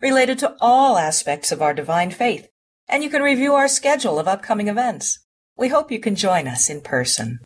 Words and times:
related 0.00 0.38
to 0.38 0.54
all 0.60 0.98
aspects 0.98 1.50
of 1.50 1.62
our 1.62 1.72
divine 1.72 2.10
faith, 2.10 2.48
and 2.88 3.02
you 3.02 3.08
can 3.08 3.22
review 3.22 3.54
our 3.54 3.68
schedule 3.68 4.18
of 4.18 4.28
upcoming 4.28 4.68
events. 4.68 5.20
We 5.56 5.68
hope 5.68 5.90
you 5.90 5.98
can 5.98 6.14
join 6.14 6.46
us 6.46 6.68
in 6.68 6.82
person. 6.82 7.40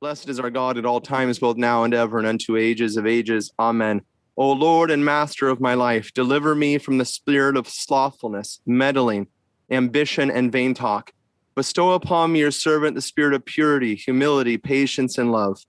Blessed 0.00 0.28
is 0.28 0.40
our 0.40 0.50
God 0.50 0.78
at 0.78 0.84
all 0.84 1.00
times, 1.00 1.38
both 1.38 1.56
now 1.56 1.84
and 1.84 1.94
ever, 1.94 2.18
and 2.18 2.26
unto 2.26 2.56
ages 2.56 2.96
of 2.96 3.06
ages. 3.06 3.52
Amen. 3.56 4.02
O 4.36 4.50
Lord 4.50 4.90
and 4.90 5.04
Master 5.04 5.48
of 5.48 5.60
my 5.60 5.74
life, 5.74 6.12
deliver 6.12 6.56
me 6.56 6.78
from 6.78 6.98
the 6.98 7.04
spirit 7.04 7.56
of 7.56 7.68
slothfulness, 7.68 8.60
meddling, 8.66 9.28
ambition, 9.70 10.28
and 10.28 10.50
vain 10.50 10.74
talk. 10.74 11.12
Bestow 11.54 11.92
upon 11.92 12.32
me, 12.32 12.40
your 12.40 12.50
servant, 12.50 12.96
the 12.96 13.02
spirit 13.02 13.34
of 13.34 13.44
purity, 13.44 13.94
humility, 13.94 14.58
patience, 14.58 15.18
and 15.18 15.30
love. 15.30 15.64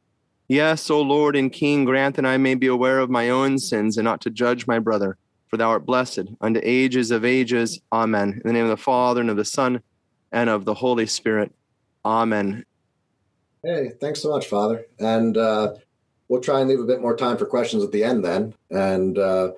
Yes, 0.48 0.90
O 0.90 1.00
Lord 1.00 1.36
and 1.36 1.52
King, 1.52 1.86
grant 1.86 2.16
that 2.16 2.26
I 2.26 2.38
may 2.38 2.56
be 2.56 2.68
aware 2.68 3.00
of 3.00 3.12
my 3.12 3.30
own 3.30 3.60
sins 3.60 3.98
and 3.98 4.06
not 4.06 4.22
to 4.22 4.32
judge 4.32 4.66
my 4.66 4.80
brother 4.80 5.18
for 5.54 5.58
thou 5.58 5.70
art 5.70 5.86
blessed 5.86 6.30
unto 6.42 6.60
ages 6.64 7.12
of 7.12 7.24
ages. 7.24 7.80
Amen. 7.92 8.30
In 8.30 8.42
the 8.44 8.54
name 8.54 8.64
of 8.64 8.72
the 8.72 8.76
Father, 8.76 9.22
and 9.22 9.30
of 9.30 9.38
the 9.38 9.46
Son, 9.46 9.84
and 10.32 10.50
of 10.50 10.66
the 10.66 10.74
Holy 10.74 11.06
Spirit. 11.06 11.54
Amen. 12.04 12.66
Hey, 13.64 13.92
thanks 14.02 14.20
so 14.20 14.32
much, 14.32 14.48
Father. 14.48 14.88
And 14.98 15.38
uh, 15.38 15.76
we'll 16.28 16.42
try 16.42 16.60
and 16.60 16.68
leave 16.68 16.80
a 16.80 16.86
bit 16.86 17.02
more 17.02 17.16
time 17.16 17.38
for 17.38 17.46
questions 17.46 17.84
at 17.84 17.92
the 17.92 18.04
end 18.04 18.26
then. 18.26 18.56
And 18.72 19.16
uh, 19.20 19.52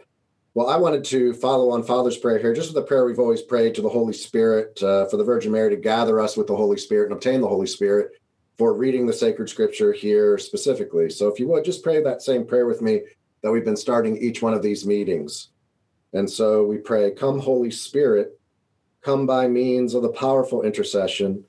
well, 0.53 0.67
I 0.69 0.75
wanted 0.75 1.05
to 1.05 1.33
follow 1.35 1.69
on 1.69 1.81
Father's 1.81 2.17
prayer 2.17 2.39
here, 2.39 2.53
just 2.53 2.73
with 2.73 2.75
the 2.75 2.85
prayer 2.85 3.05
we've 3.05 3.17
always 3.17 3.41
prayed 3.41 3.73
to 3.75 3.81
the 3.81 3.87
Holy 3.87 4.11
Spirit, 4.11 4.83
uh, 4.83 5.05
for 5.05 5.15
the 5.15 5.23
Virgin 5.23 5.53
Mary 5.53 5.69
to 5.69 5.81
gather 5.81 6.19
us 6.19 6.35
with 6.35 6.47
the 6.47 6.57
Holy 6.57 6.75
Spirit 6.75 7.05
and 7.05 7.13
obtain 7.13 7.39
the 7.39 7.47
Holy 7.47 7.67
Spirit 7.67 8.11
for 8.57 8.73
reading 8.73 9.07
the 9.07 9.13
sacred 9.13 9.47
scripture 9.47 9.93
here 9.93 10.37
specifically. 10.37 11.09
So 11.09 11.29
if 11.29 11.39
you 11.39 11.47
would, 11.47 11.63
just 11.63 11.83
pray 11.83 12.03
that 12.03 12.21
same 12.21 12.45
prayer 12.45 12.65
with 12.65 12.81
me 12.81 13.03
that 13.43 13.51
we've 13.51 13.63
been 13.63 13.77
starting 13.77 14.17
each 14.17 14.41
one 14.41 14.53
of 14.53 14.61
these 14.61 14.85
meetings. 14.85 15.51
And 16.15 16.31
so 16.31 16.63
we 16.63 16.77
pray, 16.77 17.11
Come, 17.11 17.39
Holy 17.39 17.69
Spirit, 17.69 18.39
come 19.01 19.27
by 19.27 19.49
means 19.49 19.93
of 19.93 20.01
the 20.01 20.09
powerful 20.09 20.61
intercession 20.61 21.43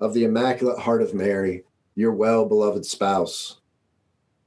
of 0.00 0.14
the 0.14 0.24
Immaculate 0.24 0.78
Heart 0.78 1.02
of 1.02 1.12
Mary, 1.12 1.64
your 1.94 2.12
well 2.12 2.46
beloved 2.46 2.86
spouse. 2.86 3.60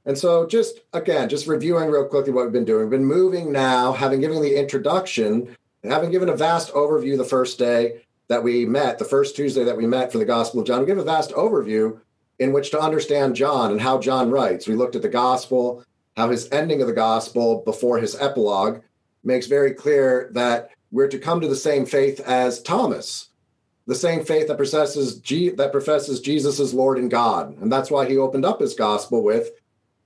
And 0.06 0.18
so, 0.18 0.44
just 0.44 0.80
again, 0.92 1.28
just 1.28 1.46
reviewing 1.46 1.88
real 1.88 2.04
quickly 2.04 2.32
what 2.32 2.44
we've 2.44 2.52
been 2.52 2.64
doing. 2.64 2.82
We've 2.82 2.98
been 2.98 3.04
moving 3.04 3.52
now, 3.52 3.92
having 3.92 4.20
given 4.20 4.42
the 4.42 4.58
introduction, 4.58 5.56
having 5.84 6.10
given 6.10 6.30
a 6.30 6.36
vast 6.36 6.72
overview 6.72 7.16
the 7.16 7.24
first 7.24 7.56
day 7.56 8.02
that 8.26 8.42
we 8.42 8.66
met, 8.66 8.98
the 8.98 9.04
first 9.04 9.36
Tuesday 9.36 9.62
that 9.62 9.76
we 9.76 9.86
met 9.86 10.10
for 10.10 10.18
the 10.18 10.24
Gospel 10.24 10.60
of 10.60 10.66
John. 10.66 10.80
We 10.80 10.86
give 10.86 10.98
a 10.98 11.04
vast 11.04 11.30
overview 11.30 12.00
in 12.40 12.52
which 12.52 12.72
to 12.72 12.80
understand 12.80 13.36
John 13.36 13.70
and 13.70 13.80
how 13.80 13.98
John 13.98 14.32
writes. 14.32 14.66
We 14.66 14.74
looked 14.74 14.96
at 14.96 15.02
the 15.02 15.08
Gospel, 15.08 15.84
how 16.16 16.28
his 16.28 16.48
ending 16.50 16.80
of 16.80 16.88
the 16.88 16.92
Gospel 16.92 17.62
before 17.64 17.98
his 17.98 18.20
epilogue 18.20 18.80
makes 19.22 19.46
very 19.46 19.74
clear 19.74 20.30
that 20.32 20.70
we're 20.90 21.08
to 21.08 21.18
come 21.18 21.40
to 21.40 21.48
the 21.48 21.56
same 21.56 21.86
faith 21.86 22.20
as 22.20 22.62
Thomas, 22.62 23.28
the 23.86 23.94
same 23.94 24.24
faith 24.24 24.48
that 24.48 24.56
professes 24.56 25.18
G- 25.18 25.50
that 25.50 25.72
professes 25.72 26.20
Jesus 26.20 26.60
as 26.60 26.74
Lord 26.74 26.98
and 26.98 27.10
God, 27.10 27.56
and 27.60 27.70
that's 27.70 27.90
why 27.90 28.06
he 28.06 28.16
opened 28.16 28.44
up 28.44 28.60
his 28.60 28.74
gospel 28.74 29.22
with, 29.22 29.50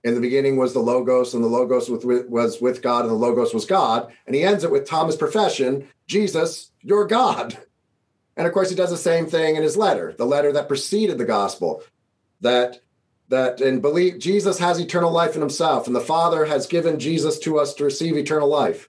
"In 0.02 0.14
the 0.14 0.20
beginning 0.20 0.56
was 0.56 0.72
the 0.72 0.80
Logos, 0.80 1.34
and 1.34 1.42
the 1.42 1.48
Logos 1.48 1.88
with, 1.88 2.04
was 2.28 2.60
with 2.60 2.82
God, 2.82 3.02
and 3.02 3.10
the 3.10 3.14
Logos 3.14 3.54
was 3.54 3.64
God," 3.64 4.12
and 4.26 4.34
he 4.34 4.42
ends 4.42 4.64
it 4.64 4.70
with 4.70 4.86
Thomas' 4.86 5.16
profession, 5.16 5.88
"Jesus, 6.06 6.70
you're 6.82 7.06
God." 7.06 7.58
And 8.36 8.48
of 8.48 8.52
course, 8.52 8.68
he 8.68 8.74
does 8.74 8.90
the 8.90 8.96
same 8.96 9.26
thing 9.26 9.54
in 9.54 9.62
his 9.62 9.76
letter, 9.76 10.12
the 10.18 10.26
letter 10.26 10.50
that 10.50 10.66
preceded 10.66 11.18
the 11.18 11.24
gospel, 11.24 11.84
that 12.40 12.80
that 13.28 13.60
and 13.60 13.80
believe 13.80 14.18
Jesus 14.18 14.58
has 14.58 14.80
eternal 14.80 15.12
life 15.12 15.36
in 15.36 15.40
himself, 15.40 15.86
and 15.86 15.94
the 15.94 16.00
Father 16.00 16.44
has 16.46 16.66
given 16.66 16.98
Jesus 16.98 17.38
to 17.38 17.60
us 17.60 17.74
to 17.74 17.84
receive 17.84 18.16
eternal 18.16 18.48
life 18.48 18.88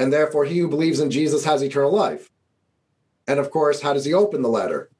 and 0.00 0.10
therefore 0.10 0.46
he 0.46 0.58
who 0.58 0.68
believes 0.68 0.98
in 0.98 1.10
Jesus 1.10 1.44
has 1.44 1.62
eternal 1.62 1.92
life. 1.92 2.30
And 3.28 3.38
of 3.38 3.50
course, 3.50 3.82
how 3.82 3.92
does 3.92 4.06
he 4.06 4.14
open 4.14 4.40
the 4.40 4.48
letter? 4.48 4.90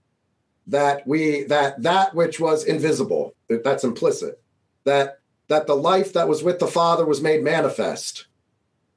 That 0.66 1.06
we 1.06 1.44
that 1.44 1.82
that 1.82 2.14
which 2.14 2.38
was 2.38 2.64
invisible, 2.64 3.34
that's 3.48 3.82
implicit, 3.82 4.40
that 4.84 5.18
that 5.48 5.66
the 5.66 5.74
life 5.74 6.12
that 6.12 6.28
was 6.28 6.42
with 6.42 6.58
the 6.58 6.66
Father 6.66 7.06
was 7.06 7.22
made 7.22 7.42
manifest. 7.42 8.26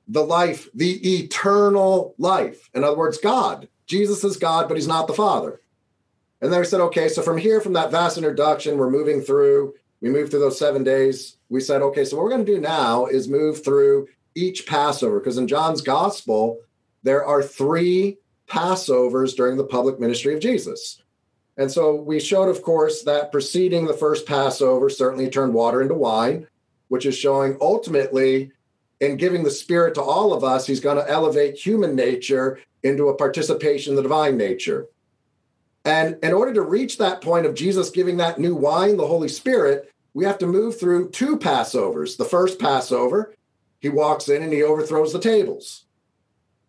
The 0.09 0.25
life, 0.25 0.67
the 0.73 1.19
eternal 1.19 2.13
life. 2.17 2.69
In 2.73 2.83
other 2.83 2.97
words, 2.97 3.17
God. 3.17 3.69
Jesus 3.85 4.23
is 4.25 4.37
God, 4.37 4.67
but 4.67 4.75
he's 4.75 4.87
not 4.87 5.07
the 5.07 5.13
Father. 5.13 5.61
And 6.41 6.51
then 6.51 6.59
we 6.59 6.65
said, 6.65 6.81
okay, 6.81 7.07
so 7.07 7.21
from 7.21 7.37
here, 7.37 7.61
from 7.61 7.73
that 7.73 7.91
vast 7.91 8.17
introduction, 8.17 8.77
we're 8.77 8.89
moving 8.89 9.21
through, 9.21 9.73
we 10.01 10.09
moved 10.09 10.31
through 10.31 10.41
those 10.41 10.59
seven 10.59 10.83
days. 10.83 11.37
We 11.47 11.61
said, 11.61 11.81
okay, 11.81 12.03
so 12.03 12.17
what 12.17 12.23
we're 12.23 12.31
going 12.31 12.45
to 12.45 12.55
do 12.55 12.59
now 12.59 13.05
is 13.05 13.29
move 13.29 13.63
through 13.63 14.07
each 14.35 14.65
Passover, 14.65 15.19
because 15.19 15.37
in 15.37 15.47
John's 15.47 15.81
gospel, 15.81 16.59
there 17.03 17.25
are 17.25 17.43
three 17.43 18.17
Passovers 18.47 19.35
during 19.35 19.57
the 19.57 19.63
public 19.63 19.99
ministry 19.99 20.33
of 20.33 20.39
Jesus. 20.39 21.01
And 21.57 21.71
so 21.71 21.95
we 21.95 22.19
showed, 22.19 22.49
of 22.49 22.61
course, 22.61 23.03
that 23.03 23.31
preceding 23.31 23.85
the 23.85 23.93
first 23.93 24.25
Passover 24.25 24.89
certainly 24.89 25.29
turned 25.29 25.53
water 25.53 25.81
into 25.81 25.93
wine, 25.93 26.47
which 26.87 27.05
is 27.05 27.17
showing 27.17 27.57
ultimately 27.61 28.51
in 28.99 29.17
giving 29.17 29.43
the 29.43 29.51
Spirit 29.51 29.95
to 29.95 30.01
all 30.01 30.33
of 30.33 30.43
us, 30.43 30.65
he's 30.65 30.79
going 30.79 30.97
to 30.97 31.09
elevate 31.09 31.55
human 31.55 31.95
nature 31.95 32.59
into 32.83 33.09
a 33.09 33.15
participation 33.15 33.91
in 33.91 33.95
the 33.95 34.01
divine 34.01 34.37
nature. 34.37 34.87
And 35.85 36.17
in 36.23 36.33
order 36.33 36.53
to 36.53 36.61
reach 36.61 36.97
that 36.97 37.21
point 37.21 37.45
of 37.45 37.55
Jesus 37.55 37.89
giving 37.89 38.17
that 38.17 38.39
new 38.39 38.55
wine, 38.55 38.97
the 38.97 39.07
Holy 39.07 39.27
Spirit, 39.27 39.91
we 40.13 40.25
have 40.25 40.37
to 40.39 40.47
move 40.47 40.79
through 40.79 41.09
two 41.09 41.37
Passovers. 41.37 42.17
The 42.17 42.25
first 42.25 42.59
Passover, 42.59 43.33
he 43.83 43.89
walks 43.89 44.29
in 44.29 44.41
and 44.41 44.53
he 44.53 44.63
overthrows 44.63 45.11
the 45.11 45.19
tables. 45.19 45.83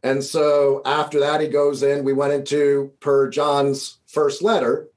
And 0.02 0.22
so 0.22 0.82
after 0.84 1.20
that, 1.20 1.41
he 1.41 1.47
goes 1.47 1.84
in. 1.84 2.02
We 2.02 2.12
went 2.12 2.32
into, 2.32 2.92
per 2.98 3.30
John's 3.30 3.98
first 4.08 4.42
letter 4.42 4.88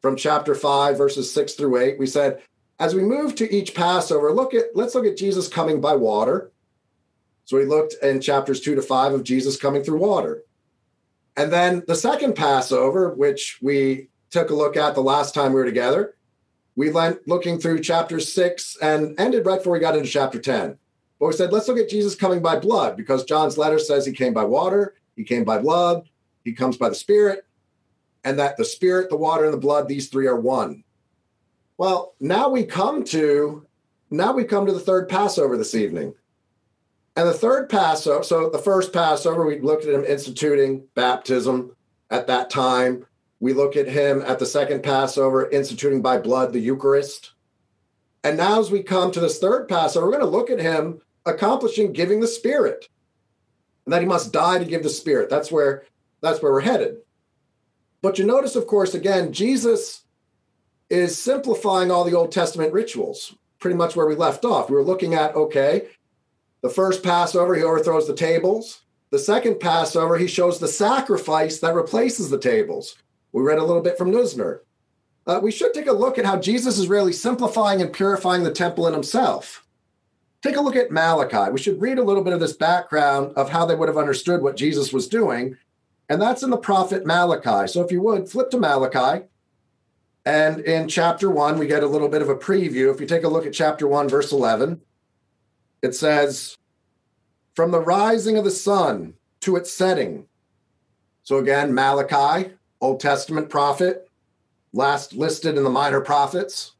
from 0.00 0.16
chapter 0.16 0.54
5, 0.54 0.96
verses 0.96 1.30
6 1.30 1.52
through 1.52 1.76
8. 1.76 1.98
We 1.98 2.06
said, 2.06 2.40
as 2.80 2.94
we 2.94 3.02
move 3.02 3.34
to 3.34 3.54
each 3.54 3.74
Passover, 3.74 4.32
look 4.32 4.54
at 4.54 4.74
let's 4.74 4.94
look 4.94 5.04
at 5.04 5.18
Jesus 5.18 5.46
coming 5.46 5.78
by 5.78 5.94
water. 5.94 6.50
So 7.44 7.58
we 7.58 7.66
looked 7.66 7.96
in 8.02 8.22
chapters 8.22 8.62
2 8.62 8.74
to 8.76 8.82
5 8.82 9.12
of 9.12 9.24
Jesus 9.24 9.58
coming 9.58 9.82
through 9.82 9.98
water. 9.98 10.44
And 11.36 11.52
then 11.52 11.82
the 11.86 11.94
second 11.94 12.34
Passover, 12.34 13.12
which 13.12 13.58
we 13.60 14.08
took 14.30 14.48
a 14.48 14.54
look 14.54 14.78
at 14.78 14.94
the 14.94 15.02
last 15.02 15.34
time 15.34 15.52
we 15.52 15.60
were 15.60 15.66
together, 15.66 16.16
we 16.76 16.90
went 16.90 17.28
looking 17.28 17.58
through 17.58 17.80
chapter 17.80 18.20
6 18.20 18.78
and 18.80 19.20
ended 19.20 19.44
right 19.44 19.58
before 19.58 19.74
we 19.74 19.80
got 19.80 19.96
into 19.96 20.08
chapter 20.08 20.38
10. 20.38 20.78
But 21.18 21.26
we 21.26 21.32
said, 21.32 21.52
let's 21.52 21.68
look 21.68 21.78
at 21.78 21.88
Jesus 21.88 22.14
coming 22.14 22.40
by 22.40 22.58
blood 22.58 22.96
because 22.96 23.24
John's 23.24 23.58
letter 23.58 23.78
says 23.78 24.06
he 24.06 24.12
came 24.12 24.32
by 24.32 24.44
water, 24.44 24.94
he 25.16 25.24
came 25.24 25.44
by 25.44 25.58
blood, 25.58 26.08
he 26.44 26.52
comes 26.52 26.76
by 26.76 26.88
the 26.88 26.94
Spirit, 26.94 27.44
and 28.24 28.38
that 28.38 28.56
the 28.56 28.64
Spirit, 28.64 29.10
the 29.10 29.16
water, 29.16 29.44
and 29.44 29.52
the 29.52 29.58
blood, 29.58 29.88
these 29.88 30.08
three 30.08 30.26
are 30.26 30.38
one. 30.38 30.84
Well, 31.76 32.14
now 32.20 32.48
we 32.48 32.64
come 32.64 33.04
to 33.04 33.66
now 34.10 34.32
we 34.32 34.44
come 34.44 34.66
to 34.66 34.72
the 34.72 34.80
third 34.80 35.08
Passover 35.08 35.56
this 35.56 35.74
evening. 35.74 36.14
And 37.16 37.28
the 37.28 37.34
third 37.34 37.68
Passover, 37.68 38.22
so 38.22 38.48
the 38.48 38.58
first 38.58 38.92
Passover, 38.92 39.44
we 39.44 39.60
looked 39.60 39.84
at 39.84 39.92
him 39.92 40.04
instituting 40.04 40.84
baptism 40.94 41.74
at 42.10 42.26
that 42.28 42.48
time. 42.48 43.04
We 43.40 43.52
look 43.52 43.76
at 43.76 43.88
him 43.88 44.22
at 44.22 44.38
the 44.38 44.46
second 44.46 44.82
Passover, 44.82 45.50
instituting 45.50 46.00
by 46.00 46.18
blood 46.18 46.52
the 46.52 46.60
Eucharist. 46.60 47.32
And 48.24 48.36
now, 48.36 48.60
as 48.60 48.70
we 48.70 48.82
come 48.82 49.12
to 49.12 49.20
this 49.20 49.38
third 49.38 49.68
Passover, 49.68 50.06
we're 50.06 50.18
going 50.18 50.24
to 50.24 50.36
look 50.36 50.50
at 50.50 50.60
him 50.60 51.00
accomplishing 51.28 51.92
giving 51.92 52.20
the 52.20 52.26
Spirit, 52.26 52.88
and 53.84 53.92
that 53.92 54.02
he 54.02 54.08
must 54.08 54.32
die 54.32 54.58
to 54.58 54.64
give 54.64 54.82
the 54.82 54.90
Spirit. 54.90 55.30
That's 55.30 55.52
where 55.52 55.84
that's 56.20 56.42
where 56.42 56.52
we're 56.52 56.60
headed. 56.60 56.98
But 58.02 58.18
you 58.18 58.24
notice, 58.24 58.56
of 58.56 58.66
course, 58.66 58.94
again, 58.94 59.32
Jesus 59.32 60.04
is 60.90 61.20
simplifying 61.20 61.90
all 61.90 62.04
the 62.04 62.16
Old 62.16 62.32
Testament 62.32 62.72
rituals, 62.72 63.34
pretty 63.58 63.76
much 63.76 63.96
where 63.96 64.06
we 64.06 64.14
left 64.14 64.44
off. 64.44 64.70
We 64.70 64.76
were 64.76 64.84
looking 64.84 65.14
at 65.14 65.34
okay, 65.34 65.88
the 66.60 66.70
first 66.70 67.02
Passover, 67.02 67.54
he 67.54 67.62
overthrows 67.62 68.06
the 68.06 68.14
tables. 68.14 68.82
The 69.10 69.18
second 69.18 69.60
Passover, 69.60 70.18
he 70.18 70.26
shows 70.26 70.58
the 70.58 70.68
sacrifice 70.68 71.60
that 71.60 71.74
replaces 71.74 72.30
the 72.30 72.38
tables. 72.38 72.96
We 73.32 73.42
read 73.42 73.58
a 73.58 73.64
little 73.64 73.82
bit 73.82 73.96
from 73.96 74.10
Neusner. 74.10 74.60
Uh, 75.26 75.40
we 75.42 75.52
should 75.52 75.74
take 75.74 75.86
a 75.86 75.92
look 75.92 76.18
at 76.18 76.24
how 76.24 76.38
Jesus 76.38 76.78
is 76.78 76.88
really 76.88 77.12
simplifying 77.12 77.80
and 77.82 77.92
purifying 77.92 78.42
the 78.42 78.50
temple 78.50 78.86
in 78.86 78.94
himself. 78.94 79.64
Take 80.42 80.56
a 80.56 80.60
look 80.60 80.76
at 80.76 80.90
Malachi. 80.90 81.50
We 81.50 81.58
should 81.58 81.80
read 81.80 81.98
a 81.98 82.04
little 82.04 82.24
bit 82.24 82.32
of 82.32 82.40
this 82.40 82.52
background 82.52 83.32
of 83.36 83.50
how 83.50 83.66
they 83.66 83.74
would 83.74 83.88
have 83.88 83.98
understood 83.98 84.42
what 84.42 84.56
Jesus 84.56 84.92
was 84.92 85.08
doing. 85.08 85.56
And 86.08 86.20
that's 86.20 86.42
in 86.42 86.50
the 86.50 86.56
prophet 86.56 87.06
Malachi. 87.06 87.68
So 87.68 87.82
if 87.82 87.92
you 87.92 88.00
would 88.02 88.28
flip 88.28 88.50
to 88.50 88.58
Malachi. 88.58 89.26
And 90.24 90.60
in 90.60 90.88
chapter 90.88 91.30
one, 91.30 91.58
we 91.58 91.66
get 91.66 91.82
a 91.82 91.86
little 91.86 92.08
bit 92.08 92.22
of 92.22 92.28
a 92.28 92.34
preview. 92.34 92.92
If 92.92 93.00
you 93.00 93.06
take 93.06 93.24
a 93.24 93.28
look 93.28 93.46
at 93.46 93.52
chapter 93.52 93.88
one, 93.88 94.08
verse 94.08 94.30
11, 94.30 94.80
it 95.82 95.94
says, 95.94 96.56
From 97.54 97.70
the 97.70 97.80
rising 97.80 98.36
of 98.36 98.44
the 98.44 98.50
sun 98.50 99.14
to 99.40 99.56
its 99.56 99.72
setting. 99.72 100.26
So 101.22 101.38
again, 101.38 101.74
Malachi, 101.74 102.52
Old 102.80 103.00
Testament 103.00 103.48
prophet, 103.48 104.08
last 104.72 105.14
listed 105.14 105.56
in 105.56 105.64
the 105.64 105.70
minor 105.70 106.00
prophets. 106.00 106.72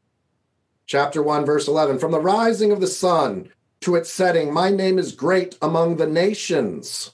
Chapter 0.89 1.23
1, 1.23 1.45
verse 1.45 1.69
11 1.69 1.99
From 1.99 2.13
the 2.13 2.21
rising 2.21 2.73
of 2.73 2.81
the 2.81 2.87
sun 2.87 3.51
to 3.83 3.95
its 3.95 4.11
setting, 4.11 4.53
my 4.53 4.71
name 4.71 4.99
is 4.99 5.13
great 5.13 5.57
among 5.61 5.97
the 5.97 6.07
nations. 6.07 7.13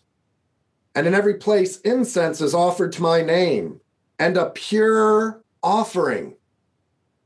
And 0.94 1.08
in 1.08 1.12
every 1.12 1.34
place, 1.34 1.80
incense 1.80 2.40
is 2.40 2.54
offered 2.54 2.92
to 2.92 3.02
my 3.02 3.20
name, 3.20 3.80
and 4.16 4.36
a 4.36 4.50
pure 4.50 5.42
offering. 5.60 6.36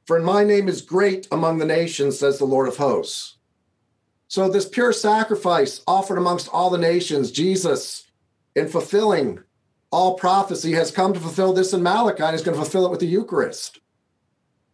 For 0.06 0.19
my 0.21 0.43
name 0.43 0.69
is 0.69 0.81
great 0.81 1.29
among 1.31 1.59
the 1.59 1.67
nations, 1.67 2.19
says 2.19 2.39
the 2.39 2.47
Lord 2.47 2.67
of 2.67 2.79
hosts. 2.79 3.37
So, 4.29 4.49
this 4.49 4.67
pure 4.67 4.95
sacrifice 4.95 5.83
offered 5.87 6.17
amongst 6.17 6.49
all 6.49 6.71
the 6.71 6.79
nations, 6.79 7.31
Jesus, 7.31 8.06
in 8.56 8.69
fulfilling 8.69 9.41
all 9.91 10.15
prophecy, 10.15 10.73
has 10.73 10.91
come 10.91 11.12
to 11.12 11.21
fulfill 11.21 11.53
this 11.53 11.75
in 11.75 11.83
Malachi, 11.83 12.23
and 12.23 12.33
he's 12.33 12.43
going 12.43 12.56
to 12.56 12.62
fulfill 12.62 12.87
it 12.87 12.91
with 12.91 13.00
the 13.00 13.06
Eucharist. 13.06 13.81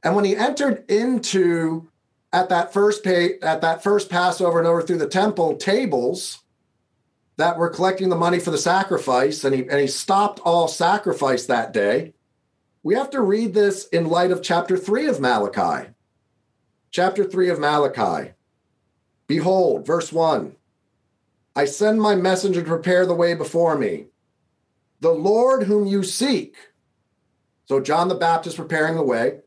And 0.05 0.15
when 0.15 0.27
he 0.27 0.37
entered 0.37 0.89
into 0.91 1.89
at 2.31 2.51
that 2.51 2.73
first 2.73 3.03
pay, 3.03 3.39
at 3.41 3.63
that 3.63 3.83
first 3.83 4.11
Passover 4.11 4.59
and 4.59 4.69
over 4.69 4.83
through 4.83 4.99
the 4.99 5.09
temple 5.09 5.57
tables 5.57 6.43
that 7.37 7.57
were 7.57 7.71
collecting 7.71 8.11
the 8.11 8.17
money 8.17 8.39
for 8.39 8.51
the 8.51 8.59
sacrifice, 8.59 9.43
and 9.43 9.55
he 9.55 9.63
and 9.63 9.81
he 9.81 9.87
stopped 9.87 10.41
all 10.41 10.69
sacrifice 10.69 11.47
that 11.47 11.73
day. 11.73 12.13
We 12.83 12.95
have 12.95 13.09
to 13.11 13.23
read 13.23 13.55
this 13.55 13.89
in 13.89 14.11
light 14.11 14.31
of 14.31 14.43
chapter 14.43 14.77
three 14.77 15.07
of 15.07 15.21
Malachi. 15.21 15.89
Chapter 16.91 17.25
three 17.25 17.49
of 17.49 17.59
Malachi. 17.59 18.33
Behold, 19.27 19.87
verse 19.87 20.13
one. 20.13 20.55
I 21.57 21.65
send 21.65 22.03
my 22.03 22.15
messenger 22.15 22.61
to 22.63 22.69
prepare 22.69 23.07
the 23.07 23.15
way 23.15 23.35
before 23.35 23.79
me. 23.79 24.07
The 25.01 25.13
Lord 25.13 25.63
whom 25.63 25.87
you 25.87 26.03
seek. 26.03 26.57
So 27.67 27.81
John 27.81 28.09
the 28.09 28.17
Baptist 28.17 28.57
preparing 28.57 28.97
the 28.97 29.03
way 29.03 29.41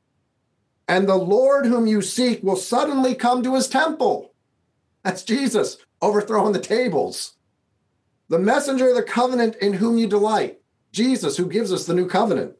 and 0.87 1.07
the 1.07 1.15
Lord 1.15 1.65
whom 1.65 1.85
you 1.87 2.01
seek 2.01 2.41
will 2.43 2.55
suddenly 2.55 3.13
come 3.13 3.43
to 3.43 3.55
his 3.55 3.67
temple. 3.67 4.33
That's 5.03 5.23
Jesus 5.23 5.77
overthrowing 6.01 6.53
the 6.53 6.59
tables. 6.59 7.33
The 8.29 8.39
messenger 8.39 8.89
of 8.89 8.95
the 8.95 9.03
covenant 9.03 9.55
in 9.57 9.73
whom 9.73 9.97
you 9.97 10.07
delight, 10.07 10.59
Jesus, 10.91 11.37
who 11.37 11.47
gives 11.47 11.71
us 11.71 11.85
the 11.85 11.93
new 11.93 12.07
covenant. 12.07 12.55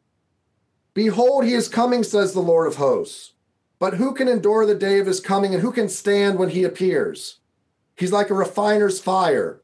Behold, 0.94 1.44
he 1.44 1.54
is 1.54 1.68
coming, 1.68 2.02
says 2.02 2.32
the 2.32 2.40
Lord 2.40 2.66
of 2.66 2.76
hosts. 2.76 3.34
But 3.78 3.94
who 3.94 4.12
can 4.12 4.28
endure 4.28 4.66
the 4.66 4.74
day 4.74 4.98
of 4.98 5.06
his 5.06 5.20
coming, 5.20 5.54
and 5.54 5.62
who 5.62 5.70
can 5.70 5.88
stand 5.88 6.38
when 6.38 6.50
he 6.50 6.64
appears? 6.64 7.38
He's 7.96 8.12
like 8.12 8.30
a 8.30 8.34
refiner's 8.34 8.98
fire, 8.98 9.62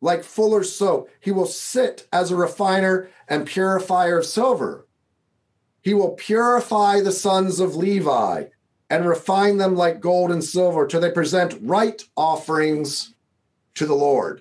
like 0.00 0.24
fuller's 0.24 0.74
soap. 0.74 1.08
He 1.20 1.30
will 1.32 1.46
sit 1.46 2.06
as 2.12 2.30
a 2.30 2.36
refiner 2.36 3.08
and 3.28 3.46
purifier 3.46 4.18
of 4.18 4.26
silver. 4.26 4.83
He 5.84 5.92
will 5.92 6.12
purify 6.12 7.00
the 7.00 7.12
sons 7.12 7.60
of 7.60 7.76
Levi 7.76 8.44
and 8.88 9.06
refine 9.06 9.58
them 9.58 9.76
like 9.76 10.00
gold 10.00 10.32
and 10.32 10.42
silver 10.42 10.86
till 10.86 11.00
they 11.00 11.10
present 11.10 11.58
right 11.60 12.02
offerings 12.16 13.14
to 13.74 13.84
the 13.84 13.94
Lord. 13.94 14.40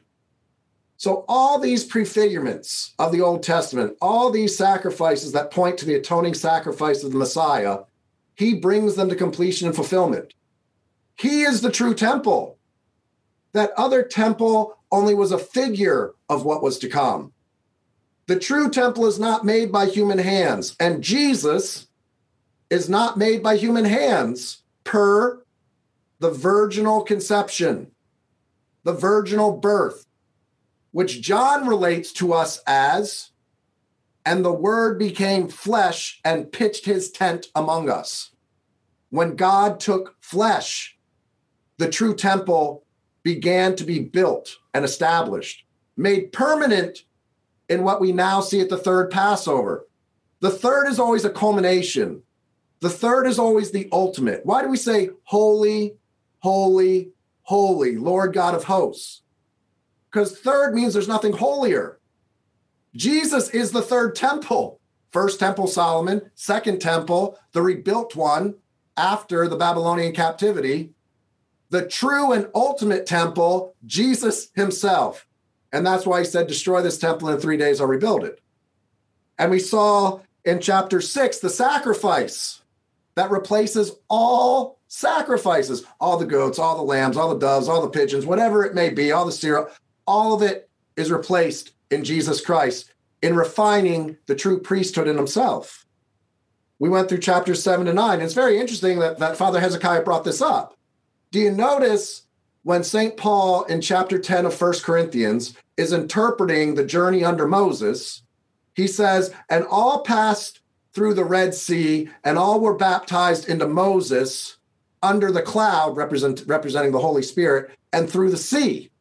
So, 0.96 1.26
all 1.28 1.60
these 1.60 1.86
prefigurements 1.86 2.94
of 2.98 3.12
the 3.12 3.20
Old 3.20 3.44
Testament, 3.44 3.98
all 4.02 4.32
these 4.32 4.58
sacrifices 4.58 5.34
that 5.34 5.52
point 5.52 5.78
to 5.80 5.86
the 5.86 5.96
atoning 5.96 6.34
sacrifice 6.34 7.04
of 7.04 7.12
the 7.12 7.18
Messiah, 7.18 7.80
he 8.36 8.54
brings 8.54 8.96
them 8.96 9.10
to 9.10 9.16
completion 9.16 9.68
and 9.68 9.76
fulfillment. 9.76 10.34
He 11.16 11.42
is 11.42 11.60
the 11.60 11.72
true 11.72 11.94
temple. 11.94 12.58
That 13.52 13.72
other 13.76 14.02
temple 14.02 14.78
only 14.94 15.14
was 15.14 15.34
a 15.34 15.38
figure 15.38 16.14
of 16.30 16.46
what 16.46 16.64
was 16.64 16.80
to 16.80 16.88
come. 16.88 17.34
The 18.28 18.40
true 18.40 18.70
temple 18.70 19.06
is 19.06 19.20
not 19.20 19.46
made 19.46 19.72
by 19.72 19.88
human 19.88 20.18
hands, 20.18 20.76
and 20.80 21.04
Jesus 21.04 21.88
is 22.70 22.90
not 22.90 23.18
made 23.18 23.44
by 23.44 23.58
human 23.58 23.86
hands 23.86 24.64
per 24.84 25.44
the 26.20 26.32
virginal 26.32 27.02
conception, 27.02 27.92
the 28.84 28.94
virginal 28.94 29.58
birth, 29.58 30.06
which 30.92 31.22
John 31.22 31.68
relates 31.68 32.14
to 32.14 32.32
us 32.32 32.62
as, 32.66 33.32
and 34.26 34.46
the 34.46 34.54
word 34.54 34.98
became 34.98 35.50
flesh 35.50 36.22
and 36.24 36.50
pitched 36.50 36.86
his 36.86 37.12
tent 37.12 37.48
among 37.54 37.90
us. 37.90 38.32
When 39.10 39.36
God 39.36 39.82
took 39.82 40.16
flesh, 40.22 40.98
the 41.78 41.90
true 41.90 42.16
temple 42.16 42.86
began 43.22 43.76
to 43.76 43.84
be 43.84 44.00
built 44.00 44.56
and 44.74 44.86
established, 44.86 45.66
made 45.98 46.32
permanent 46.32 47.04
in 47.74 47.84
what 47.84 48.00
we 48.00 48.12
now 48.12 48.40
see 48.40 48.62
at 48.62 48.70
the 48.70 48.78
third 48.78 49.12
Passover. 49.12 49.86
The 50.40 50.52
third 50.52 50.88
is 50.88 51.00
always 51.00 51.26
a 51.26 51.30
culmination. 51.30 52.22
The 52.80 52.90
third 52.90 53.28
is 53.28 53.40
always 53.40 53.72
the 53.72 53.90
ultimate. 53.92 54.46
Why 54.46 54.62
do 54.62 54.70
we 54.70 54.78
say 54.78 55.10
holy, 55.24 55.96
holy, 56.40 57.12
holy, 57.42 57.98
Lord 57.98 58.34
God 58.34 58.56
of 58.56 58.66
hosts? 58.66 59.22
Because 60.12 60.38
third 60.38 60.76
means 60.76 60.94
there's 60.94 61.08
nothing 61.08 61.34
holier. 61.34 62.00
Jesus 62.96 63.50
is 63.50 63.72
the 63.72 63.82
third 63.82 64.16
temple. 64.16 64.80
First 65.12 65.40
temple, 65.40 65.68
Solomon. 65.68 66.30
Second 66.36 66.80
temple, 66.80 67.40
the 67.54 67.62
rebuilt 67.62 68.16
one 68.16 68.56
after 68.96 69.48
the 69.48 69.56
Babylonian 69.56 70.14
captivity. 70.14 70.92
The 71.70 71.88
true 71.88 72.32
and 72.34 72.50
ultimate 72.54 73.08
temple, 73.08 73.76
Jesus 73.86 74.50
himself. 74.56 75.26
And 75.74 75.86
that's 75.86 76.06
why 76.06 76.20
he 76.20 76.26
said, 76.26 76.48
Destroy 76.48 76.82
this 76.82 77.00
temple 77.00 77.30
in 77.30 77.40
three 77.40 77.58
days, 77.58 77.82
I'll 77.82 77.88
rebuild 77.88 78.24
it. 78.24 78.40
And 79.38 79.52
we 79.52 79.60
saw 79.60 80.20
in 80.46 80.62
chapter 80.62 81.02
six 81.02 81.40
the 81.40 81.50
sacrifice 81.50 82.62
that 83.16 83.32
replaces 83.32 83.92
all 84.10 84.80
sacrifices 84.88 85.84
all 86.00 86.18
the 86.18 86.26
goats, 86.26 86.60
all 86.60 86.78
the 86.78 86.84
lambs, 86.84 87.18
all 87.18 87.34
the 87.34 87.40
doves, 87.40 87.68
all 87.68 87.82
the 87.82 87.90
pigeons, 87.90 88.28
whatever 88.28 88.64
it 88.64 88.76
may 88.76 88.90
be, 88.90 89.12
all 89.12 89.26
the 89.26 89.32
cereal, 89.32 89.68
all 90.06 90.34
of 90.34 90.44
it 90.44 90.70
is 90.96 91.12
replaced 91.12 91.72
in 91.90 92.04
Jesus 92.04 92.42
Christ 92.42 92.94
in 93.24 93.36
refining 93.36 94.18
the 94.28 94.36
true 94.36 94.60
priesthood 94.60 95.08
in 95.08 95.18
himself. 95.18 95.86
We 96.78 96.90
went 96.90 97.10
through 97.10 97.20
chapters 97.20 97.64
seven 97.64 97.86
to 97.88 97.94
nine. 97.94 98.22
It's 98.22 98.34
very 98.34 98.60
interesting 98.60 99.00
that, 99.00 99.18
that 99.20 99.38
Father 99.38 99.60
Hezekiah 99.60 100.04
brought 100.04 100.26
this 100.26 100.42
up. 100.42 100.78
Do 101.32 101.40
you 101.40 101.52
notice 101.52 102.24
when 102.64 102.84
St. 102.84 103.18
Paul 103.18 103.64
in 103.64 103.82
chapter 103.82 104.20
10 104.20 104.46
of 104.46 104.54
First 104.54 104.84
Corinthians 104.84 105.56
is 105.78 105.94
interpreting 105.94 106.76
the 106.76 106.86
journey 106.86 107.24
under 107.24 107.48
Moses, 107.48 108.24
he 108.76 108.88
says, 108.88 109.34
and 109.50 109.66
all 109.66 110.02
passed 110.04 110.60
through 110.94 111.16
the 111.16 111.26
Red 111.26 111.54
Sea, 111.54 112.10
and 112.24 112.38
all 112.38 112.60
were 112.60 112.76
baptized 112.76 113.50
into 113.50 113.68
Moses 113.68 114.58
under 115.02 115.32
the 115.32 115.42
cloud, 115.42 115.98
represent, 115.98 116.44
representing 116.46 116.92
the 116.92 117.00
Holy 117.00 117.24
Spirit, 117.24 117.72
and 117.92 118.10
through 118.10 118.30
the 118.30 118.38
sea. 118.38 118.92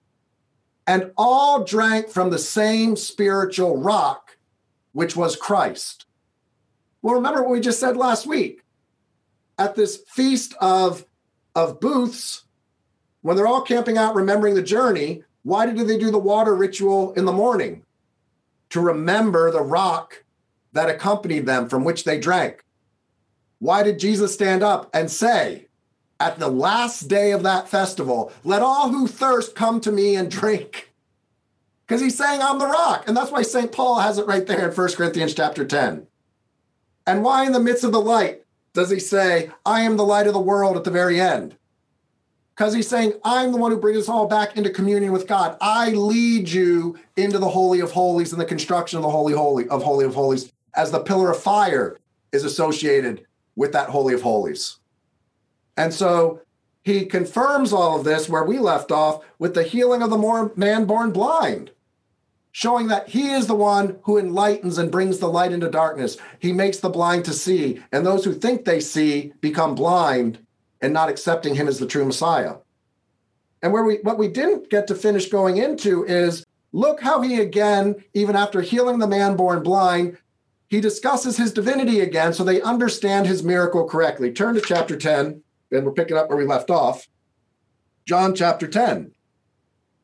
And 0.87 1.13
all 1.17 1.65
drank 1.65 2.09
from 2.09 2.31
the 2.31 2.39
same 2.39 2.97
spiritual 2.97 3.77
rock, 3.77 4.37
which 4.93 5.15
was 5.15 5.37
Christ. 5.37 6.07
Well, 7.03 7.15
remember 7.15 7.43
what 7.43 7.53
we 7.53 7.61
just 7.61 7.81
said 7.81 7.97
last 7.97 8.27
week. 8.27 8.63
At 9.59 9.75
this 9.75 10.03
feast 10.09 10.55
of, 10.61 11.05
of 11.55 11.79
booths, 11.79 12.45
when 13.21 13.37
they're 13.37 13.47
all 13.47 13.63
camping 13.63 13.99
out, 13.99 14.17
remembering 14.17 14.55
the 14.55 14.63
journey, 14.63 15.23
why 15.43 15.67
did 15.67 15.89
they 15.89 15.99
do 15.99 16.11
the 16.11 16.19
water 16.19 16.55
ritual 16.55 17.13
in 17.15 17.25
the 17.25 17.33
morning? 17.33 17.85
To 18.71 18.81
remember 18.81 19.51
the 19.51 19.63
rock 19.63 20.25
that 20.73 20.89
accompanied 20.89 21.47
them 21.47 21.69
from 21.69 21.85
which 21.85 22.05
they 22.05 22.19
drank. 22.19 22.65
Why 23.59 23.83
did 23.83 23.99
Jesus 23.99 24.33
stand 24.33 24.63
up 24.63 24.91
and 24.95 25.11
say, 25.11 25.67
at 26.19 26.39
the 26.39 26.49
last 26.49 27.09
day 27.09 27.33
of 27.33 27.43
that 27.43 27.69
festival, 27.69 28.33
let 28.45 28.63
all 28.63 28.91
who 28.91 29.07
thirst 29.07 29.55
come 29.55 29.81
to 29.81 29.93
me 29.93 30.15
and 30.15 30.31
drink? 30.31 30.93
Because 31.87 32.01
he's 32.01 32.17
saying, 32.17 32.41
I'm 32.41 32.59
the 32.59 32.67
rock. 32.67 33.05
And 33.07 33.17
that's 33.17 33.31
why 33.31 33.43
St. 33.43 33.73
Paul 33.73 33.99
has 33.99 34.19
it 34.19 34.27
right 34.27 34.47
there 34.47 34.69
in 34.69 34.75
1 34.75 34.93
Corinthians 34.95 35.35
chapter 35.35 35.65
10. 35.65 36.07
And 37.07 37.25
why, 37.25 37.45
in 37.45 37.53
the 37.53 37.61
midst 37.61 37.85
of 37.85 37.93
the 37.93 38.01
light, 38.01 38.45
does 38.73 38.91
he 38.91 39.01
say, 39.01 39.51
I 39.67 39.83
am 39.83 39.97
the 39.97 40.05
light 40.05 40.29
of 40.29 40.33
the 40.33 40.41
world 40.41 40.77
at 40.77 40.85
the 40.85 40.91
very 40.91 41.21
end? 41.21 41.57
Because 42.55 42.75
he's 42.75 42.89
saying, 42.89 43.15
I'm 43.25 43.51
the 43.51 43.59
one 43.59 43.71
who 43.71 43.79
brings 43.79 43.99
us 43.99 44.09
all 44.09 44.27
back 44.27 44.57
into 44.57 44.71
communion 44.71 45.13
with 45.13 45.27
God. 45.27 45.57
I 45.61 45.91
lead 45.91 46.49
you 46.51 46.99
into 47.17 47.39
the 47.39 47.49
Holy 47.49 47.81
of 47.81 47.93
Holies 47.93 48.33
and 48.33 48.41
the 48.41 48.47
construction 48.47 48.99
of 48.99 49.03
the 49.03 49.11
Holy 49.11 49.33
Holy 49.33 49.69
of 49.69 49.83
Holy 49.83 50.05
of 50.05 50.15
Holies 50.15 50.53
as 50.75 50.91
the 50.91 51.01
pillar 51.01 51.31
of 51.31 51.43
fire 51.43 51.99
is 52.31 52.45
associated 52.45 53.27
with 53.57 53.73
that 53.73 53.89
Holy 53.89 54.15
of 54.15 54.23
Holies. 54.23 54.79
And 55.77 55.95
so 55.95 56.43
he 56.83 57.07
confirms 57.07 57.73
all 57.73 57.99
of 57.99 58.05
this 58.05 58.29
where 58.29 58.45
we 58.45 58.59
left 58.59 58.93
off 58.93 59.25
with 59.39 59.55
the 59.55 59.63
healing 59.63 60.03
of 60.03 60.11
the 60.11 60.53
man 60.57 60.85
born 60.85 61.13
blind, 61.13 61.71
showing 62.51 62.89
that 62.89 63.09
he 63.09 63.31
is 63.31 63.47
the 63.47 63.55
one 63.55 63.99
who 64.03 64.19
enlightens 64.19 64.77
and 64.77 64.91
brings 64.91 65.19
the 65.19 65.29
light 65.29 65.53
into 65.53 65.71
darkness. 65.71 66.17
He 66.39 66.53
makes 66.53 66.79
the 66.79 66.91
blind 66.91 67.25
to 67.27 67.33
see, 67.33 67.83
and 67.93 68.05
those 68.05 68.25
who 68.25 68.35
think 68.35 68.65
they 68.65 68.81
see 68.81 69.33
become 69.41 69.75
blind 69.75 70.39
and 70.83 70.93
not 70.93 71.09
accepting 71.09 71.55
him 71.55 71.69
as 71.69 71.79
the 71.79 71.87
true 71.87 72.05
Messiah. 72.05 72.57
And 73.63 73.73
where 73.73 73.85
we 73.85 73.99
what 74.03 74.19
we 74.19 74.29
didn't 74.29 74.69
get 74.69 74.89
to 74.89 74.95
finish 74.95 75.29
going 75.29 75.57
into 75.57 76.05
is 76.05 76.45
look 76.73 77.01
how 77.01 77.23
he 77.23 77.41
again, 77.41 78.05
even 78.13 78.35
after 78.35 78.61
healing 78.61 78.99
the 78.99 79.07
man 79.07 79.37
born 79.37 79.63
blind, 79.63 80.19
he 80.69 80.81
discusses 80.81 81.37
his 81.37 81.53
divinity 81.53 82.01
again 82.01 82.35
so 82.35 82.43
they 82.43 82.61
understand 82.61 83.27
his 83.27 83.45
miracle 83.45 83.89
correctly. 83.89 84.33
Turn 84.33 84.55
to 84.57 84.61
chapter 84.61 84.97
10 84.97 85.43
and 85.71 85.87
we're 85.87 85.93
picking 85.93 86.17
up 86.17 86.29
where 86.29 86.39
we 86.39 86.45
left 86.45 86.71
off. 86.71 87.07
John 88.05 88.35
chapter 88.35 88.67
10. 88.67 89.13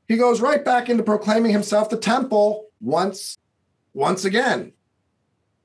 He 0.07 0.17
goes 0.17 0.41
right 0.41 0.65
back 0.65 0.89
into 0.89 1.03
proclaiming 1.03 1.53
himself 1.53 1.91
the 1.91 1.99
temple 1.99 2.67
once, 2.81 3.37
once 3.93 4.25
again. 4.25 4.73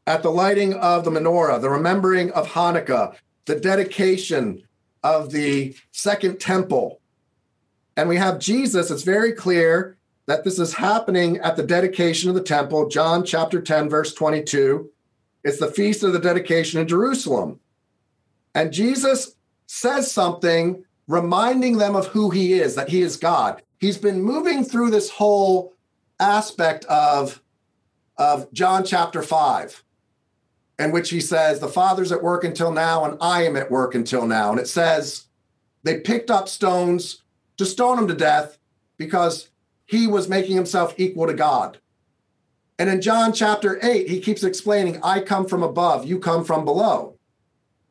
At 0.06 0.24
the 0.24 0.32
lighting 0.32 0.74
of 0.74 1.06
the 1.06 1.12
menorah, 1.12 1.62
the 1.62 1.70
remembering 1.70 2.32
of 2.32 2.50
Hanukkah, 2.50 3.16
the 3.46 3.60
dedication 3.60 4.64
of 5.04 5.32
the 5.32 5.76
second 5.92 6.40
temple. 6.40 7.00
And 7.96 8.10
we 8.10 8.18
have 8.18 8.40
Jesus, 8.40 8.90
it's 8.90 9.04
very 9.04 9.34
clear 9.34 9.98
that 10.26 10.44
this 10.44 10.58
is 10.58 10.74
happening 10.74 11.38
at 11.40 11.56
the 11.56 11.64
dedication 11.64 12.30
of 12.30 12.36
the 12.36 12.44
temple, 12.44 12.88
John 12.88 13.26
chapter 13.26 13.62
10, 13.62 13.90
verse 13.90 14.14
22. 14.14 14.90
It's 15.44 15.60
the 15.60 15.72
feast 15.72 16.04
of 16.04 16.14
the 16.14 16.20
dedication 16.20 16.80
in 16.80 16.88
Jerusalem. 16.88 17.60
And 18.56 18.72
Jesus 18.72 19.36
says 19.68 20.12
something 20.12 20.86
reminding 21.08 21.78
them 21.78 21.96
of 21.96 22.08
who 22.08 22.30
he 22.30 22.54
is, 22.54 22.76
that 22.76 22.90
he 22.90 23.02
is 23.02 23.18
God. 23.18 23.62
He's 23.80 23.98
been 23.98 24.22
moving 24.22 24.64
through 24.64 24.92
this 24.92 25.10
whole 25.10 25.74
aspect 26.20 26.86
of, 26.86 27.42
of 28.18 28.52
John 28.54 28.86
chapter 28.86 29.22
5, 29.22 29.84
in 30.84 30.92
which 30.92 31.10
he 31.10 31.20
says, 31.20 31.60
The 31.60 31.68
Father's 31.68 32.12
at 32.12 32.24
work 32.24 32.44
until 32.44 32.72
now, 32.72 33.06
and 33.06 33.18
I 33.22 33.44
am 33.44 33.56
at 33.56 33.72
work 33.72 33.96
until 33.96 34.28
now. 34.28 34.52
And 34.52 34.60
it 34.60 34.68
says, 34.68 35.26
They 35.84 36.00
picked 36.00 36.30
up 36.30 36.50
stones 36.50 37.24
to 37.58 37.66
stone 37.66 38.00
him 38.00 38.08
to 38.08 38.14
death 38.14 38.58
because 38.98 39.50
he 39.86 40.08
was 40.08 40.30
making 40.30 40.56
himself 40.56 40.94
equal 40.98 41.28
to 41.28 41.34
God. 41.34 41.80
And 42.80 42.90
in 42.90 43.02
John 43.02 43.34
chapter 43.34 43.80
8, 43.84 44.10
he 44.10 44.20
keeps 44.20 44.44
explaining, 44.44 45.00
I 45.04 45.22
come 45.22 45.46
from 45.48 45.64
above, 45.64 46.06
you 46.06 46.20
come 46.20 46.44
from 46.44 46.66
below. 46.66 47.18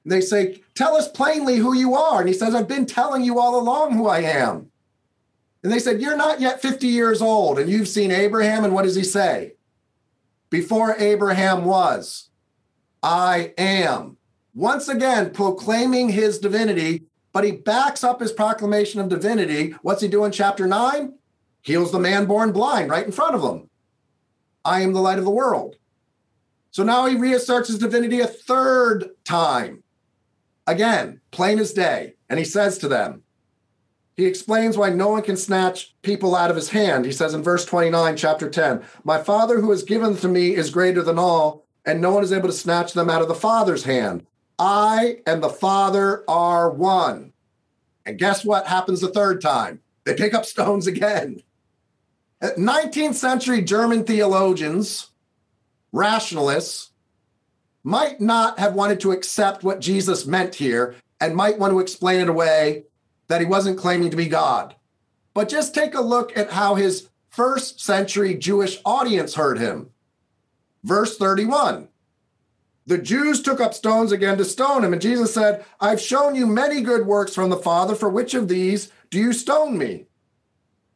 And 0.04 0.12
they 0.12 0.20
say, 0.20 0.62
Tell 0.74 0.96
us 0.96 1.08
plainly 1.08 1.56
who 1.56 1.74
you 1.74 1.94
are. 1.94 2.20
And 2.20 2.28
he 2.28 2.34
says, 2.34 2.54
I've 2.54 2.68
been 2.68 2.86
telling 2.86 3.22
you 3.22 3.38
all 3.38 3.58
along 3.58 3.94
who 3.94 4.08
I 4.08 4.20
am. 4.20 4.70
And 5.62 5.72
they 5.72 5.78
said, 5.78 6.00
You're 6.00 6.16
not 6.16 6.40
yet 6.40 6.60
50 6.60 6.88
years 6.88 7.22
old, 7.22 7.58
and 7.58 7.70
you've 7.70 7.88
seen 7.88 8.10
Abraham. 8.10 8.64
And 8.64 8.74
what 8.74 8.82
does 8.82 8.96
he 8.96 9.04
say? 9.04 9.54
Before 10.50 10.96
Abraham 10.98 11.64
was, 11.64 12.30
I 13.02 13.52
am. 13.58 14.16
Once 14.54 14.88
again, 14.88 15.30
proclaiming 15.30 16.10
his 16.10 16.38
divinity, 16.38 17.04
but 17.32 17.44
he 17.44 17.52
backs 17.52 18.04
up 18.04 18.20
his 18.20 18.32
proclamation 18.32 19.00
of 19.00 19.08
divinity. 19.08 19.74
What's 19.82 20.02
he 20.02 20.08
do 20.08 20.24
in 20.24 20.32
chapter 20.32 20.66
9? 20.66 21.14
Heals 21.62 21.92
the 21.92 21.98
man 21.98 22.26
born 22.26 22.52
blind 22.52 22.90
right 22.90 23.06
in 23.06 23.12
front 23.12 23.34
of 23.34 23.42
him. 23.42 23.70
I 24.64 24.82
am 24.82 24.92
the 24.92 25.00
light 25.00 25.18
of 25.18 25.24
the 25.24 25.30
world. 25.30 25.76
So 26.70 26.82
now 26.82 27.06
he 27.06 27.16
reasserts 27.16 27.68
his 27.68 27.78
divinity 27.78 28.20
a 28.20 28.26
third 28.26 29.10
time. 29.24 29.82
Again, 30.66 31.20
plain 31.30 31.58
as 31.58 31.72
day. 31.72 32.14
And 32.28 32.38
he 32.38 32.44
says 32.44 32.78
to 32.78 32.88
them, 32.88 33.22
he 34.16 34.26
explains 34.26 34.76
why 34.76 34.90
no 34.90 35.08
one 35.08 35.22
can 35.22 35.36
snatch 35.36 35.94
people 36.02 36.36
out 36.36 36.50
of 36.50 36.56
his 36.56 36.68
hand. 36.70 37.04
He 37.04 37.12
says 37.12 37.34
in 37.34 37.42
verse 37.42 37.64
29, 37.64 38.16
chapter 38.16 38.48
10, 38.48 38.82
My 39.04 39.22
Father 39.22 39.60
who 39.60 39.70
has 39.70 39.82
given 39.82 40.16
to 40.18 40.28
me 40.28 40.54
is 40.54 40.70
greater 40.70 41.02
than 41.02 41.18
all, 41.18 41.66
and 41.84 42.00
no 42.00 42.12
one 42.12 42.24
is 42.24 42.32
able 42.32 42.48
to 42.48 42.54
snatch 42.54 42.92
them 42.92 43.10
out 43.10 43.22
of 43.22 43.28
the 43.28 43.34
Father's 43.34 43.84
hand. 43.84 44.26
I 44.58 45.18
and 45.26 45.42
the 45.42 45.48
Father 45.48 46.24
are 46.28 46.70
one. 46.70 47.32
And 48.06 48.18
guess 48.18 48.44
what 48.44 48.66
happens 48.66 49.00
the 49.00 49.08
third 49.08 49.40
time? 49.40 49.80
They 50.04 50.14
pick 50.14 50.34
up 50.34 50.44
stones 50.44 50.86
again. 50.86 51.42
19th 52.42 53.14
century 53.14 53.62
German 53.62 54.04
theologians, 54.04 55.10
rationalists, 55.92 56.90
might 57.84 58.20
not 58.20 58.58
have 58.58 58.74
wanted 58.74 59.00
to 59.00 59.12
accept 59.12 59.62
what 59.62 59.80
Jesus 59.80 60.26
meant 60.26 60.56
here 60.56 60.96
and 61.20 61.36
might 61.36 61.58
want 61.58 61.72
to 61.72 61.80
explain 61.80 62.20
it 62.20 62.28
away 62.28 62.84
that 63.28 63.40
he 63.40 63.46
wasn't 63.46 63.78
claiming 63.78 64.10
to 64.10 64.16
be 64.16 64.26
God. 64.26 64.74
But 65.34 65.48
just 65.48 65.74
take 65.74 65.94
a 65.94 66.00
look 66.00 66.36
at 66.36 66.50
how 66.50 66.74
his 66.74 67.08
first 67.30 67.80
century 67.80 68.34
Jewish 68.34 68.78
audience 68.84 69.34
heard 69.34 69.58
him. 69.58 69.90
Verse 70.84 71.16
31 71.16 71.88
The 72.86 72.98
Jews 72.98 73.42
took 73.42 73.60
up 73.60 73.74
stones 73.74 74.12
again 74.12 74.38
to 74.38 74.44
stone 74.44 74.84
him, 74.84 74.92
and 74.92 75.02
Jesus 75.02 75.32
said, 75.34 75.64
I've 75.80 76.00
shown 76.00 76.34
you 76.34 76.46
many 76.46 76.80
good 76.80 77.06
works 77.06 77.34
from 77.34 77.50
the 77.50 77.56
Father. 77.56 77.94
For 77.94 78.08
which 78.08 78.34
of 78.34 78.48
these 78.48 78.90
do 79.10 79.18
you 79.18 79.32
stone 79.32 79.78
me? 79.78 80.06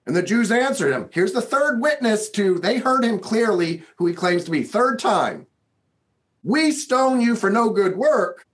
And 0.07 0.15
the 0.15 0.23
Jews 0.23 0.53
answered 0.53 0.93
him. 0.93 1.09
Here's 1.13 1.33
the 1.33 1.43
third 1.43 1.81
witness 1.81 2.31
to, 2.31 2.59
they 2.59 2.79
heard 2.79 3.05
him 3.05 3.19
clearly 3.19 3.83
who 3.97 4.07
he 4.07 4.15
claims 4.15 4.45
to 4.45 4.51
be. 4.51 4.63
Third 4.63 4.99
time. 4.99 5.47
We 6.45 6.71
stone 6.71 7.21
you 7.21 7.35
for 7.35 7.51
no 7.51 7.71
good 7.71 7.97
work, 7.97 8.47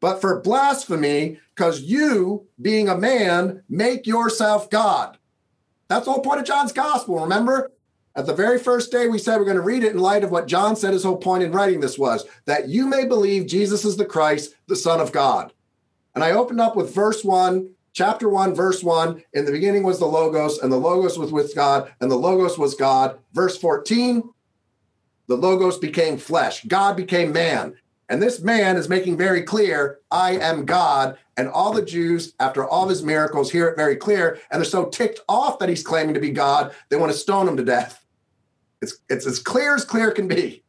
but 0.00 0.22
for 0.22 0.40
blasphemy, 0.40 1.38
because 1.54 1.82
you, 1.82 2.46
being 2.60 2.88
a 2.88 2.96
man, 2.96 3.62
make 3.68 4.06
yourself 4.06 4.70
God. 4.70 5.18
That's 5.88 6.06
the 6.06 6.12
whole 6.12 6.22
point 6.22 6.40
of 6.40 6.46
John's 6.46 6.72
gospel. 6.72 7.20
Remember? 7.20 7.70
At 8.16 8.24
the 8.24 8.34
very 8.34 8.58
first 8.58 8.90
day, 8.90 9.08
we 9.08 9.18
said 9.18 9.36
we're 9.36 9.44
going 9.44 9.58
to 9.58 9.62
read 9.62 9.84
it 9.84 9.92
in 9.92 9.98
light 9.98 10.24
of 10.24 10.30
what 10.30 10.48
John 10.48 10.74
said 10.74 10.94
his 10.94 11.04
whole 11.04 11.18
point 11.18 11.42
in 11.42 11.52
writing 11.52 11.80
this 11.80 11.98
was 11.98 12.24
that 12.46 12.66
you 12.66 12.86
may 12.86 13.04
believe 13.04 13.46
Jesus 13.46 13.84
is 13.84 13.98
the 13.98 14.06
Christ, 14.06 14.54
the 14.68 14.74
Son 14.74 15.00
of 15.00 15.12
God. 15.12 15.52
And 16.14 16.24
I 16.24 16.30
opened 16.30 16.62
up 16.62 16.76
with 16.76 16.94
verse 16.94 17.22
one, 17.22 17.74
chapter 17.92 18.26
one, 18.26 18.54
verse 18.54 18.82
one. 18.82 19.22
In 19.34 19.44
the 19.44 19.52
beginning 19.52 19.82
was 19.82 19.98
the 19.98 20.06
Logos, 20.06 20.58
and 20.58 20.72
the 20.72 20.78
Logos 20.78 21.18
was 21.18 21.30
with 21.30 21.54
God, 21.54 21.92
and 22.00 22.10
the 22.10 22.16
Logos 22.16 22.56
was 22.56 22.74
God. 22.74 23.18
Verse 23.34 23.58
14, 23.58 24.22
the 25.26 25.36
Logos 25.36 25.76
became 25.76 26.16
flesh, 26.16 26.64
God 26.64 26.96
became 26.96 27.32
man. 27.32 27.76
And 28.08 28.22
this 28.22 28.40
man 28.40 28.76
is 28.76 28.88
making 28.88 29.18
very 29.18 29.42
clear, 29.42 29.98
I 30.10 30.38
am 30.38 30.64
God. 30.64 31.18
And 31.36 31.48
all 31.48 31.72
the 31.72 31.84
Jews, 31.84 32.34
after 32.38 32.64
all 32.64 32.84
of 32.84 32.88
his 32.88 33.02
miracles, 33.02 33.50
hear 33.50 33.66
it 33.66 33.76
very 33.76 33.96
clear. 33.96 34.38
And 34.50 34.60
they're 34.60 34.64
so 34.64 34.86
ticked 34.86 35.20
off 35.28 35.58
that 35.58 35.68
he's 35.68 35.82
claiming 35.82 36.14
to 36.14 36.20
be 36.20 36.30
God, 36.30 36.72
they 36.88 36.96
want 36.96 37.10
to 37.12 37.18
stone 37.18 37.48
him 37.48 37.56
to 37.56 37.64
death. 37.64 38.05
It's, 38.82 38.98
it's 39.08 39.26
as 39.26 39.38
clear 39.38 39.74
as 39.74 39.84
clear 39.84 40.10
can 40.10 40.28
be. 40.28 40.62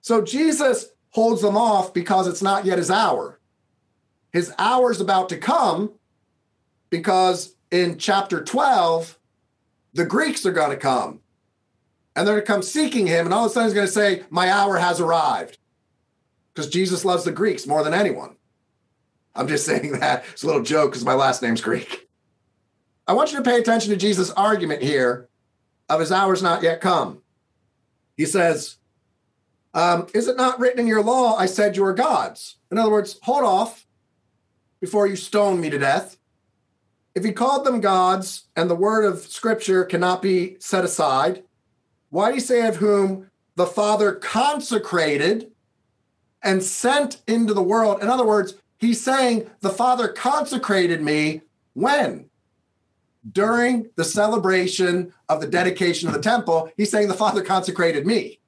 So 0.00 0.22
Jesus 0.22 0.86
holds 1.10 1.42
them 1.42 1.56
off 1.56 1.92
because 1.92 2.26
it's 2.26 2.42
not 2.42 2.64
yet 2.64 2.78
his 2.78 2.90
hour. 2.90 3.38
His 4.32 4.52
hour 4.58 4.90
is 4.90 5.00
about 5.00 5.28
to 5.30 5.36
come 5.36 5.92
because 6.88 7.54
in 7.70 7.98
chapter 7.98 8.42
12, 8.42 9.18
the 9.92 10.04
Greeks 10.04 10.46
are 10.46 10.52
going 10.52 10.70
to 10.70 10.76
come 10.76 11.20
and 12.14 12.26
they're 12.26 12.34
going 12.34 12.46
to 12.46 12.52
come 12.52 12.62
seeking 12.62 13.06
him, 13.06 13.26
and 13.26 13.32
all 13.32 13.46
of 13.46 13.50
a 13.50 13.54
sudden 13.54 13.68
he's 13.68 13.74
going 13.74 13.86
to 13.86 13.92
say, 13.92 14.24
My 14.28 14.50
hour 14.50 14.76
has 14.76 15.00
arrived. 15.00 15.56
Because 16.52 16.68
Jesus 16.68 17.04
loves 17.04 17.24
the 17.24 17.32
Greeks 17.32 17.66
more 17.66 17.82
than 17.84 17.94
anyone. 17.94 18.36
I'm 19.34 19.48
just 19.48 19.64
saying 19.66 19.92
that. 20.00 20.24
It's 20.32 20.42
a 20.42 20.46
little 20.46 20.62
joke 20.62 20.90
because 20.90 21.04
my 21.04 21.14
last 21.14 21.40
name's 21.40 21.60
Greek. 21.62 22.08
I 23.06 23.14
want 23.14 23.32
you 23.32 23.38
to 23.38 23.44
pay 23.44 23.58
attention 23.58 23.90
to 23.90 23.96
Jesus' 23.96 24.30
argument 24.32 24.82
here 24.82 25.29
of 25.90 26.00
his 26.00 26.12
hour's 26.12 26.42
not 26.42 26.62
yet 26.62 26.80
come. 26.80 27.20
He 28.16 28.24
says, 28.24 28.76
um, 29.74 30.06
Is 30.14 30.28
it 30.28 30.36
not 30.36 30.60
written 30.60 30.80
in 30.80 30.86
your 30.86 31.02
law, 31.02 31.36
I 31.36 31.46
said 31.46 31.76
you 31.76 31.84
are 31.84 31.92
gods? 31.92 32.56
In 32.70 32.78
other 32.78 32.90
words, 32.90 33.18
hold 33.22 33.44
off 33.44 33.86
before 34.80 35.06
you 35.06 35.16
stone 35.16 35.60
me 35.60 35.68
to 35.68 35.78
death. 35.78 36.16
If 37.14 37.24
he 37.24 37.32
called 37.32 37.66
them 37.66 37.80
gods 37.80 38.44
and 38.54 38.70
the 38.70 38.76
word 38.76 39.04
of 39.04 39.18
scripture 39.20 39.84
cannot 39.84 40.22
be 40.22 40.56
set 40.60 40.84
aside, 40.84 41.42
why 42.10 42.28
do 42.28 42.36
you 42.36 42.40
say 42.40 42.66
of 42.66 42.76
whom 42.76 43.28
the 43.56 43.66
Father 43.66 44.12
consecrated 44.12 45.50
and 46.42 46.62
sent 46.62 47.20
into 47.26 47.52
the 47.52 47.62
world? 47.62 48.00
In 48.00 48.08
other 48.08 48.24
words, 48.24 48.54
he's 48.78 49.02
saying 49.02 49.50
the 49.60 49.70
Father 49.70 50.06
consecrated 50.06 51.02
me 51.02 51.42
when? 51.74 52.29
During 53.32 53.90
the 53.96 54.04
celebration 54.04 55.12
of 55.28 55.40
the 55.40 55.46
dedication 55.46 56.08
of 56.08 56.14
the 56.14 56.22
temple, 56.22 56.70
he's 56.76 56.90
saying 56.90 57.08
the 57.08 57.14
Father 57.14 57.42
consecrated 57.42 58.06
me. 58.06 58.40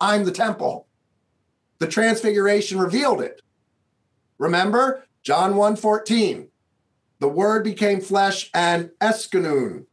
I'm 0.00 0.24
the 0.24 0.32
temple. 0.32 0.86
The 1.78 1.86
transfiguration 1.86 2.78
revealed 2.78 3.20
it. 3.20 3.42
Remember 4.38 5.04
John 5.22 5.54
1:14. 5.54 6.48
The 7.18 7.28
word 7.28 7.64
became 7.64 8.00
flesh 8.00 8.50
and 8.52 8.90
eskenun 9.00 9.86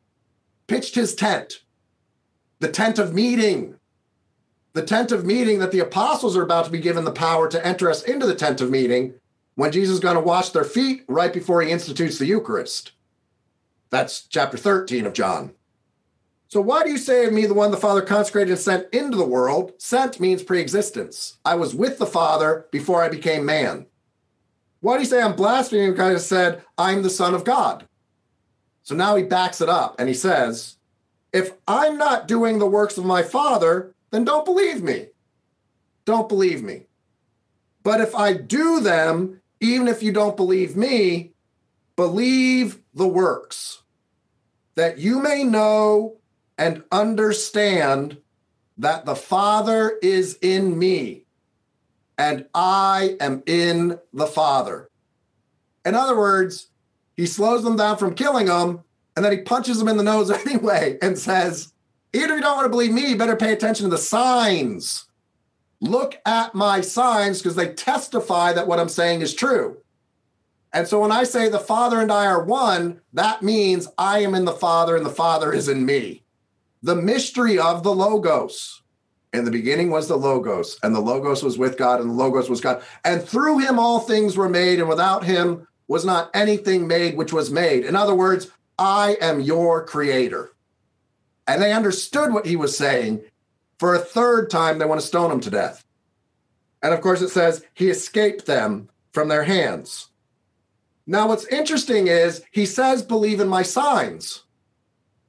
pitched 0.67 0.95
his 0.95 1.15
tent 1.15 1.63
the 2.59 2.69
tent 2.69 2.97
of 2.97 3.13
meeting, 3.13 3.75
the 4.71 4.85
tent 4.85 5.11
of 5.11 5.25
meeting 5.25 5.59
that 5.59 5.73
the 5.73 5.81
apostles 5.81 6.37
are 6.37 6.43
about 6.43 6.63
to 6.63 6.71
be 6.71 6.79
given 6.79 7.03
the 7.03 7.11
power 7.11 7.49
to 7.49 7.67
enter 7.67 7.89
us 7.89 8.01
into 8.03 8.25
the 8.25 8.35
tent 8.35 8.61
of 8.61 8.69
meeting. 8.71 9.15
when 9.55 9.71
Jesus 9.71 9.95
is 9.95 9.99
going 9.99 10.15
to 10.15 10.21
wash 10.21 10.49
their 10.49 10.63
feet 10.63 11.03
right 11.07 11.31
before 11.31 11.61
he 11.61 11.69
institutes 11.69 12.17
the 12.17 12.25
Eucharist. 12.25 12.93
That's 13.93 14.23
chapter 14.23 14.57
13 14.57 15.05
of 15.05 15.13
John. 15.13 15.53
So 16.47 16.59
why 16.61 16.83
do 16.83 16.89
you 16.89 16.97
say 16.97 17.27
of 17.27 17.33
me 17.33 17.45
the 17.45 17.53
one 17.53 17.69
the 17.69 17.77
Father 17.77 18.01
consecrated 18.01 18.49
and 18.49 18.59
sent 18.59 18.91
into 18.91 19.17
the 19.17 19.23
world? 19.23 19.73
Sent 19.77 20.19
means 20.19 20.41
pre-existence. 20.41 21.37
I 21.45 21.53
was 21.53 21.75
with 21.75 21.99
the 21.99 22.07
Father 22.07 22.65
before 22.71 23.03
I 23.03 23.09
became 23.09 23.45
man. 23.45 23.85
Why 24.79 24.95
do 24.95 25.03
you 25.03 25.05
say 25.07 25.21
I'm 25.21 25.35
blaspheming 25.35 25.91
because 25.91 26.15
I 26.15 26.25
said 26.25 26.63
I'm 26.75 27.03
the 27.03 27.11
Son 27.11 27.35
of 27.35 27.43
God? 27.43 27.87
So 28.81 28.95
now 28.95 29.15
he 29.15 29.21
backs 29.21 29.61
it 29.61 29.69
up 29.69 29.97
and 29.99 30.09
he 30.09 30.15
says, 30.15 30.77
if 31.31 31.51
I'm 31.67 31.95
not 31.95 32.27
doing 32.27 32.57
the 32.57 32.65
works 32.65 32.97
of 32.97 33.05
my 33.05 33.21
Father, 33.21 33.93
then 34.09 34.23
don't 34.23 34.43
believe 34.43 34.81
me. 34.81 35.09
Don't 36.05 36.27
believe 36.27 36.63
me. 36.63 36.87
But 37.83 38.01
if 38.01 38.15
I 38.15 38.33
do 38.33 38.79
them, 38.79 39.41
even 39.59 39.87
if 39.87 40.01
you 40.01 40.11
don't 40.11 40.35
believe 40.35 40.75
me, 40.75 41.33
believe 41.95 42.79
the 42.95 43.07
works, 43.07 43.82
that 44.75 44.97
you 44.97 45.21
may 45.21 45.43
know 45.43 46.17
and 46.57 46.83
understand 46.91 48.17
that 48.77 49.05
the 49.05 49.15
Father 49.15 49.97
is 50.01 50.37
in 50.41 50.77
me 50.77 51.25
and 52.17 52.45
I 52.53 53.17
am 53.19 53.43
in 53.45 53.99
the 54.13 54.25
Father. 54.25 54.89
In 55.85 55.95
other 55.95 56.17
words, 56.17 56.69
he 57.15 57.25
slows 57.25 57.63
them 57.63 57.75
down 57.75 57.97
from 57.97 58.15
killing 58.15 58.47
them 58.47 58.83
and 59.15 59.23
then 59.23 59.31
he 59.31 59.39
punches 59.39 59.77
them 59.79 59.87
in 59.87 59.97
the 59.97 60.03
nose 60.03 60.31
anyway 60.47 60.97
and 61.01 61.17
says, 61.17 61.73
Even 62.13 62.31
if 62.31 62.35
you 62.37 62.41
don't 62.41 62.55
want 62.55 62.65
to 62.65 62.69
believe 62.69 62.93
me, 62.93 63.09
you 63.09 63.17
better 63.17 63.35
pay 63.35 63.53
attention 63.53 63.85
to 63.85 63.89
the 63.89 63.97
signs. 63.97 65.05
Look 65.81 66.17
at 66.25 66.55
my 66.55 66.81
signs 66.81 67.39
because 67.39 67.55
they 67.55 67.73
testify 67.73 68.53
that 68.53 68.67
what 68.67 68.79
I'm 68.79 68.89
saying 68.89 69.21
is 69.21 69.33
true. 69.33 69.77
And 70.73 70.87
so 70.87 70.99
when 70.99 71.11
I 71.11 71.23
say 71.23 71.49
the 71.49 71.59
Father 71.59 72.01
and 72.01 72.11
I 72.11 72.25
are 72.25 72.43
one, 72.43 72.99
that 73.13 73.43
means 73.43 73.87
I 73.97 74.19
am 74.19 74.33
in 74.33 74.45
the 74.45 74.51
Father 74.51 74.95
and 74.97 75.05
the 75.05 75.11
Father 75.11 75.53
is 75.53 75.69
in 75.69 75.85
me 75.85 76.23
the 76.83 76.95
mystery 76.95 77.57
of 77.57 77.81
the 77.81 77.93
Logos. 77.93 78.81
In 79.31 79.45
the 79.45 79.51
beginning 79.51 79.89
was 79.89 80.07
the 80.07 80.17
Logos, 80.17 80.77
and 80.83 80.93
the 80.93 80.99
Logos 80.99 81.41
was 81.41 81.57
with 81.57 81.77
God, 81.77 81.99
and 81.99 82.09
the 82.09 82.13
Logos 82.13 82.49
was 82.49 82.61
God. 82.61 82.83
And 83.03 83.23
through 83.23 83.59
him 83.59 83.79
all 83.79 83.99
things 83.99 84.37
were 84.37 84.49
made, 84.49 84.79
and 84.79 84.87
without 84.87 85.23
him 85.23 85.65
was 85.87 86.05
not 86.05 86.29
anything 86.35 86.85
made 86.85 87.17
which 87.17 87.33
was 87.33 87.49
made. 87.49 87.83
In 87.83 87.95
other 87.95 88.13
words, 88.13 88.51
I 88.77 89.17
am 89.21 89.41
your 89.41 89.85
creator. 89.85 90.51
And 91.47 91.61
they 91.61 91.73
understood 91.73 92.31
what 92.31 92.45
he 92.45 92.55
was 92.55 92.77
saying. 92.77 93.23
For 93.79 93.95
a 93.95 93.99
third 93.99 94.51
time, 94.51 94.77
they 94.77 94.85
want 94.85 95.01
to 95.01 95.07
stone 95.07 95.31
him 95.31 95.39
to 95.41 95.49
death. 95.49 95.83
And 96.83 96.93
of 96.93 97.01
course, 97.01 97.21
it 97.21 97.29
says, 97.29 97.65
he 97.73 97.89
escaped 97.89 98.45
them 98.45 98.89
from 99.13 99.29
their 99.29 99.43
hands. 99.43 100.09
Now, 101.05 101.27
what's 101.27 101.47
interesting 101.47 102.07
is 102.07 102.43
he 102.51 102.65
says, 102.65 103.01
believe 103.01 103.39
in 103.39 103.47
my 103.47 103.61
signs 103.61 104.43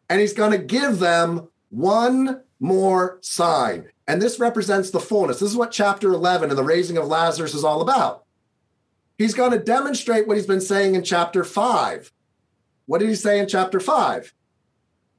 and 0.09 0.21
he's 0.21 0.33
going 0.33 0.52
to 0.52 0.59
give 0.59 0.99
them 0.99 1.49
one 1.71 2.43
more 2.61 3.19
sign. 3.21 3.88
And 4.07 4.21
this 4.21 4.38
represents 4.38 4.90
the 4.90 5.00
fullness. 5.00 5.40
This 5.40 5.50
is 5.50 5.57
what 5.57 5.73
chapter 5.73 6.12
11 6.12 6.50
and 6.50 6.59
the 6.59 6.64
raising 6.64 6.99
of 6.99 7.07
Lazarus 7.07 7.54
is 7.54 7.64
all 7.64 7.81
about. 7.81 8.25
He's 9.19 9.35
going 9.35 9.52
to 9.52 9.59
demonstrate 9.59 10.26
what 10.26 10.37
he's 10.37 10.47
been 10.47 10.61
saying 10.61 10.95
in 10.95 11.02
chapter 11.02 11.45
5. 11.45 12.12
What 12.87 12.99
did 12.99 13.09
he 13.09 13.14
say 13.14 13.38
in 13.38 13.49
chapter 13.49 13.81
5? 13.81 14.35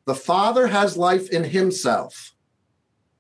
The 0.06 0.16
Father 0.16 0.68
has 0.68 0.98
life 0.98 1.30
in 1.30 1.46
himself, 1.46 2.36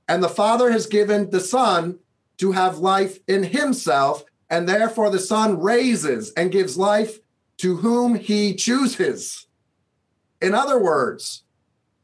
and 0.08 0.22
the 0.22 0.30
Father 0.30 0.72
has 0.72 0.86
given 0.86 1.32
the 1.32 1.39
Son 1.39 1.98
to 2.38 2.51
have 2.51 2.77
life 2.77 3.18
in 3.27 3.44
himself, 3.44 4.24
and 4.50 4.70
therefore 4.70 5.10
the 5.10 5.18
Son 5.18 5.60
raises 5.60 6.32
and 6.34 6.51
gives 6.51 6.77
life 6.77 7.18
to 7.58 7.78
whom 7.78 8.16
he 8.16 8.54
chooses. 8.54 9.48
In 10.42 10.54
other 10.54 10.80
words, 10.80 11.44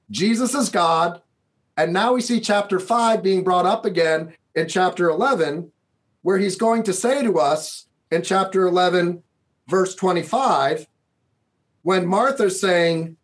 Jesus 0.09 0.53
is 0.53 0.69
God. 0.69 1.21
And 1.77 1.93
now 1.93 2.13
we 2.13 2.21
see 2.21 2.39
chapter 2.39 2.79
five 2.79 3.23
being 3.23 3.43
brought 3.43 3.65
up 3.65 3.85
again 3.85 4.33
in 4.55 4.67
chapter 4.67 5.09
11, 5.09 5.71
where 6.21 6.37
he's 6.37 6.55
going 6.55 6.83
to 6.83 6.93
say 6.93 7.23
to 7.23 7.39
us 7.39 7.87
in 8.11 8.21
chapter 8.21 8.67
11, 8.67 9.23
verse 9.67 9.95
25, 9.95 10.87
when 11.83 12.05
Martha's 12.05 12.59
saying, 12.59 13.17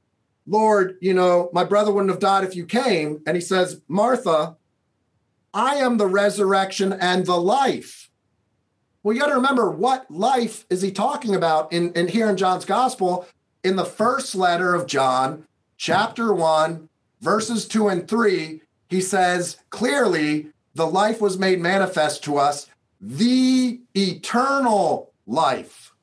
Lord, 0.47 0.97
you 1.01 1.13
know, 1.13 1.49
my 1.51 1.65
brother 1.65 1.91
wouldn't 1.91 2.12
have 2.12 2.21
died 2.21 2.45
if 2.45 2.56
you 2.56 2.65
came. 2.65 3.21
And 3.28 3.36
he 3.36 3.41
says, 3.41 3.82
Martha, 3.88 4.56
I 5.54 5.75
am 5.75 5.97
the 5.97 6.08
resurrection 6.08 6.93
and 6.93 7.25
the 7.25 7.39
life. 7.39 8.07
Well, 9.03 9.13
you 9.15 9.21
got 9.21 9.27
to 9.27 9.36
remember 9.36 9.69
what 9.69 10.10
life 10.10 10.65
is 10.69 10.81
he 10.81 10.91
talking 10.91 11.36
about 11.36 11.71
in, 11.71 11.93
in 11.93 12.07
here 12.07 12.29
in 12.29 12.38
John's 12.38 12.65
gospel 12.65 13.27
in 13.63 13.75
the 13.75 13.86
first 13.86 14.36
letter 14.36 14.73
of 14.73 14.88
John, 14.88 15.45
chapter 15.77 16.33
1, 16.33 16.88
verses 17.21 17.67
2 17.67 17.89
and 17.89 18.07
3, 18.07 18.62
he 18.89 19.01
says 19.01 19.57
clearly, 19.69 20.47
the 20.73 20.88
life 20.88 21.19
was 21.19 21.38
made 21.38 21.60
manifest 21.60 22.23
to 22.23 22.38
us, 22.38 22.67
the 23.01 23.81
eternal 23.95 25.12
life. 25.25 25.93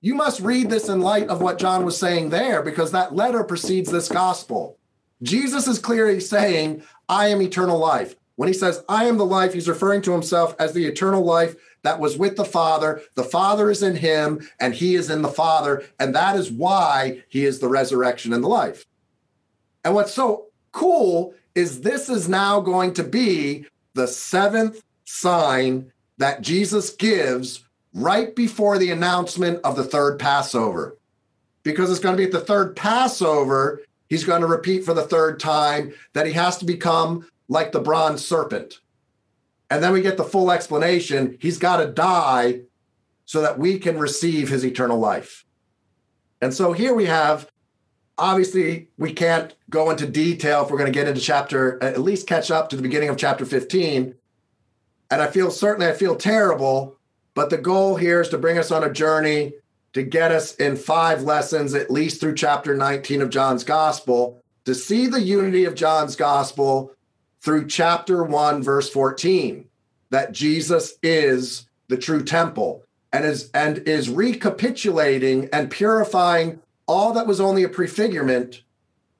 You 0.00 0.14
must 0.14 0.40
read 0.40 0.70
this 0.70 0.88
in 0.88 1.00
light 1.00 1.28
of 1.28 1.40
what 1.40 1.58
John 1.58 1.84
was 1.84 1.96
saying 1.96 2.30
there, 2.30 2.62
because 2.62 2.90
that 2.90 3.14
letter 3.14 3.44
precedes 3.44 3.90
this 3.90 4.08
gospel. 4.08 4.76
Jesus 5.22 5.68
is 5.68 5.78
clearly 5.78 6.18
saying, 6.18 6.82
I 7.08 7.28
am 7.28 7.40
eternal 7.40 7.78
life. 7.78 8.16
When 8.34 8.48
he 8.48 8.54
says, 8.54 8.82
I 8.88 9.04
am 9.04 9.18
the 9.18 9.26
life, 9.26 9.52
he's 9.54 9.68
referring 9.68 10.02
to 10.02 10.12
himself 10.12 10.56
as 10.58 10.72
the 10.72 10.86
eternal 10.86 11.24
life 11.24 11.54
that 11.82 12.00
was 12.00 12.16
with 12.16 12.36
the 12.36 12.44
Father. 12.44 13.02
The 13.14 13.24
Father 13.24 13.70
is 13.70 13.82
in 13.82 13.96
him, 13.96 14.48
and 14.60 14.74
he 14.74 14.94
is 14.94 15.10
in 15.10 15.22
the 15.22 15.28
Father. 15.28 15.84
And 15.98 16.14
that 16.14 16.36
is 16.36 16.50
why 16.50 17.22
he 17.28 17.44
is 17.44 17.58
the 17.58 17.68
resurrection 17.68 18.32
and 18.32 18.42
the 18.42 18.48
life. 18.48 18.86
And 19.84 19.94
what's 19.94 20.14
so 20.14 20.46
cool 20.70 21.34
is 21.54 21.80
this 21.80 22.08
is 22.08 22.28
now 22.28 22.60
going 22.60 22.94
to 22.94 23.02
be 23.02 23.66
the 23.94 24.06
seventh 24.06 24.82
sign 25.04 25.92
that 26.18 26.40
Jesus 26.40 26.90
gives 26.90 27.64
right 27.94 28.34
before 28.34 28.78
the 28.78 28.90
announcement 28.90 29.60
of 29.64 29.76
the 29.76 29.84
third 29.84 30.18
Passover. 30.18 30.96
Because 31.62 31.90
it's 31.90 32.00
going 32.00 32.16
to 32.16 32.20
be 32.20 32.24
at 32.26 32.32
the 32.32 32.40
third 32.40 32.74
Passover, 32.74 33.82
he's 34.08 34.24
going 34.24 34.40
to 34.40 34.46
repeat 34.46 34.84
for 34.84 34.94
the 34.94 35.02
third 35.02 35.38
time 35.38 35.92
that 36.12 36.26
he 36.26 36.32
has 36.32 36.58
to 36.58 36.64
become 36.64 37.28
like 37.48 37.72
the 37.72 37.80
bronze 37.80 38.24
serpent. 38.24 38.80
And 39.72 39.82
then 39.82 39.94
we 39.94 40.02
get 40.02 40.18
the 40.18 40.24
full 40.24 40.50
explanation. 40.50 41.38
He's 41.40 41.56
got 41.56 41.78
to 41.78 41.86
die 41.86 42.60
so 43.24 43.40
that 43.40 43.58
we 43.58 43.78
can 43.78 43.98
receive 43.98 44.50
his 44.50 44.66
eternal 44.66 44.98
life. 44.98 45.46
And 46.42 46.52
so 46.52 46.74
here 46.74 46.92
we 46.92 47.06
have, 47.06 47.50
obviously, 48.18 48.88
we 48.98 49.14
can't 49.14 49.54
go 49.70 49.88
into 49.88 50.06
detail 50.06 50.62
if 50.62 50.70
we're 50.70 50.76
going 50.76 50.92
to 50.92 50.98
get 50.98 51.08
into 51.08 51.22
chapter, 51.22 51.82
at 51.82 51.98
least 52.02 52.26
catch 52.26 52.50
up 52.50 52.68
to 52.68 52.76
the 52.76 52.82
beginning 52.82 53.08
of 53.08 53.16
chapter 53.16 53.46
15. 53.46 54.14
And 55.10 55.22
I 55.22 55.28
feel 55.28 55.50
certainly, 55.50 55.86
I 55.86 55.94
feel 55.94 56.16
terrible, 56.16 56.98
but 57.32 57.48
the 57.48 57.56
goal 57.56 57.96
here 57.96 58.20
is 58.20 58.28
to 58.28 58.36
bring 58.36 58.58
us 58.58 58.70
on 58.70 58.84
a 58.84 58.92
journey 58.92 59.54
to 59.94 60.02
get 60.02 60.32
us 60.32 60.54
in 60.56 60.76
five 60.76 61.22
lessons, 61.22 61.72
at 61.72 61.90
least 61.90 62.20
through 62.20 62.34
chapter 62.34 62.76
19 62.76 63.22
of 63.22 63.30
John's 63.30 63.64
gospel, 63.64 64.42
to 64.66 64.74
see 64.74 65.06
the 65.06 65.22
unity 65.22 65.64
of 65.64 65.74
John's 65.74 66.14
gospel 66.14 66.94
through 67.42 67.66
chapter 67.66 68.22
1 68.22 68.62
verse 68.62 68.88
14 68.88 69.66
that 70.10 70.32
Jesus 70.32 70.94
is 71.02 71.66
the 71.88 71.96
true 71.96 72.22
temple 72.22 72.84
and 73.12 73.24
is 73.24 73.50
and 73.52 73.78
is 73.78 74.08
recapitulating 74.08 75.48
and 75.52 75.70
purifying 75.70 76.60
all 76.86 77.12
that 77.12 77.26
was 77.26 77.40
only 77.40 77.64
a 77.64 77.68
prefigurement 77.68 78.62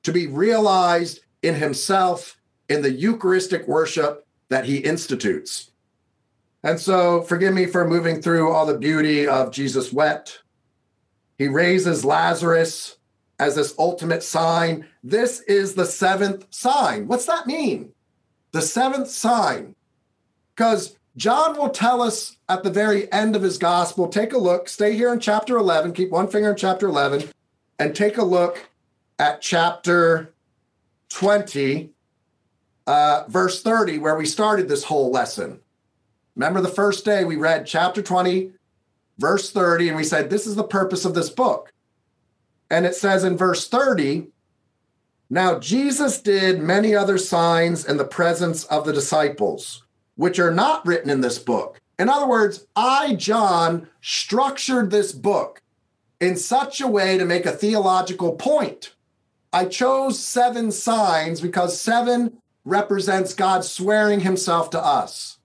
to 0.02 0.12
be 0.12 0.26
realized 0.26 1.20
in 1.42 1.54
himself 1.54 2.38
in 2.68 2.82
the 2.82 2.92
eucharistic 2.92 3.66
worship 3.68 4.26
that 4.48 4.64
he 4.64 4.78
institutes. 4.78 5.70
And 6.62 6.78
so 6.78 7.22
forgive 7.22 7.52
me 7.52 7.66
for 7.66 7.88
moving 7.88 8.22
through 8.22 8.52
all 8.52 8.66
the 8.66 8.78
beauty 8.78 9.26
of 9.26 9.50
Jesus 9.50 9.92
wept. 9.92 10.42
He 11.38 11.48
raises 11.48 12.04
Lazarus 12.04 12.96
as 13.38 13.56
this 13.56 13.74
ultimate 13.78 14.22
sign. 14.22 14.87
This 15.02 15.40
is 15.40 15.74
the 15.74 15.87
seventh 15.87 16.46
sign. 16.50 17.08
What's 17.08 17.26
that 17.26 17.46
mean? 17.46 17.92
The 18.53 18.62
seventh 18.62 19.09
sign, 19.09 19.75
because 20.55 20.97
John 21.17 21.59
will 21.59 21.71
tell 21.71 22.01
us 22.01 22.37
at 22.49 22.62
the 22.62 22.71
very 22.71 23.11
end 23.12 23.37
of 23.37 23.43
his 23.43 23.59
gospel. 23.59 24.09
Take 24.09 24.33
a 24.33 24.38
look, 24.38 24.69
stay 24.69 24.95
here 24.95 25.12
in 25.12 25.21
chapter 25.21 25.57
11, 25.57 25.93
keep 25.93 26.11
one 26.11 26.29
finger 26.29 26.51
in 26.51 26.57
chapter 26.57 26.87
11, 26.87 27.29
and 27.79 27.95
take 27.95 28.17
a 28.17 28.25
look 28.25 28.69
at 29.19 29.43
chapter 29.43 30.33
20, 31.11 31.91
uh, 32.87 33.25
verse 33.29 33.62
30, 33.62 33.99
where 33.99 34.17
we 34.17 34.27
started 34.27 34.69
this 34.69 34.85
whole 34.85 35.11
lesson. 35.11 35.61
Remember 36.35 36.61
the 36.61 36.69
first 36.69 37.05
day 37.05 37.25
we 37.25 37.37
read 37.37 37.67
chapter 37.67 38.01
20, 38.01 38.53
verse 39.19 39.51
30, 39.51 39.88
and 39.88 39.97
we 39.97 40.05
said, 40.05 40.31
This 40.31 40.47
is 40.47 40.57
the 40.57 40.65
purpose 40.65 41.05
of 41.05 41.15
this 41.15 41.29
book. 41.29 41.73
And 42.71 42.87
it 42.87 42.95
says 42.95 43.23
in 43.23 43.37
verse 43.37 43.69
30, 43.69 44.29
now, 45.33 45.59
Jesus 45.59 46.21
did 46.21 46.61
many 46.61 46.95
other 46.95 47.16
signs 47.16 47.87
in 47.87 47.97
the 47.97 48.05
presence 48.05 48.64
of 48.64 48.85
the 48.85 48.92
disciples, 48.92 49.83
which 50.16 50.38
are 50.38 50.51
not 50.51 50.85
written 50.85 51.09
in 51.09 51.23
this 51.23 51.38
book. 51.38 51.81
In 51.99 52.11
other 52.11 52.27
words, 52.27 52.66
I, 52.77 53.14
John, 53.14 53.88
structured 54.03 54.90
this 54.90 55.11
book 55.12 55.62
in 56.21 56.37
such 56.37 56.83
a 56.83 56.87
way 56.87 57.16
to 57.16 57.25
make 57.25 57.47
a 57.47 57.53
theological 57.53 58.35
point. 58.35 58.92
I 59.55 59.64
chose 59.64 60.23
seven 60.23 60.71
signs 60.71 61.40
because 61.40 61.81
seven 61.81 62.37
represents 62.66 63.33
God 63.33 63.64
swearing 63.64 64.21
himself 64.21 64.68
to 64.73 64.85
us. 64.85 65.38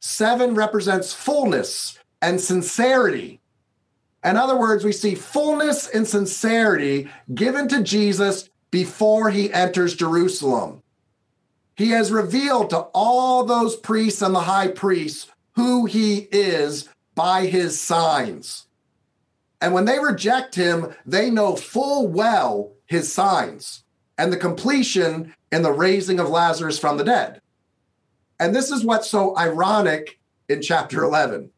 Seven 0.00 0.54
represents 0.54 1.12
fullness 1.12 1.98
and 2.22 2.40
sincerity. 2.40 3.40
In 4.24 4.38
other 4.38 4.56
words, 4.56 4.86
we 4.86 4.92
see 4.92 5.14
fullness 5.14 5.86
and 5.86 6.08
sincerity 6.08 7.10
given 7.34 7.68
to 7.68 7.82
Jesus 7.82 8.48
before 8.74 9.30
he 9.30 9.52
enters 9.52 9.94
Jerusalem. 9.94 10.82
He 11.76 11.90
has 11.90 12.10
revealed 12.10 12.70
to 12.70 12.78
all 12.92 13.44
those 13.44 13.76
priests 13.76 14.20
and 14.20 14.34
the 14.34 14.40
high 14.40 14.66
priests 14.66 15.30
who 15.52 15.86
he 15.86 16.26
is 16.32 16.88
by 17.14 17.46
his 17.46 17.80
signs. 17.80 18.66
And 19.60 19.74
when 19.74 19.84
they 19.84 20.00
reject 20.00 20.56
him, 20.56 20.92
they 21.06 21.30
know 21.30 21.54
full 21.54 22.08
well 22.08 22.72
his 22.86 23.12
signs 23.12 23.84
and 24.18 24.32
the 24.32 24.36
completion 24.36 25.32
in 25.52 25.62
the 25.62 25.70
raising 25.70 26.18
of 26.18 26.28
Lazarus 26.28 26.76
from 26.76 26.96
the 26.96 27.04
dead. 27.04 27.40
And 28.40 28.52
this 28.52 28.72
is 28.72 28.84
what's 28.84 29.08
so 29.08 29.38
ironic 29.38 30.18
in 30.48 30.60
chapter 30.60 31.04
11. 31.04 31.48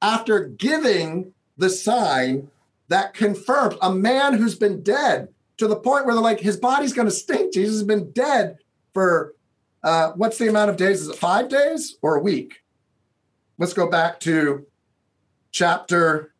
After 0.00 0.46
giving 0.46 1.34
the 1.58 1.68
sign 1.68 2.50
that 2.88 3.12
confirms 3.12 3.76
a 3.82 3.92
man 3.92 4.32
who's 4.32 4.54
been 4.54 4.82
dead 4.82 5.28
to 5.58 5.66
the 5.66 5.76
point 5.76 6.06
where 6.06 6.14
they're 6.14 6.22
like, 6.22 6.40
his 6.40 6.56
body's 6.56 6.92
going 6.92 7.08
to 7.08 7.14
stink. 7.14 7.52
Jesus 7.54 7.76
has 7.76 7.84
been 7.84 8.10
dead 8.12 8.58
for 8.92 9.34
uh, 9.82 10.12
what's 10.12 10.38
the 10.38 10.48
amount 10.48 10.70
of 10.70 10.76
days? 10.76 11.02
Is 11.02 11.08
it 11.08 11.16
five 11.16 11.48
days 11.48 11.96
or 12.02 12.16
a 12.16 12.20
week? 12.20 12.62
Let's 13.58 13.72
go 13.72 13.88
back 13.88 14.20
to 14.20 14.66
chapter 15.52 16.34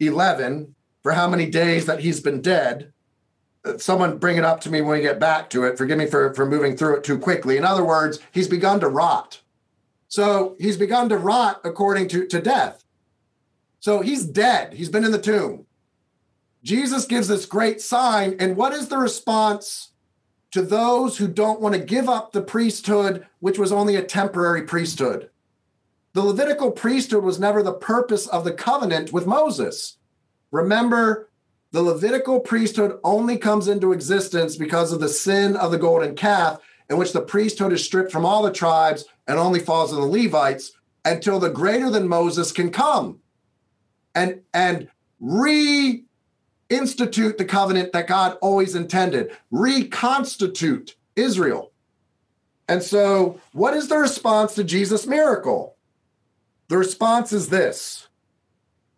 11 0.00 0.74
for 1.02 1.12
how 1.12 1.28
many 1.28 1.46
days 1.46 1.86
that 1.86 2.00
he's 2.00 2.20
been 2.20 2.40
dead. 2.40 2.92
Uh, 3.64 3.78
someone 3.78 4.18
bring 4.18 4.36
it 4.36 4.44
up 4.44 4.60
to 4.60 4.70
me 4.70 4.80
when 4.80 4.98
we 4.98 5.02
get 5.02 5.18
back 5.18 5.50
to 5.50 5.64
it. 5.64 5.78
Forgive 5.78 5.98
me 5.98 6.06
for, 6.06 6.34
for 6.34 6.46
moving 6.46 6.76
through 6.76 6.96
it 6.96 7.04
too 7.04 7.18
quickly. 7.18 7.56
In 7.56 7.64
other 7.64 7.84
words, 7.84 8.20
he's 8.32 8.48
begun 8.48 8.80
to 8.80 8.88
rot. 8.88 9.40
So 10.08 10.56
he's 10.60 10.76
begun 10.76 11.08
to 11.08 11.16
rot 11.16 11.60
according 11.64 12.08
to, 12.08 12.26
to 12.26 12.40
death. 12.40 12.84
So 13.80 14.00
he's 14.00 14.24
dead. 14.24 14.74
He's 14.74 14.88
been 14.88 15.04
in 15.04 15.12
the 15.12 15.20
tomb. 15.20 15.66
Jesus 16.62 17.04
gives 17.04 17.28
this 17.28 17.46
great 17.46 17.80
sign. 17.80 18.36
And 18.38 18.56
what 18.56 18.72
is 18.72 18.88
the 18.88 18.98
response 18.98 19.92
to 20.50 20.62
those 20.62 21.18
who 21.18 21.28
don't 21.28 21.60
want 21.60 21.74
to 21.74 21.80
give 21.80 22.08
up 22.08 22.32
the 22.32 22.42
priesthood, 22.42 23.26
which 23.40 23.58
was 23.58 23.72
only 23.72 23.96
a 23.96 24.02
temporary 24.02 24.62
priesthood? 24.62 25.30
The 26.14 26.22
Levitical 26.22 26.70
priesthood 26.70 27.22
was 27.22 27.38
never 27.38 27.62
the 27.62 27.72
purpose 27.72 28.26
of 28.26 28.44
the 28.44 28.52
covenant 28.52 29.12
with 29.12 29.26
Moses. 29.26 29.98
Remember, 30.50 31.28
the 31.70 31.82
Levitical 31.82 32.40
priesthood 32.40 32.98
only 33.04 33.36
comes 33.36 33.68
into 33.68 33.92
existence 33.92 34.56
because 34.56 34.90
of 34.90 35.00
the 35.00 35.08
sin 35.08 35.54
of 35.54 35.70
the 35.70 35.78
golden 35.78 36.16
calf, 36.16 36.60
in 36.88 36.96
which 36.96 37.12
the 37.12 37.20
priesthood 37.20 37.72
is 37.72 37.84
stripped 37.84 38.10
from 38.10 38.24
all 38.24 38.42
the 38.42 38.50
tribes 38.50 39.04
and 39.26 39.38
only 39.38 39.60
falls 39.60 39.92
on 39.92 40.00
the 40.00 40.06
Levites 40.06 40.72
until 41.04 41.38
the 41.38 41.50
greater 41.50 41.90
than 41.90 42.08
Moses 42.08 42.50
can 42.52 42.70
come 42.70 43.20
and 44.14 44.40
and 44.52 44.88
reinstitute 46.70 47.38
the 47.38 47.44
covenant 47.44 47.92
that 47.92 48.06
God 48.06 48.38
always 48.40 48.74
intended, 48.74 49.36
reconstitute 49.50 50.96
Israel. 51.16 51.72
And 52.68 52.82
so, 52.82 53.40
what 53.52 53.74
is 53.74 53.88
the 53.88 53.98
response 53.98 54.54
to 54.54 54.64
Jesus' 54.64 55.06
miracle? 55.06 55.76
The 56.68 56.76
response 56.76 57.32
is 57.32 57.48
this. 57.48 58.08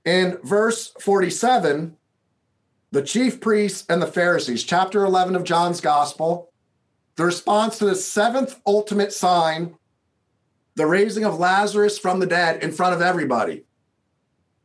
In 0.04 0.38
verse 0.42 0.92
47, 1.00 1.96
the 2.90 3.02
chief 3.02 3.40
priests 3.40 3.86
and 3.88 4.02
the 4.02 4.06
Pharisees, 4.06 4.64
chapter 4.64 5.04
11 5.04 5.36
of 5.36 5.44
John's 5.44 5.80
gospel, 5.80 6.50
the 7.14 7.24
response 7.24 7.78
to 7.78 7.84
the 7.84 7.94
seventh 7.94 8.60
ultimate 8.66 9.12
sign, 9.12 9.76
the 10.74 10.86
raising 10.86 11.24
of 11.24 11.38
Lazarus 11.38 11.98
from 11.98 12.18
the 12.18 12.26
dead 12.26 12.64
in 12.64 12.72
front 12.72 12.94
of 12.94 13.02
everybody. 13.02 13.64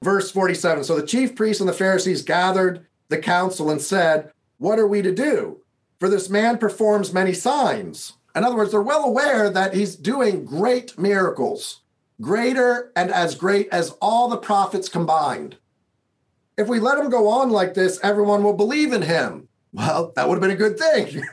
Verse 0.02 0.32
47 0.32 0.84
So 0.84 0.96
the 1.00 1.06
chief 1.06 1.36
priests 1.36 1.60
and 1.60 1.70
the 1.70 1.74
Pharisees 1.74 2.24
gathered 2.24 2.88
the 3.10 3.18
council 3.18 3.70
and 3.70 3.82
said, 3.82 4.32
What 4.58 4.80
are 4.80 4.88
we 4.88 5.02
to 5.02 5.14
do? 5.14 5.62
For 6.00 6.10
this 6.10 6.30
man 6.30 6.58
performs 6.58 7.14
many 7.14 7.34
signs. 7.34 8.14
In 8.36 8.44
other 8.44 8.58
words, 8.58 8.72
they're 8.72 8.82
well 8.82 9.04
aware 9.04 9.50
that 9.50 9.74
he's 9.74 9.96
doing 9.96 10.46
great 10.46 10.98
miracles 10.98 11.82
greater 12.22 12.92
and 12.96 13.12
as 13.12 13.36
great 13.36 13.68
as 13.72 13.92
all 14.02 14.30
the 14.30 14.38
prophets 14.38 14.90
combined. 14.90 15.58
If 16.58 16.68
we 16.68 16.80
let 16.80 16.98
him 16.98 17.10
go 17.10 17.28
on 17.28 17.50
like 17.50 17.74
this, 17.74 18.00
everyone 18.02 18.44
will 18.44 18.54
believe 18.54 18.94
in 18.94 19.02
him. 19.02 19.48
Well, 19.74 20.14
that 20.16 20.28
would 20.28 20.36
have 20.36 20.42
been 20.42 20.52
a 20.52 20.56
good 20.56 20.80
thing. 20.80 21.24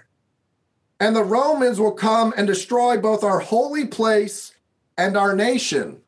and 1.01 1.15
the 1.15 1.23
Romans 1.23 1.79
will 1.79 1.93
come 1.93 2.35
and 2.37 2.47
destroy 2.47 2.97
both 2.97 3.23
our 3.23 3.39
holy 3.39 3.87
place 3.87 4.53
and 4.99 5.17
our 5.17 5.35
nation. 5.37 6.02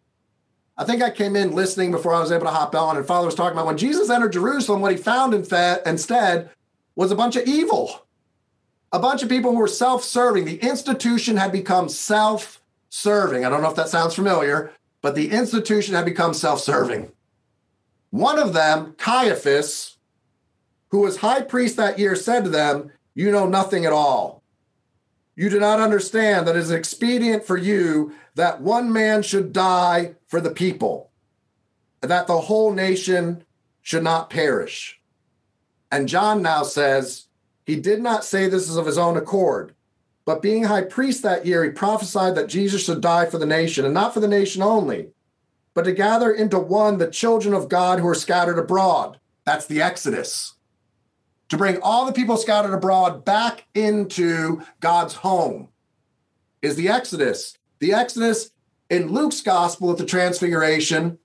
I 0.76 0.84
think 0.84 1.02
I 1.02 1.10
came 1.10 1.36
in 1.36 1.54
listening 1.54 1.92
before 1.92 2.14
I 2.14 2.20
was 2.20 2.32
able 2.32 2.46
to 2.46 2.50
hop 2.50 2.74
on, 2.74 2.96
and 2.96 3.06
Father 3.06 3.26
was 3.26 3.34
talking 3.34 3.56
about 3.56 3.66
when 3.66 3.78
Jesus 3.78 4.10
entered 4.10 4.32
Jerusalem, 4.32 4.80
what 4.80 4.90
he 4.90 4.98
found 4.98 5.32
instead 5.32 6.50
was 6.96 7.12
a 7.12 7.16
bunch 7.16 7.36
of 7.36 7.46
evil, 7.46 8.06
a 8.92 8.98
bunch 8.98 9.22
of 9.22 9.28
people 9.28 9.52
who 9.52 9.58
were 9.58 9.68
self 9.68 10.02
serving. 10.02 10.44
The 10.44 10.58
institution 10.58 11.36
had 11.36 11.52
become 11.52 11.88
self 11.88 12.60
serving. 12.88 13.44
I 13.44 13.50
don't 13.50 13.62
know 13.62 13.70
if 13.70 13.76
that 13.76 13.88
sounds 13.88 14.14
familiar, 14.14 14.72
but 15.00 15.14
the 15.14 15.30
institution 15.30 15.94
had 15.94 16.04
become 16.04 16.34
self 16.34 16.60
serving. 16.60 17.12
One 18.10 18.38
of 18.38 18.52
them, 18.52 18.94
Caiaphas, 18.98 19.96
who 20.88 21.00
was 21.00 21.18
high 21.18 21.42
priest 21.42 21.76
that 21.76 21.98
year, 21.98 22.16
said 22.16 22.44
to 22.44 22.50
them, 22.50 22.90
You 23.14 23.30
know 23.30 23.48
nothing 23.48 23.84
at 23.84 23.92
all. 23.92 24.42
You 25.36 25.50
do 25.50 25.58
not 25.58 25.80
understand 25.80 26.46
that 26.46 26.56
it 26.56 26.60
is 26.60 26.70
expedient 26.70 27.44
for 27.44 27.56
you 27.56 28.12
that 28.36 28.60
one 28.60 28.92
man 28.92 29.22
should 29.22 29.52
die 29.52 30.14
for 30.34 30.40
the 30.40 30.50
people, 30.50 31.12
that 32.00 32.26
the 32.26 32.40
whole 32.40 32.72
nation 32.72 33.44
should 33.82 34.02
not 34.02 34.28
perish. 34.28 35.00
And 35.92 36.08
John 36.08 36.42
now 36.42 36.64
says, 36.64 37.28
He 37.66 37.76
did 37.76 38.02
not 38.02 38.24
say 38.24 38.48
this 38.48 38.68
is 38.68 38.76
of 38.76 38.84
his 38.84 38.98
own 38.98 39.16
accord, 39.16 39.76
but 40.24 40.42
being 40.42 40.64
high 40.64 40.82
priest 40.82 41.22
that 41.22 41.46
year, 41.46 41.62
he 41.62 41.70
prophesied 41.70 42.34
that 42.34 42.48
Jesus 42.48 42.84
should 42.84 43.00
die 43.00 43.26
for 43.26 43.38
the 43.38 43.46
nation, 43.46 43.84
and 43.84 43.94
not 43.94 44.12
for 44.12 44.18
the 44.18 44.26
nation 44.26 44.60
only, 44.60 45.10
but 45.72 45.84
to 45.84 45.92
gather 45.92 46.32
into 46.32 46.58
one 46.58 46.98
the 46.98 47.06
children 47.06 47.54
of 47.54 47.68
God 47.68 48.00
who 48.00 48.08
are 48.08 48.12
scattered 48.12 48.58
abroad. 48.58 49.20
That's 49.44 49.66
the 49.66 49.82
Exodus. 49.82 50.54
To 51.50 51.56
bring 51.56 51.80
all 51.80 52.06
the 52.06 52.12
people 52.12 52.36
scattered 52.38 52.74
abroad 52.74 53.24
back 53.24 53.66
into 53.72 54.62
God's 54.80 55.14
home 55.14 55.68
is 56.60 56.74
the 56.74 56.88
Exodus. 56.88 57.56
The 57.78 57.92
Exodus 57.92 58.50
in 58.90 59.12
Luke's 59.12 59.40
gospel 59.40 59.90
at 59.90 59.98
the 59.98 60.06
Transfiguration 60.06 61.18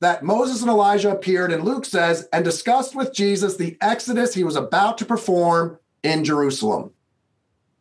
that 0.00 0.22
Moses 0.22 0.62
and 0.62 0.70
Elijah 0.70 1.10
appeared, 1.10 1.52
and 1.52 1.64
Luke 1.64 1.84
says, 1.84 2.28
and 2.32 2.44
discussed 2.44 2.94
with 2.94 3.12
Jesus 3.12 3.56
the 3.56 3.76
Exodus 3.80 4.34
he 4.34 4.44
was 4.44 4.56
about 4.56 4.96
to 4.98 5.04
perform 5.04 5.78
in 6.02 6.24
Jerusalem 6.24 6.92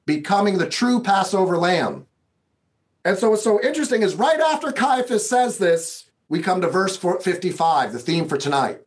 becoming 0.10 0.58
the 0.58 0.68
true 0.68 1.04
Passover 1.04 1.56
lamb. 1.56 2.08
And 3.06 3.16
so 3.16 3.30
what's 3.30 3.44
so 3.44 3.62
interesting 3.62 4.02
is 4.02 4.16
right 4.16 4.40
after 4.40 4.72
Caiaphas 4.72 5.30
says 5.30 5.60
this, 5.60 6.10
we 6.30 6.42
come 6.42 6.62
to 6.62 6.68
verse 6.68 6.98
55, 6.98 7.94
the 7.94 8.00
theme 8.00 8.28
for 8.28 8.36
tonight. 8.36 8.82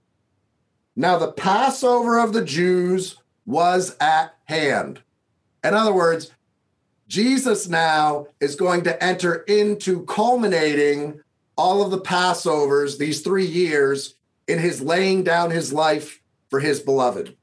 Now 0.97 1.19
the 1.19 1.31
Passover 1.31 2.19
of 2.19 2.33
the 2.33 2.45
Jews 2.45 3.19
was 3.47 3.97
at 4.01 4.35
hand. 4.47 5.03
In 5.63 5.75
other 5.75 5.93
words, 5.93 6.33
Jesus 7.13 7.69
now 7.69 8.27
is 8.41 8.57
going 8.57 8.85
to 8.85 9.05
enter 9.05 9.43
into 9.43 10.03
culminating 10.07 11.21
all 11.59 11.83
of 11.83 11.91
the 11.91 12.01
Passovers, 12.01 12.97
these 12.97 13.21
three 13.21 13.45
years, 13.45 14.15
in 14.49 14.59
his 14.59 14.81
laying 14.81 15.23
down 15.23 15.51
his 15.51 15.75
life 15.75 16.23
for 16.49 16.59
his 16.59 16.81
beloved. 16.81 17.37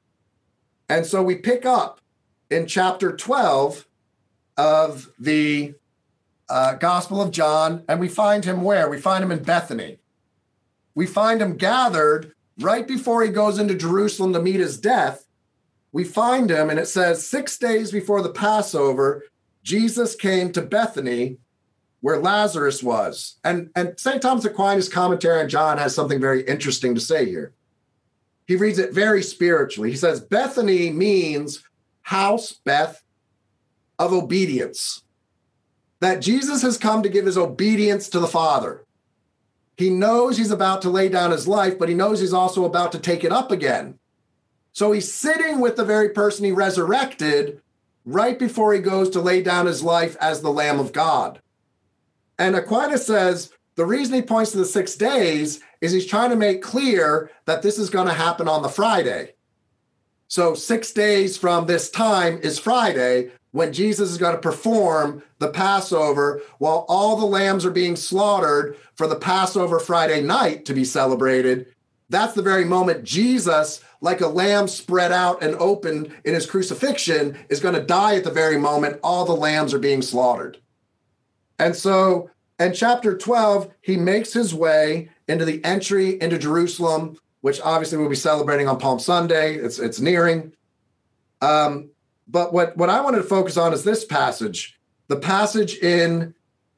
And 0.89 1.05
so 1.05 1.21
we 1.21 1.36
pick 1.36 1.67
up 1.67 2.01
in 2.49 2.65
chapter 2.65 3.15
12 3.15 3.88
of 4.58 5.12
the 5.19 5.75
uh, 6.49 6.73
Gospel 6.73 7.21
of 7.21 7.29
John, 7.29 7.84
and 7.88 7.99
we 7.99 8.08
find 8.08 8.45
him 8.45 8.63
where? 8.63 8.89
We 8.89 8.99
find 8.99 9.23
him 9.23 9.32
in 9.32 9.43
Bethany. 9.43 9.99
We 10.95 11.05
find 11.05 11.43
him 11.43 11.58
gathered 11.58 12.34
right 12.60 12.88
before 12.88 13.21
he 13.21 13.29
goes 13.29 13.60
into 13.60 13.75
Jerusalem 13.75 14.34
to 14.34 14.41
meet 14.41 14.60
his 14.62 14.79
death. 14.79 15.27
We 15.91 16.05
find 16.05 16.49
him, 16.49 16.71
and 16.71 16.79
it 16.79 16.88
says, 16.88 17.23
six 17.23 17.55
days 17.60 17.91
before 17.91 18.23
the 18.23 18.34
Passover, 18.34 19.25
Jesus 19.63 20.15
came 20.15 20.52
to 20.54 20.62
Bethany 20.62 21.38
where 22.02 22.19
Lazarus 22.19 22.82
was. 22.82 23.38
And, 23.43 23.69
and 23.76 24.00
St. 24.00 24.22
Thomas 24.22 24.45
Aquinas' 24.45 24.89
commentary 24.89 25.41
on 25.41 25.50
John 25.50 25.78
has 25.78 25.93
something 25.93 26.19
very 26.19 26.43
interesting 26.43 26.95
to 26.95 27.02
say 27.02 27.26
here. 27.26 27.54
He 28.48 28.56
reads 28.56 28.80
it 28.80 28.93
very 28.93 29.22
spiritually. 29.22 29.91
He 29.91 29.98
says, 29.98 30.22
Bethany 30.22 30.91
means 30.91 31.63
house, 32.02 32.54
Beth, 32.54 33.04
of 34.00 34.13
obedience. 34.13 35.04
That 36.00 36.22
Jesus 36.22 36.62
has 36.62 36.78
come 36.78 37.04
to 37.04 37.10
give 37.10 37.26
his 37.26 37.38
obedience 37.38 38.10
to 38.10 38.19
the 38.19 38.28
Father. 38.28 38.86
he 39.78 39.89
knows 39.89 40.38
he's 40.38 40.52
about 40.52 40.82
to 40.82 40.89
lay 40.89 41.08
down 41.10 41.32
his 41.32 41.48
life, 41.48 41.78
but 41.78 41.89
he 41.89 41.95
knows 41.95 42.19
he's 42.19 42.34
also 42.34 42.65
about 42.65 42.91
to 42.93 43.00
take 43.00 43.24
it 43.24 43.32
up 43.32 43.52
again. 43.52 44.00
So 44.72 44.91
he's 44.91 45.13
sitting 45.13 45.60
with 45.60 45.76
the 45.76 45.86
very 45.86 46.10
person 46.10 46.45
he 46.45 46.52
resurrected 46.52 47.62
right 48.10 48.39
before 48.39 48.74
he 48.74 48.80
goes 48.80 49.10
to 49.12 49.22
lay 49.22 49.41
down 49.41 49.65
his 49.65 49.84
life 49.84 50.17
as 50.19 50.41
the 50.41 50.52
Lamb 50.52 50.80
of 50.80 50.93
God. 50.93 51.39
And 52.38 52.56
Aquinas 52.56 53.06
says 53.06 53.52
the 53.76 53.86
reason 53.86 54.15
he 54.15 54.22
points 54.22 54.52
to 54.52 54.58
the 54.58 54.65
six 54.65 54.95
days 54.95 55.62
is 55.82 55.91
he's 55.91 56.06
trying 56.06 56.32
to 56.32 56.36
make 56.36 56.62
clear 56.62 57.32
that 57.45 57.62
this 57.62 57.78
is 57.78 57.89
going 57.89 58.08
to 58.08 58.13
happen 58.13 58.48
on 58.48 58.62
the 58.62 58.69
Friday. 58.69 59.34
So, 60.28 60.54
six 60.54 60.91
days 60.91 61.38
from 61.38 61.65
this 61.65 61.89
time 61.89 62.39
is 62.43 62.60
Friday 62.60 63.32
when 63.52 63.74
Jesus 63.74 64.12
is 64.12 64.17
going 64.17 64.36
to 64.36 64.41
perform 64.41 65.24
the 65.39 65.50
Passover 65.50 66.41
while 66.60 66.86
all 66.88 67.15
the 67.15 67.26
lambs 67.26 67.65
are 67.65 67.72
being 67.72 67.95
slaughtered 67.95 68.78
for 68.95 69.08
the 69.08 69.15
Passover 69.15 69.80
Friday 69.80 70.22
night 70.22 70.65
to 70.65 70.74
be 70.74 70.86
celebrated. 70.86 71.67
That's 72.10 72.34
the 72.34 72.41
very 72.41 72.65
moment 72.65 73.04
Jesus, 73.04 73.82
like 74.02 74.22
a 74.22 74.28
lamb 74.28 74.67
spread 74.67 75.12
out 75.12 75.43
and 75.43 75.56
opened 75.56 76.13
in 76.26 76.34
his 76.34 76.45
crucifixion, 76.45 77.38
is 77.50 77.60
going 77.60 77.76
to 77.76 77.82
die 77.82 78.15
at 78.15 78.24
the 78.24 78.32
very 78.32 78.58
moment 78.58 79.00
all 79.04 79.26
the 79.26 79.36
lambs 79.36 79.74
are 79.74 79.80
being 79.80 80.02
slaughtered. 80.02 80.58
And 81.60 81.76
so 81.76 82.32
in 82.58 82.74
chapter 82.74 83.17
12, 83.17 83.72
he 83.82 83.98
makes 83.98 84.34
his 84.34 84.54
way 84.54 85.10
into 85.28 85.45
the 85.45 85.63
entry 85.63 86.19
into 86.22 86.38
Jerusalem 86.38 87.17
which 87.41 87.62
obviously 87.62 87.98
we'll 87.98 88.10
be 88.10 88.15
celebrating 88.15 88.67
on 88.67 88.80
Palm 88.80 89.00
Sunday. 89.00 89.56
It's 89.56 89.80
it's 89.80 90.00
nearing. 90.00 90.54
Um, 91.41 91.91
but 92.28 92.54
what 92.54 92.76
what 92.78 92.89
I 92.89 93.02
wanted 93.02 93.17
to 93.17 93.24
focus 93.24 93.58
on 93.58 93.74
is 93.74 93.84
this 93.84 94.06
passage, 94.06 94.78
the 95.08 95.17
passage 95.17 95.76
in 95.78 96.34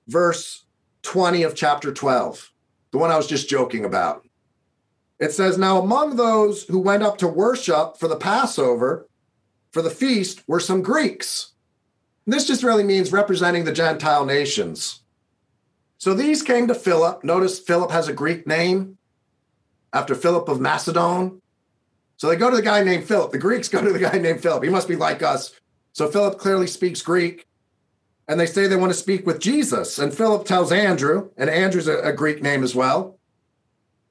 verse 0.08 0.65
20 1.04 1.44
of 1.44 1.56
chapter 1.56 1.91
12, 1.91 2.52
the 2.91 2.98
one 2.98 3.12
I 3.12 3.17
was 3.17 3.28
just 3.28 3.50
joking 3.50 3.86
about. 3.86 4.26
It 5.22 5.32
says, 5.32 5.58
Now 5.58 5.80
among 5.80 6.16
those 6.16 6.64
who 6.64 6.80
went 6.80 7.04
up 7.04 7.20
to 7.20 7.28
worship 7.28 7.98
for 7.98 8.08
the 8.08 8.18
Passover, 8.18 9.08
for 9.72 9.84
the 9.84 9.92
feast, 9.92 10.42
were 10.48 10.60
some 10.60 10.82
Greeks. 10.82 11.54
This 12.26 12.48
just 12.48 12.64
really 12.64 12.84
means 12.84 13.12
representing 13.12 13.64
the 13.64 13.72
Gentile 13.72 14.26
nations. 14.26 15.02
So 16.00 16.16
these 16.16 16.42
came 16.42 16.68
to 16.68 16.76
Philip. 16.76 17.24
Notice 17.24 17.60
Philip 17.60 17.92
has 17.92 18.08
a 18.08 18.14
Greek 18.14 18.48
name 18.48 18.98
after 19.94 20.16
Philip 20.16 20.50
of 20.50 20.60
Macedon. 20.60 21.40
So 22.18 22.28
they 22.28 22.36
go 22.36 22.50
to 22.50 22.56
the 22.56 22.62
guy 22.62 22.84
named 22.84 23.06
Philip. 23.06 23.32
The 23.32 23.38
Greeks 23.38 23.70
go 23.70 23.84
to 23.84 23.94
the 23.94 24.00
guy 24.00 24.18
named 24.18 24.42
Philip. 24.42 24.64
He 24.64 24.70
must 24.70 24.88
be 24.88 24.96
like 24.96 25.22
us. 25.22 25.54
So 25.94 26.10
Philip 26.10 26.40
clearly 26.40 26.68
speaks 26.68 27.04
Greek. 27.04 27.46
And 28.28 28.40
they 28.40 28.46
say 28.48 28.66
they 28.66 28.76
want 28.76 28.92
to 28.92 28.98
speak 28.98 29.28
with 29.28 29.40
Jesus. 29.40 30.00
And 30.00 30.14
Philip 30.14 30.46
tells 30.46 30.72
Andrew, 30.72 31.30
and 31.38 31.50
Andrew's 31.50 31.88
a, 31.88 32.00
a 32.00 32.14
Greek 32.14 32.42
name 32.42 32.64
as 32.64 32.74
well. 32.74 33.20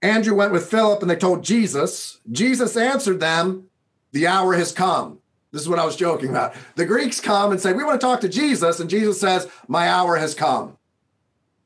Andrew 0.03 0.35
went 0.35 0.53
with 0.53 0.71
Philip 0.71 1.03
and 1.03 1.11
they 1.11 1.17
told 1.17 1.45
Jesus. 1.45 2.21
Jesus 2.31 2.77
answered 2.77 3.21
them, 3.21 3.67
The 4.13 4.27
hour 4.27 4.55
has 4.55 4.73
come. 4.73 5.19
This 5.53 5.63
is 5.63 5.69
what 5.69 5.79
I 5.79 5.85
was 5.85 5.97
joking 5.97 6.31
about. 6.31 6.55
The 6.77 6.87
Greeks 6.87 7.21
come 7.21 7.51
and 7.51 7.61
say, 7.61 7.73
We 7.73 7.85
want 7.85 8.01
to 8.01 8.07
talk 8.07 8.21
to 8.21 8.29
Jesus. 8.29 8.81
And 8.81 8.89
Jesus 8.89 9.21
says, 9.21 9.49
My 9.69 9.89
hour 9.89 10.17
has 10.17 10.35
come. 10.35 10.79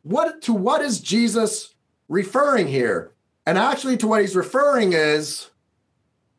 What 0.03 0.42
to 0.42 0.53
what 0.53 0.83
is 0.83 1.01
Jesus 1.01 1.75
referring 2.09 2.68
here? 2.68 3.12
And 3.47 3.59
actually, 3.59 3.97
to 3.99 4.09
what 4.09 4.23
he's 4.23 4.37
referring 4.37 4.94
is 4.94 5.51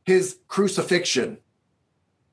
his 0.03 0.39
crucifixion. 0.47 1.37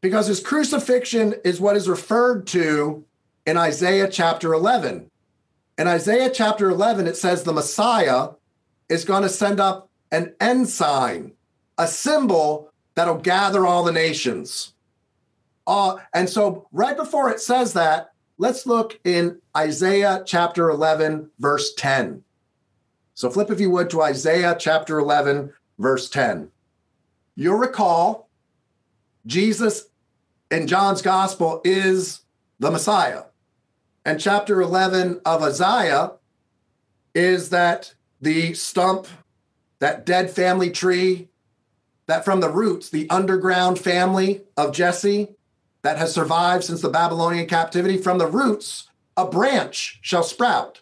Because 0.01 0.27
his 0.27 0.40
crucifixion 0.40 1.35
is 1.44 1.61
what 1.61 1.77
is 1.77 1.88
referred 1.88 2.46
to 2.48 3.05
in 3.46 3.57
Isaiah 3.57 4.09
chapter 4.09 4.53
11. 4.53 5.11
In 5.79 5.88
Isaiah 5.88 6.31
chapter 6.31 6.70
11, 6.70 7.07
it 7.07 7.16
says 7.16 7.44
the 7.44 7.53
Messiah 7.53 8.31
is 8.88 9.05
going 9.05 9.23
to 9.23 9.29
send 9.29 9.61
up 9.61 9.88
an 10.11 10.35
ensign, 10.40 11.33
a 11.79 11.87
symbol 11.87 12.71
that'll 12.95 13.18
gather 13.18 13.66
all 13.66 13.85
the 13.85 13.92
nations. 13.92 14.75
Uh, 15.66 15.97
and 16.12 16.29
so, 16.29 16.68
right 16.73 16.97
before 16.97 17.31
it 17.31 17.40
says 17.40 17.73
that, 17.73 18.12
let's 18.38 18.66
look 18.66 18.99
in 19.05 19.40
Isaiah 19.57 20.23
chapter 20.27 20.71
11, 20.71 21.31
verse 21.38 21.73
10. 21.75 22.23
So 23.14 23.31
flip, 23.31 23.51
if 23.51 23.61
you 23.61 23.71
would, 23.71 23.90
to 23.90 24.03
Isaiah 24.03 24.57
chapter 24.59 24.99
11, 24.99 25.53
verse 25.79 26.09
10. 26.09 26.51
You'll 27.37 27.59
recall 27.59 28.29
Jesus 29.27 29.87
in 30.51 30.66
John's 30.66 31.03
gospel 31.03 31.61
is 31.64 32.21
the 32.59 32.71
Messiah. 32.71 33.25
And 34.05 34.21
chapter 34.21 34.61
11 34.61 35.21
of 35.25 35.42
Isaiah 35.42 36.12
is 37.14 37.51
that 37.51 37.95
the 38.23 38.55
stump, 38.55 39.07
that 39.81 40.07
dead 40.07 40.31
family 40.31 40.71
tree, 40.71 41.29
that 42.07 42.25
from 42.25 42.41
the 42.41 42.49
roots, 42.49 42.89
the 42.89 43.11
underground 43.11 43.79
family 43.79 44.43
of 44.57 44.73
Jesse 44.73 45.35
that 45.83 45.99
has 45.99 46.15
survived 46.15 46.65
since 46.65 46.81
the 46.81 46.89
Babylonian 46.89 47.47
captivity, 47.47 47.99
from 47.99 48.19
the 48.19 48.27
roots, 48.27 48.89
a 49.17 49.27
branch 49.27 49.99
shall 50.01 50.23
sprout. 50.23 50.81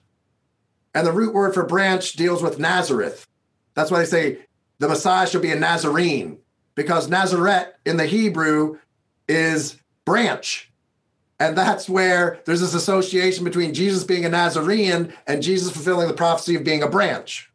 And 0.95 1.07
the 1.07 1.13
root 1.13 1.35
word 1.35 1.55
for 1.55 1.65
branch 1.65 2.13
deals 2.13 2.43
with 2.43 2.59
Nazareth. 2.59 3.27
That's 3.75 3.91
why 3.91 4.01
they 4.01 4.05
say 4.05 4.39
the 4.79 4.89
Messiah 4.89 5.27
should 5.27 5.43
be 5.43 5.53
a 5.53 5.57
Nazarene, 5.57 6.39
because 6.75 7.09
Nazareth 7.09 7.69
in 7.87 7.97
the 7.97 8.07
Hebrew 8.07 8.79
is 9.29 9.79
branch. 10.05 10.70
And 11.41 11.57
that's 11.57 11.89
where 11.89 12.41
there's 12.45 12.61
this 12.61 12.75
association 12.75 13.45
between 13.45 13.75
Jesus 13.75 14.05
being 14.05 14.27
a 14.27 14.29
Nazarene 14.29 15.13
and 15.27 15.43
Jesus 15.43 15.73
fulfilling 15.73 16.07
the 16.07 16.15
prophecy 16.15 16.55
of 16.55 16.65
being 16.65 16.83
a 16.83 16.89
branch. 16.89 17.51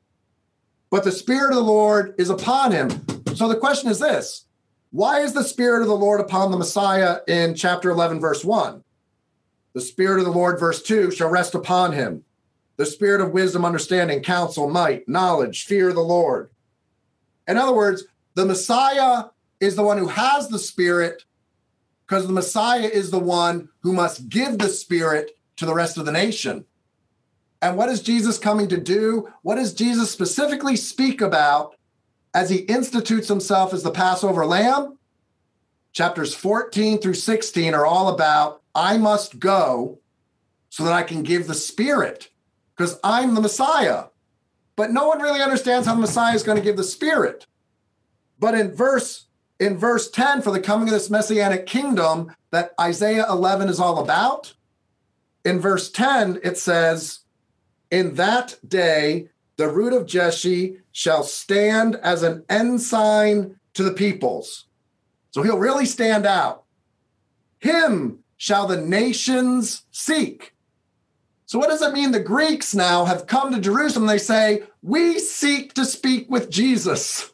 But 0.90 1.04
the 1.04 1.12
Spirit 1.12 1.52
of 1.52 1.58
the 1.58 1.62
Lord 1.62 2.16
is 2.18 2.30
upon 2.30 2.72
him. 2.72 2.90
So 3.36 3.48
the 3.48 3.56
question 3.56 3.90
is 3.92 4.00
this 4.00 4.46
why 4.90 5.20
is 5.20 5.34
the 5.34 5.44
Spirit 5.44 5.82
of 5.82 5.88
the 5.88 5.96
Lord 5.96 6.20
upon 6.20 6.52
the 6.52 6.58
Messiah 6.58 7.20
in 7.28 7.54
chapter 7.54 7.92
11, 7.92 8.20
verse 8.20 8.44
1? 8.44 8.84
The 9.74 9.82
Spirit 9.82 10.20
of 10.20 10.26
the 10.26 10.32
Lord, 10.32 10.60
verse 10.60 10.82
2, 10.82 11.12
shall 11.12 11.30
rest 11.30 11.54
upon 11.54 11.94
him 11.94 12.24
the 12.78 12.86
spirit 12.86 13.22
of 13.22 13.32
wisdom, 13.32 13.64
understanding, 13.64 14.22
counsel, 14.22 14.70
might, 14.70 15.08
knowledge, 15.08 15.66
fear 15.66 15.90
of 15.90 15.96
the 15.96 16.02
Lord. 16.02 16.50
In 17.48 17.58
other 17.58 17.74
words, 17.74 18.04
the 18.34 18.46
Messiah 18.46 19.26
is 19.60 19.76
the 19.76 19.84
one 19.84 19.98
who 19.98 20.08
has 20.08 20.50
the 20.50 20.60
spirit 20.60 21.24
because 22.08 22.28
the 22.28 22.34
Messiah 22.34 22.88
is 22.88 23.12
the 23.12 23.20
one 23.20 23.70
who 23.82 23.94
must 23.94 24.30
give 24.30 24.58
the 24.58 24.70
spirit 24.70 25.32
to 25.58 25.66
the 25.66 25.74
rest 25.74 25.98
of 25.98 26.06
the 26.06 26.12
nation. 26.12 26.66
And 27.62 27.78
what 27.78 27.90
is 27.90 28.02
Jesus 28.02 28.38
coming 28.38 28.68
to 28.68 28.78
do? 28.78 29.28
What 29.42 29.56
does 29.56 29.74
Jesus 29.74 30.12
specifically 30.12 30.76
speak 30.76 31.22
about 31.22 31.76
as 32.34 32.50
he 32.50 32.58
institutes 32.58 33.28
himself 33.28 33.74
as 33.74 33.84
the 33.84 33.92
Passover 33.92 34.46
lamb? 34.46 34.98
Chapters 35.94 36.36
14 36.36 37.00
through 37.00 37.14
16 37.14 37.74
are 37.74 37.86
all 37.86 38.10
about 38.10 38.62
I 38.76 38.98
must 38.98 39.40
go 39.40 40.00
so 40.70 40.84
that 40.84 40.94
I 40.94 41.04
can 41.04 41.24
give 41.24 41.48
the 41.48 41.54
spirit 41.54 42.30
because 42.76 43.00
I'm 43.04 43.34
the 43.34 43.42
Messiah. 43.42 44.06
But 44.76 44.92
no 44.92 45.08
one 45.08 45.22
really 45.22 45.42
understands 45.42 45.88
how 45.88 45.96
the 45.96 46.02
Messiah 46.02 46.36
is 46.36 46.44
going 46.44 46.58
to 46.58 46.64
give 46.64 46.78
the 46.78 46.84
Spirit. 46.84 47.48
But 48.40 48.56
in 48.56 48.76
verse 48.76 49.25
in 49.60 49.78
verse 49.78 50.10
10 50.10 50.42
for 50.42 50.52
the 50.52 50.60
coming 50.60 50.88
of 50.88 50.94
this 50.94 51.10
messianic 51.10 51.66
kingdom 51.66 52.36
that 52.52 52.74
Isaiah 52.80 53.26
11 53.30 53.70
is 53.70 53.80
all 53.80 54.00
about, 54.00 54.54
in 55.44 55.60
verse 55.60 55.90
10 55.92 56.40
it 56.44 56.58
says, 56.58 57.20
"In 57.92 58.16
that 58.16 58.58
day 58.68 59.30
the 59.58 59.70
root 59.70 59.94
of 59.94 60.06
Jesse 60.06 60.82
shall 60.92 61.24
stand 61.24 61.96
as 61.98 62.24
an 62.24 62.44
ensign 62.50 63.60
to 63.74 63.84
the 63.84 63.94
peoples." 63.94 64.66
So 65.32 65.44
he'll 65.44 65.58
really 65.58 65.86
stand 65.86 66.26
out. 66.26 66.64
Him 67.60 68.20
shall 68.38 68.68
the 68.68 68.78
nations 68.78 69.84
seek. 69.92 70.54
So, 71.48 71.60
what 71.60 71.70
does 71.70 71.82
it 71.82 71.94
mean? 71.94 72.12
The 72.12 72.20
Greeks 72.20 72.74
now 72.74 73.06
have 73.06 73.28
come 73.28 73.52
to 73.54 73.60
Jerusalem. 73.60 74.08
They 74.08 74.18
say, 74.18 74.64
We 74.82 75.20
seek 75.20 75.74
to 75.74 75.86
speak 75.86 76.30
with 76.30 76.50
Jesus. 76.50 77.32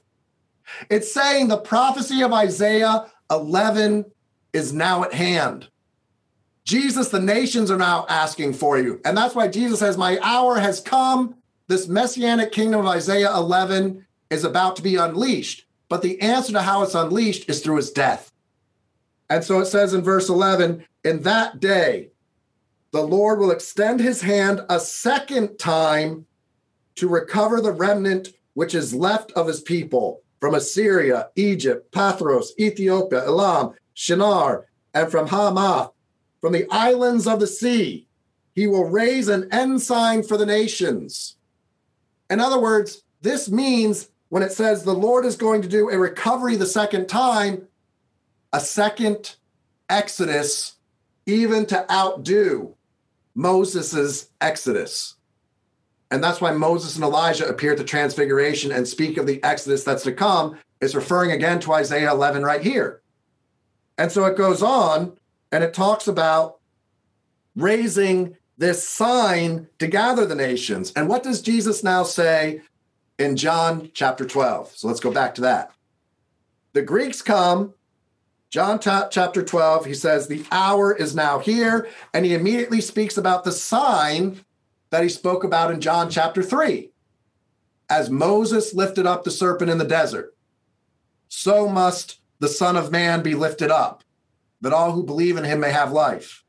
It's 0.89 1.13
saying 1.13 1.47
the 1.47 1.57
prophecy 1.57 2.21
of 2.21 2.33
Isaiah 2.33 3.05
11 3.29 4.05
is 4.53 4.73
now 4.73 5.03
at 5.03 5.13
hand. 5.13 5.67
Jesus, 6.63 7.09
the 7.09 7.19
nations 7.19 7.71
are 7.71 7.77
now 7.77 8.05
asking 8.07 8.53
for 8.53 8.77
you. 8.77 9.01
And 9.03 9.17
that's 9.17 9.35
why 9.35 9.47
Jesus 9.47 9.79
says, 9.79 9.97
My 9.97 10.19
hour 10.21 10.59
has 10.59 10.79
come. 10.79 11.35
This 11.67 11.87
messianic 11.87 12.51
kingdom 12.51 12.81
of 12.81 12.85
Isaiah 12.87 13.33
11 13.33 14.05
is 14.29 14.43
about 14.43 14.75
to 14.75 14.81
be 14.81 14.95
unleashed. 14.95 15.65
But 15.89 16.01
the 16.01 16.21
answer 16.21 16.53
to 16.53 16.61
how 16.61 16.83
it's 16.83 16.95
unleashed 16.95 17.49
is 17.49 17.61
through 17.61 17.77
his 17.77 17.91
death. 17.91 18.31
And 19.29 19.43
so 19.43 19.59
it 19.59 19.65
says 19.65 19.93
in 19.93 20.01
verse 20.01 20.29
11, 20.29 20.85
In 21.03 21.21
that 21.23 21.59
day, 21.59 22.09
the 22.91 23.01
Lord 23.01 23.39
will 23.39 23.51
extend 23.51 23.99
his 23.99 24.21
hand 24.21 24.61
a 24.69 24.79
second 24.79 25.57
time 25.57 26.25
to 26.95 27.07
recover 27.07 27.61
the 27.61 27.71
remnant 27.71 28.29
which 28.53 28.75
is 28.75 28.93
left 28.93 29.31
of 29.31 29.47
his 29.47 29.61
people 29.61 30.20
from 30.41 30.55
Assyria, 30.55 31.29
Egypt, 31.35 31.93
Pathros, 31.93 32.47
Ethiopia, 32.59 33.23
Elam, 33.25 33.73
Shinar, 33.93 34.65
and 34.93 35.09
from 35.09 35.27
Hamath, 35.27 35.91
from 36.41 36.51
the 36.51 36.67
islands 36.71 37.27
of 37.27 37.39
the 37.39 37.47
sea. 37.47 38.07
He 38.55 38.67
will 38.67 38.89
raise 38.89 39.29
an 39.29 39.47
ensign 39.51 40.23
for 40.23 40.35
the 40.35 40.45
nations. 40.45 41.37
In 42.29 42.41
other 42.41 42.59
words, 42.59 43.03
this 43.21 43.49
means 43.49 44.09
when 44.29 44.43
it 44.43 44.51
says 44.51 44.83
the 44.83 44.93
Lord 44.93 45.25
is 45.25 45.35
going 45.35 45.61
to 45.61 45.67
do 45.67 45.89
a 45.89 45.97
recovery 45.97 46.55
the 46.55 46.65
second 46.65 47.07
time, 47.07 47.67
a 48.51 48.59
second 48.59 49.35
exodus, 49.89 50.75
even 51.27 51.65
to 51.67 51.89
outdo 51.91 52.75
Moses's 53.35 54.29
exodus. 54.41 55.15
And 56.11 56.21
that's 56.21 56.41
why 56.41 56.51
Moses 56.51 56.95
and 56.95 57.05
Elijah 57.05 57.47
appear 57.47 57.71
at 57.71 57.77
the 57.77 57.85
transfiguration 57.85 58.71
and 58.71 58.85
speak 58.85 59.17
of 59.17 59.25
the 59.25 59.41
exodus 59.43 59.85
that's 59.85 60.03
to 60.03 60.11
come. 60.11 60.59
It's 60.81 60.93
referring 60.93 61.31
again 61.31 61.61
to 61.61 61.73
Isaiah 61.73 62.11
11 62.11 62.43
right 62.43 62.61
here. 62.61 63.01
And 63.97 64.11
so 64.11 64.25
it 64.25 64.37
goes 64.37 64.61
on 64.61 65.17
and 65.53 65.63
it 65.63 65.73
talks 65.73 66.07
about 66.07 66.59
raising 67.55 68.35
this 68.57 68.87
sign 68.87 69.67
to 69.79 69.87
gather 69.87 70.25
the 70.25 70.35
nations. 70.35 70.91
And 70.95 71.07
what 71.07 71.23
does 71.23 71.41
Jesus 71.41 71.83
now 71.83 72.03
say 72.03 72.61
in 73.17 73.37
John 73.37 73.89
chapter 73.93 74.25
12? 74.25 74.73
So 74.75 74.87
let's 74.87 74.99
go 74.99 75.11
back 75.11 75.33
to 75.35 75.41
that. 75.41 75.71
The 76.73 76.81
Greeks 76.81 77.21
come, 77.21 77.73
John 78.49 78.79
chapter 78.79 79.43
12, 79.43 79.85
he 79.85 79.93
says, 79.93 80.27
The 80.27 80.43
hour 80.51 80.93
is 80.93 81.15
now 81.15 81.39
here. 81.39 81.87
And 82.13 82.25
he 82.25 82.33
immediately 82.33 82.81
speaks 82.81 83.17
about 83.17 83.45
the 83.45 83.51
sign 83.51 84.43
that 84.91 85.03
he 85.03 85.09
spoke 85.09 85.43
about 85.43 85.71
in 85.71 85.81
John 85.81 86.09
chapter 86.09 86.43
3. 86.43 86.91
As 87.89 88.09
Moses 88.09 88.73
lifted 88.73 89.05
up 89.05 89.23
the 89.23 89.31
serpent 89.31 89.71
in 89.71 89.77
the 89.77 89.85
desert, 89.85 90.35
so 91.27 91.67
must 91.67 92.19
the 92.39 92.47
Son 92.47 92.77
of 92.77 92.91
Man 92.91 93.23
be 93.23 93.33
lifted 93.33 93.71
up, 93.71 94.03
that 94.61 94.73
all 94.73 94.91
who 94.91 95.03
believe 95.03 95.37
in 95.37 95.43
him 95.43 95.59
may 95.59 95.71
have 95.71 95.91
life. 95.91 96.43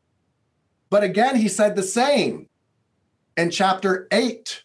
But 0.90 1.02
again, 1.02 1.36
he 1.36 1.48
said 1.48 1.74
the 1.74 1.82
same 1.82 2.48
in 3.36 3.50
chapter 3.50 4.06
8, 4.12 4.62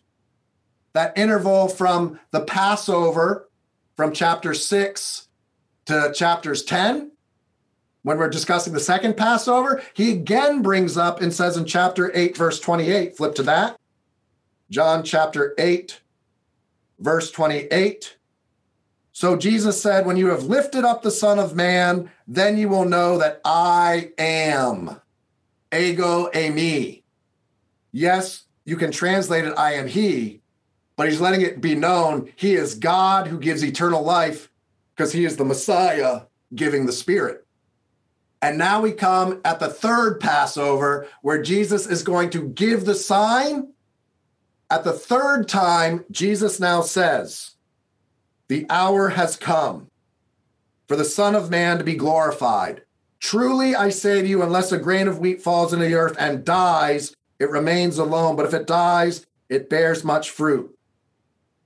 that 0.93 1.17
interval 1.17 1.67
from 1.67 2.19
the 2.31 2.41
Passover 2.41 3.49
from 3.95 4.11
chapter 4.11 4.53
6 4.53 5.27
to 5.85 6.11
chapters 6.13 6.63
10 6.63 7.11
when 8.07 8.17
we're 8.17 8.29
discussing 8.29 8.71
the 8.71 8.79
second 8.79 9.17
Passover, 9.17 9.81
he 9.93 10.13
again 10.13 10.61
brings 10.61 10.95
up 10.95 11.19
and 11.19 11.33
says 11.33 11.57
in 11.57 11.65
chapter 11.65 12.09
8, 12.15 12.37
verse 12.37 12.57
28, 12.57 13.17
flip 13.17 13.35
to 13.35 13.43
that. 13.43 13.77
John 14.69 15.03
chapter 15.03 15.53
8, 15.57 15.99
verse 16.99 17.29
28. 17.31 18.15
So 19.11 19.35
Jesus 19.35 19.81
said, 19.81 20.05
When 20.05 20.15
you 20.15 20.27
have 20.27 20.43
lifted 20.43 20.85
up 20.85 21.01
the 21.01 21.11
Son 21.11 21.37
of 21.37 21.57
Man, 21.57 22.09
then 22.25 22.57
you 22.57 22.69
will 22.69 22.85
know 22.85 23.17
that 23.17 23.41
I 23.43 24.11
am. 24.17 25.01
Ego 25.77 26.29
eimi. 26.33 27.03
Yes, 27.91 28.45
you 28.63 28.77
can 28.77 28.89
translate 28.89 29.43
it, 29.43 29.53
I 29.57 29.73
am 29.73 29.87
He, 29.87 30.39
but 30.95 31.09
he's 31.09 31.19
letting 31.19 31.41
it 31.41 31.59
be 31.59 31.75
known 31.75 32.31
he 32.37 32.53
is 32.53 32.73
God 32.73 33.27
who 33.27 33.37
gives 33.37 33.65
eternal 33.65 34.01
life 34.01 34.49
because 34.95 35.11
he 35.11 35.25
is 35.25 35.35
the 35.35 35.43
Messiah 35.43 36.21
giving 36.55 36.85
the 36.85 36.93
Spirit. 36.93 37.43
And 38.41 38.57
now 38.57 38.81
we 38.81 38.91
come 38.91 39.41
at 39.43 39.59
the 39.59 39.69
third 39.69 40.19
Passover 40.19 41.07
where 41.21 41.41
Jesus 41.41 41.87
is 41.87 42.03
going 42.03 42.29
to 42.31 42.47
give 42.49 42.85
the 42.85 42.95
sign. 42.95 43.73
At 44.69 44.83
the 44.83 44.93
third 44.93 45.47
time, 45.47 46.05
Jesus 46.11 46.59
now 46.59 46.81
says, 46.81 47.55
The 48.47 48.65
hour 48.69 49.09
has 49.09 49.37
come 49.37 49.89
for 50.87 50.95
the 50.95 51.05
Son 51.05 51.35
of 51.35 51.49
Man 51.49 51.77
to 51.77 51.83
be 51.83 51.95
glorified. 51.95 52.83
Truly, 53.19 53.75
I 53.75 53.89
say 53.89 54.21
to 54.21 54.27
you, 54.27 54.43
unless 54.43 54.71
a 54.71 54.77
grain 54.77 55.07
of 55.07 55.19
wheat 55.19 55.41
falls 55.41 55.73
into 55.73 55.85
the 55.85 55.95
earth 55.95 56.15
and 56.19 56.45
dies, 56.45 57.15
it 57.39 57.49
remains 57.49 57.97
alone. 57.97 58.35
But 58.35 58.45
if 58.45 58.53
it 58.53 58.67
dies, 58.67 59.25
it 59.49 59.69
bears 59.69 60.03
much 60.03 60.29
fruit. 60.29 60.77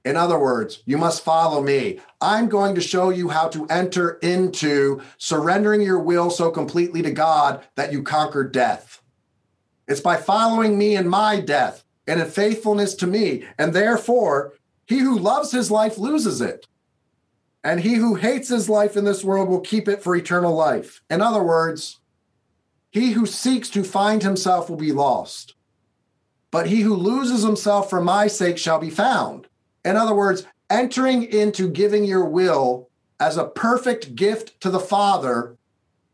In 0.06 0.16
other 0.16 0.40
words, 0.40 0.82
you 0.86 0.98
must 0.98 1.24
follow 1.24 1.62
me. 1.62 2.00
I'm 2.22 2.50
going 2.50 2.76
to 2.76 2.82
show 2.82 3.10
you 3.10 3.30
how 3.30 3.48
to 3.50 3.66
enter 3.68 4.14
into 4.22 5.02
surrendering 5.18 5.82
your 5.82 6.00
will 6.00 6.30
so 6.30 6.52
completely 6.52 7.02
to 7.02 7.12
God 7.12 7.64
that 7.76 7.92
you 7.92 8.04
conquer 8.04 8.44
death. 8.44 9.02
It's 9.88 10.02
by 10.02 10.18
following 10.18 10.78
me 10.78 10.96
in 10.96 11.08
my 11.08 11.40
death 11.40 11.84
and 12.08 12.22
in 12.22 12.28
faithfulness 12.28 12.96
to 12.96 13.08
me. 13.08 13.46
And 13.58 13.74
therefore, 13.74 14.54
he 14.86 15.00
who 15.00 15.18
loves 15.18 15.52
his 15.52 15.72
life 15.72 15.98
loses 15.98 16.42
it. 16.42 16.68
And 17.64 17.80
he 17.80 17.96
who 17.96 18.16
hates 18.16 18.50
his 18.50 18.70
life 18.70 18.96
in 18.96 19.06
this 19.06 19.24
world 19.24 19.50
will 19.50 19.62
keep 19.62 19.88
it 19.88 20.02
for 20.02 20.16
eternal 20.16 20.54
life. 20.54 21.02
In 21.10 21.22
other 21.22 21.44
words, 21.44 22.00
he 22.92 23.12
who 23.12 23.26
seeks 23.26 23.70
to 23.70 23.84
find 23.84 24.22
himself 24.22 24.70
will 24.70 24.78
be 24.78 24.92
lost. 24.92 25.56
But 26.52 26.68
he 26.68 26.82
who 26.82 26.96
loses 26.96 27.44
himself 27.44 27.90
for 27.90 28.02
my 28.02 28.28
sake 28.28 28.58
shall 28.58 28.80
be 28.80 28.90
found. 28.90 29.48
In 29.86 29.96
other 29.96 30.14
words, 30.14 30.46
entering 30.72 31.24
into 31.24 31.70
giving 31.70 32.06
your 32.06 32.26
will 32.26 32.90
as 33.20 33.38
a 33.38 33.46
perfect 33.46 34.16
gift 34.16 34.60
to 34.62 34.72
the 34.72 34.80
Father 34.80 35.58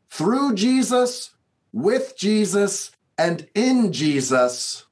through 0.09 0.55
Jesus, 0.55 1.31
with 1.71 2.17
Jesus, 2.17 2.91
and 3.17 3.47
in 3.53 3.93
Jesus 3.93 4.85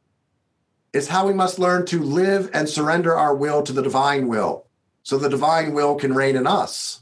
is 0.93 1.09
how 1.09 1.27
we 1.27 1.33
must 1.33 1.59
learn 1.59 1.85
to 1.87 2.01
live 2.01 2.49
and 2.53 2.69
surrender 2.69 3.15
our 3.15 3.35
will 3.35 3.61
to 3.63 3.73
the 3.73 3.81
divine 3.81 4.27
will 4.27 4.65
so 5.03 5.17
the 5.17 5.29
divine 5.29 5.73
will 5.73 5.95
can 5.95 6.13
reign 6.13 6.35
in 6.35 6.47
us. 6.47 7.01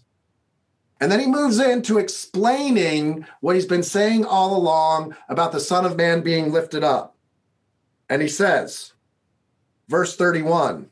And 0.99 1.11
then 1.11 1.19
he 1.19 1.27
moves 1.27 1.59
into 1.59 1.97
explaining 1.99 3.25
what 3.41 3.55
he's 3.55 3.65
been 3.65 3.83
saying 3.83 4.25
all 4.25 4.55
along 4.55 5.15
about 5.29 5.51
the 5.51 5.59
Son 5.59 5.85
of 5.85 5.97
Man 5.97 6.21
being 6.21 6.51
lifted 6.51 6.83
up. 6.83 7.15
And 8.09 8.21
he 8.21 8.27
says, 8.27 8.93
verse 9.87 10.15
31 10.15 10.89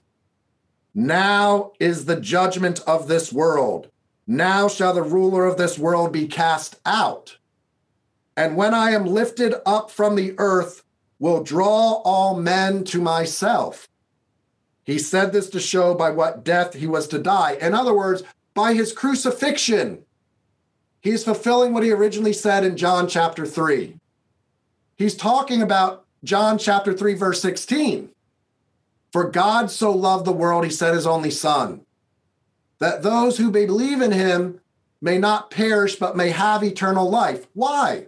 now 0.93 1.71
is 1.79 2.05
the 2.05 2.19
judgment 2.19 2.81
of 2.85 3.07
this 3.07 3.31
world. 3.31 3.89
Now 4.27 4.67
shall 4.67 4.93
the 4.93 5.03
ruler 5.03 5.45
of 5.45 5.57
this 5.57 5.79
world 5.79 6.11
be 6.11 6.27
cast 6.27 6.79
out. 6.85 7.37
And 8.35 8.55
when 8.55 8.73
I 8.73 8.91
am 8.91 9.05
lifted 9.05 9.55
up 9.65 9.91
from 9.91 10.15
the 10.15 10.35
earth, 10.37 10.83
will 11.21 11.43
draw 11.43 12.01
all 12.03 12.35
men 12.35 12.83
to 12.83 12.99
myself. 12.99 13.87
He 14.83 14.97
said 14.97 15.31
this 15.31 15.49
to 15.51 15.59
show 15.59 15.93
by 15.93 16.09
what 16.09 16.43
death 16.43 16.73
he 16.73 16.87
was 16.87 17.07
to 17.09 17.19
die. 17.19 17.57
In 17.61 17.75
other 17.75 17.93
words, 17.93 18.23
by 18.55 18.73
his 18.73 18.91
crucifixion. 18.91 20.03
He's 20.99 21.23
fulfilling 21.23 21.73
what 21.73 21.83
he 21.83 21.91
originally 21.91 22.33
said 22.33 22.63
in 22.63 22.75
John 22.75 23.07
chapter 23.07 23.45
3. 23.45 23.95
He's 24.97 25.15
talking 25.15 25.61
about 25.61 26.05
John 26.23 26.57
chapter 26.57 26.91
3, 26.91 27.13
verse 27.13 27.39
16. 27.39 28.09
For 29.11 29.29
God 29.29 29.69
so 29.69 29.91
loved 29.91 30.25
the 30.25 30.31
world, 30.31 30.63
he 30.63 30.69
sent 30.69 30.95
his 30.95 31.05
only 31.05 31.31
Son, 31.31 31.81
that 32.79 33.03
those 33.03 33.37
who 33.37 33.51
believe 33.51 34.01
in 34.01 34.11
him 34.11 34.61
may 35.01 35.17
not 35.17 35.51
perish, 35.51 35.95
but 35.95 36.15
may 36.15 36.29
have 36.29 36.63
eternal 36.63 37.09
life. 37.09 37.47
Why? 37.53 38.07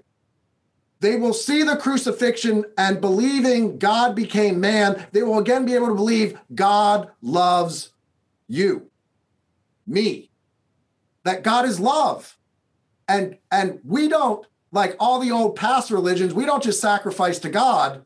They 1.01 1.17
will 1.17 1.33
see 1.33 1.63
the 1.63 1.75
crucifixion 1.75 2.63
and 2.77 3.01
believing 3.01 3.77
God 3.77 4.15
became 4.15 4.61
man, 4.61 5.05
they 5.11 5.23
will 5.23 5.39
again 5.39 5.65
be 5.65 5.75
able 5.75 5.87
to 5.87 5.95
believe 5.95 6.39
God 6.55 7.09
loves 7.21 7.91
you, 8.47 8.89
me, 9.85 10.29
that 11.23 11.43
God 11.43 11.65
is 11.65 11.79
love. 11.79 12.37
And, 13.09 13.37
and 13.51 13.81
we 13.83 14.07
don't, 14.07 14.45
like 14.71 14.95
all 14.97 15.19
the 15.19 15.31
old 15.31 15.57
past 15.57 15.91
religions, 15.91 16.33
we 16.33 16.45
don't 16.45 16.63
just 16.63 16.79
sacrifice 16.79 17.37
to 17.39 17.49
God 17.49 18.05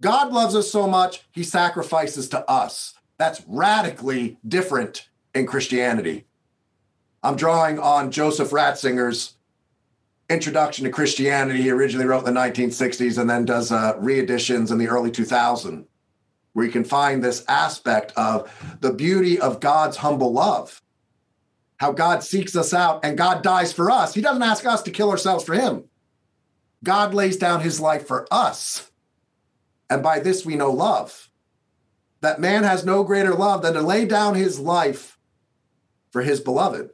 God 0.00 0.32
loves 0.32 0.54
us 0.54 0.70
so 0.70 0.86
much, 0.86 1.22
he 1.30 1.42
sacrifices 1.42 2.28
to 2.30 2.48
us. 2.50 2.94
That's 3.18 3.42
radically 3.46 4.38
different 4.46 5.08
in 5.34 5.46
Christianity. 5.46 6.26
I'm 7.22 7.36
drawing 7.36 7.78
on 7.78 8.10
Joseph 8.10 8.50
Ratzinger's 8.50 9.34
introduction 10.28 10.84
to 10.84 10.90
Christianity. 10.90 11.62
He 11.62 11.70
originally 11.70 12.06
wrote 12.06 12.26
in 12.26 12.34
the 12.34 12.40
1960s 12.40 13.18
and 13.18 13.28
then 13.28 13.44
does 13.44 13.72
uh, 13.72 13.94
reeditions 13.98 14.70
in 14.70 14.78
the 14.78 14.88
early 14.88 15.10
2000s, 15.10 15.86
where 16.52 16.66
you 16.66 16.72
can 16.72 16.84
find 16.84 17.22
this 17.22 17.44
aspect 17.48 18.12
of 18.16 18.52
the 18.80 18.92
beauty 18.92 19.40
of 19.40 19.60
God's 19.60 19.96
humble 19.96 20.32
love. 20.32 20.82
How 21.78 21.92
God 21.92 22.22
seeks 22.22 22.56
us 22.56 22.72
out 22.72 23.04
and 23.04 23.18
God 23.18 23.42
dies 23.42 23.72
for 23.72 23.90
us. 23.90 24.14
He 24.14 24.22
doesn't 24.22 24.42
ask 24.42 24.64
us 24.64 24.82
to 24.82 24.90
kill 24.90 25.10
ourselves 25.10 25.44
for 25.44 25.54
him. 25.54 25.84
God 26.82 27.12
lays 27.12 27.36
down 27.36 27.60
his 27.60 27.80
life 27.80 28.06
for 28.06 28.26
us. 28.30 28.90
And 29.88 30.02
by 30.02 30.20
this 30.20 30.44
we 30.44 30.56
know 30.56 30.70
love. 30.70 31.30
That 32.20 32.40
man 32.40 32.64
has 32.64 32.84
no 32.84 33.04
greater 33.04 33.34
love 33.34 33.62
than 33.62 33.74
to 33.74 33.82
lay 33.82 34.04
down 34.04 34.34
his 34.34 34.58
life 34.58 35.18
for 36.10 36.22
his 36.22 36.40
beloved. 36.40 36.90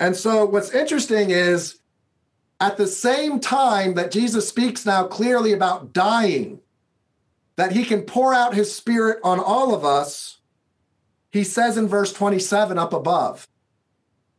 And 0.00 0.16
so 0.16 0.44
what's 0.44 0.74
interesting 0.74 1.30
is 1.30 1.78
at 2.60 2.76
the 2.76 2.86
same 2.86 3.40
time 3.40 3.94
that 3.94 4.10
Jesus 4.10 4.48
speaks 4.48 4.86
now 4.86 5.06
clearly 5.06 5.52
about 5.52 5.92
dying, 5.92 6.60
that 7.56 7.72
he 7.72 7.84
can 7.84 8.02
pour 8.02 8.34
out 8.34 8.54
his 8.54 8.74
spirit 8.74 9.18
on 9.22 9.38
all 9.38 9.74
of 9.74 9.84
us, 9.84 10.38
he 11.30 11.44
says 11.44 11.76
in 11.76 11.88
verse 11.88 12.12
27 12.12 12.78
up 12.78 12.92
above, 12.92 13.46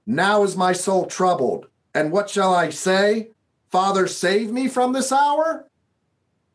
Now 0.06 0.44
is 0.44 0.58
my 0.58 0.74
soul 0.74 1.06
troubled. 1.06 1.68
And 1.94 2.12
what 2.12 2.30
shall 2.30 2.54
I 2.54 2.70
say? 2.70 3.32
Father, 3.70 4.08
save 4.08 4.52
me 4.52 4.68
from 4.68 4.94
this 4.94 5.12
hour? 5.12 5.70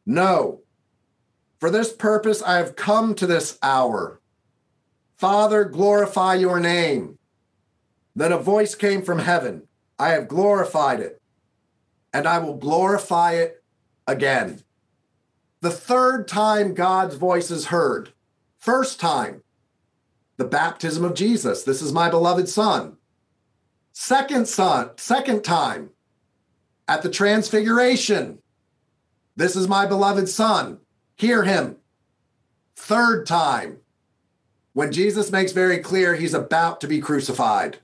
No, 0.04 0.59
for 1.60 1.70
this 1.70 1.92
purpose 1.92 2.42
I 2.42 2.56
have 2.56 2.74
come 2.74 3.14
to 3.14 3.26
this 3.26 3.58
hour. 3.62 4.20
Father, 5.16 5.64
glorify 5.64 6.34
your 6.34 6.58
name. 6.58 7.18
Then 8.16 8.32
a 8.32 8.38
voice 8.38 8.74
came 8.74 9.02
from 9.02 9.20
heaven 9.20 9.68
I 9.98 10.12
have 10.12 10.28
glorified 10.28 11.00
it, 11.00 11.20
and 12.14 12.26
I 12.26 12.38
will 12.38 12.56
glorify 12.56 13.32
it 13.32 13.62
again. 14.06 14.62
The 15.60 15.70
third 15.70 16.26
time 16.26 16.72
God's 16.72 17.16
voice 17.16 17.50
is 17.50 17.66
heard. 17.66 18.14
First 18.58 18.98
time, 18.98 19.42
the 20.38 20.46
baptism 20.46 21.04
of 21.04 21.12
Jesus. 21.12 21.64
This 21.64 21.82
is 21.82 21.92
my 21.92 22.08
beloved 22.08 22.48
son. 22.48 22.96
Second 23.92 24.48
son, 24.48 24.92
second 24.96 25.44
time, 25.44 25.90
at 26.88 27.02
the 27.02 27.10
transfiguration. 27.10 28.38
This 29.36 29.54
is 29.54 29.68
my 29.68 29.84
beloved 29.84 30.30
son. 30.30 30.78
Hear 31.20 31.42
him. 31.42 31.76
Third 32.74 33.26
time, 33.26 33.80
when 34.72 34.90
Jesus 34.90 35.30
makes 35.30 35.52
very 35.52 35.76
clear 35.76 36.14
he's 36.14 36.32
about 36.32 36.80
to 36.80 36.88
be 36.88 36.98
crucified. 36.98 37.76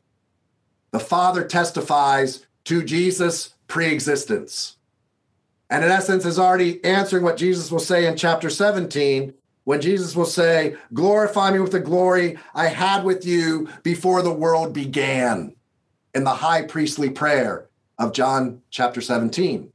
The 0.91 1.01
Father 1.01 1.45
testifies 1.45 2.47
to 2.65 2.83
Jesus' 2.83 3.53
preexistence. 3.69 4.79
And 5.69 5.85
in 5.85 5.91
essence, 5.91 6.25
is 6.25 6.39
already 6.39 6.83
answering 6.83 7.25
what 7.25 7.37
Jesus 7.37 7.71
will 7.71 7.79
say 7.79 8.07
in 8.07 8.17
chapter 8.17 8.49
17 8.49 9.35
when 9.65 9.83
Jesus 9.83 10.17
will 10.17 10.25
say, 10.25 10.75
Glorify 10.95 11.51
me 11.51 11.59
with 11.59 11.73
the 11.73 11.81
glory 11.81 12.39
I 12.55 12.69
had 12.69 13.05
with 13.05 13.27
you 13.27 13.69
before 13.83 14.23
the 14.23 14.33
world 14.33 14.73
began, 14.73 15.55
in 16.15 16.25
the 16.25 16.37
high 16.37 16.63
priestly 16.63 17.11
prayer 17.11 17.69
of 17.99 18.15
John 18.15 18.63
chapter 18.71 19.03
17. 19.03 19.75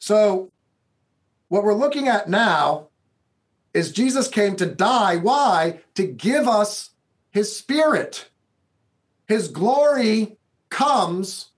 So, 0.00 0.50
what 1.48 1.64
we're 1.64 1.74
looking 1.74 2.08
at 2.08 2.28
now 2.28 2.88
is 3.72 3.92
Jesus 3.92 4.28
came 4.28 4.56
to 4.56 4.66
die. 4.66 5.16
Why? 5.16 5.80
To 5.94 6.06
give 6.06 6.48
us 6.48 6.90
his 7.30 7.54
spirit. 7.54 8.30
His 9.28 9.48
glory 9.48 10.38
comes 10.70 11.50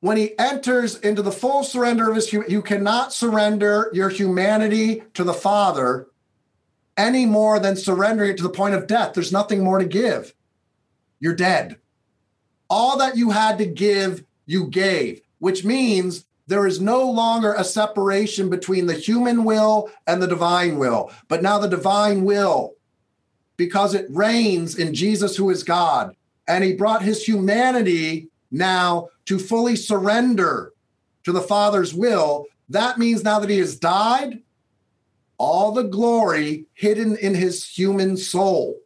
when 0.00 0.16
he 0.16 0.38
enters 0.38 0.96
into 0.98 1.22
the 1.22 1.32
full 1.32 1.64
surrender 1.64 2.10
of 2.10 2.14
his 2.14 2.28
humanity. 2.28 2.52
you 2.52 2.62
cannot 2.62 3.12
surrender 3.12 3.90
your 3.92 4.10
humanity 4.10 5.02
to 5.14 5.24
the 5.24 5.32
father 5.32 6.08
any 6.96 7.26
more 7.26 7.58
than 7.58 7.74
surrendering 7.74 8.30
it 8.30 8.36
to 8.36 8.42
the 8.42 8.50
point 8.50 8.74
of 8.74 8.86
death 8.86 9.14
there's 9.14 9.32
nothing 9.32 9.64
more 9.64 9.78
to 9.78 9.86
give 9.86 10.34
you're 11.20 11.34
dead 11.34 11.76
all 12.68 12.98
that 12.98 13.16
you 13.16 13.30
had 13.30 13.56
to 13.56 13.64
give 13.64 14.24
you 14.44 14.66
gave 14.66 15.22
which 15.38 15.64
means 15.64 16.26
there 16.46 16.66
is 16.66 16.80
no 16.80 17.10
longer 17.10 17.54
a 17.54 17.64
separation 17.64 18.50
between 18.50 18.86
the 18.86 18.94
human 18.94 19.44
will 19.44 19.90
and 20.06 20.22
the 20.22 20.26
divine 20.26 20.78
will. 20.78 21.10
But 21.28 21.42
now 21.42 21.58
the 21.58 21.68
divine 21.68 22.24
will 22.24 22.74
because 23.56 23.94
it 23.94 24.06
reigns 24.10 24.76
in 24.76 24.94
Jesus 24.94 25.36
who 25.36 25.50
is 25.50 25.62
God. 25.62 26.14
And 26.46 26.62
he 26.62 26.74
brought 26.74 27.02
his 27.02 27.24
humanity 27.24 28.28
now 28.50 29.08
to 29.26 29.38
fully 29.38 29.76
surrender 29.76 30.72
to 31.24 31.32
the 31.32 31.40
Father's 31.40 31.94
will, 31.94 32.46
that 32.68 32.98
means 32.98 33.24
now 33.24 33.38
that 33.38 33.50
he 33.50 33.58
has 33.58 33.78
died, 33.78 34.42
all 35.38 35.72
the 35.72 35.84
glory 35.84 36.66
hidden 36.74 37.16
in 37.16 37.34
his 37.34 37.66
human 37.66 38.16
soul 38.16 38.78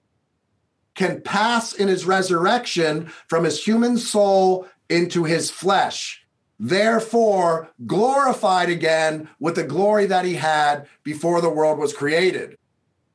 can 0.95 1.21
pass 1.21 1.75
in 1.75 1.89
his 1.89 2.05
resurrection 2.05 3.07
from 3.29 3.45
his 3.45 3.63
human 3.63 3.97
soul 3.99 4.67
into 4.89 5.25
his 5.25 5.51
flesh. 5.51 6.25
Therefore, 6.61 7.71
glorified 7.87 8.69
again 8.69 9.29
with 9.39 9.55
the 9.55 9.65
glory 9.65 10.07
that 10.07 10.25
he 10.25 10.35
had 10.35 10.89
before 11.05 11.41
the 11.41 11.51
world 11.51 11.79
was 11.79 11.93
created, 11.93 12.59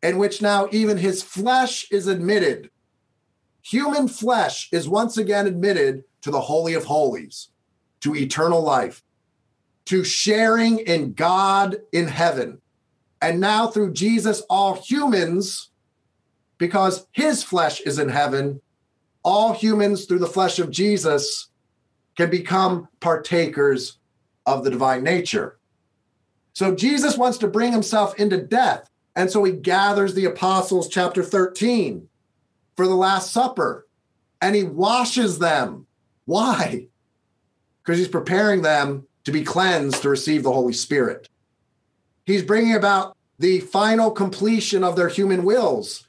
in 0.01 0.17
which 0.17 0.41
now 0.41 0.69
even 0.71 0.97
his 0.97 1.21
flesh 1.21 1.85
is 1.91 2.07
admitted. 2.07 2.69
Human 3.61 4.07
flesh 4.07 4.69
is 4.71 4.87
once 4.87 5.17
again 5.17 5.45
admitted 5.45 6.03
to 6.21 6.31
the 6.31 6.41
Holy 6.41 6.73
of 6.73 6.85
Holies, 6.85 7.49
to 7.99 8.15
eternal 8.15 8.61
life, 8.61 9.03
to 9.85 10.05
sharing 10.05 10.79
in 10.79 11.13
God 11.13 11.77
in 11.91 12.07
heaven. 12.07 12.61
And 13.21 13.41
now 13.41 13.67
through 13.67 13.93
Jesus, 13.93 14.41
all 14.49 14.75
humans, 14.75 15.69
because 16.57 17.07
his 17.11 17.43
flesh 17.43 17.81
is 17.81 17.99
in 17.99 18.07
heaven, 18.07 18.61
all 19.21 19.53
humans 19.53 20.05
through 20.05 20.19
the 20.19 20.27
flesh 20.27 20.59
of 20.59 20.71
Jesus 20.71 21.49
can 22.15 22.29
become 22.29 22.87
partakers 22.99 23.97
of 24.45 24.63
the 24.63 24.69
divine 24.69 25.03
nature. 25.03 25.57
So 26.53 26.75
Jesus 26.75 27.17
wants 27.17 27.37
to 27.39 27.47
bring 27.47 27.71
himself 27.71 28.17
into 28.19 28.37
death. 28.37 28.89
And 29.15 29.29
so 29.29 29.43
he 29.43 29.51
gathers 29.51 30.13
the 30.13 30.25
apostles, 30.25 30.87
chapter 30.87 31.23
13, 31.23 32.07
for 32.75 32.87
the 32.87 32.95
Last 32.95 33.31
Supper, 33.31 33.87
and 34.41 34.55
he 34.55 34.63
washes 34.63 35.39
them 35.39 35.87
why? 36.25 36.87
Because 37.81 37.99
he's 37.99 38.07
preparing 38.07 38.61
them 38.61 39.07
to 39.25 39.31
be 39.31 39.43
cleansed 39.43 40.01
to 40.01 40.09
receive 40.09 40.43
the 40.43 40.51
Holy 40.51 40.73
Spirit. 40.73 41.29
He's 42.25 42.43
bringing 42.43 42.75
about 42.75 43.17
the 43.39 43.59
final 43.59 44.11
completion 44.11 44.83
of 44.83 44.95
their 44.95 45.09
human 45.09 45.43
wills 45.43 46.07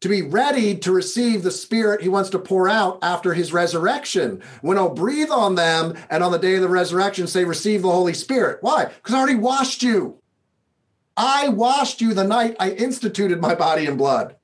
to 0.00 0.08
be 0.08 0.22
ready 0.22 0.76
to 0.78 0.92
receive 0.92 1.42
the 1.42 1.50
spirit 1.50 2.02
he 2.02 2.08
wants 2.08 2.30
to 2.30 2.38
pour 2.38 2.68
out 2.68 2.98
after 3.02 3.34
his 3.34 3.52
resurrection. 3.52 4.42
When 4.60 4.78
I'll 4.78 4.94
breathe 4.94 5.30
on 5.30 5.56
them 5.56 5.96
and 6.08 6.22
on 6.22 6.32
the 6.32 6.38
day 6.38 6.54
of 6.54 6.62
the 6.62 6.68
resurrection 6.68 7.26
say, 7.26 7.44
Receive 7.44 7.82
the 7.82 7.90
Holy 7.90 8.14
Spirit. 8.14 8.58
Why? 8.60 8.86
Because 8.86 9.14
I 9.14 9.18
already 9.18 9.34
washed 9.34 9.82
you. 9.82 10.18
I 11.16 11.48
washed 11.48 12.00
you 12.00 12.14
the 12.14 12.24
night 12.24 12.54
I 12.60 12.70
instituted 12.70 13.40
my 13.40 13.56
body 13.56 13.86
and 13.86 13.98
blood, 13.98 14.36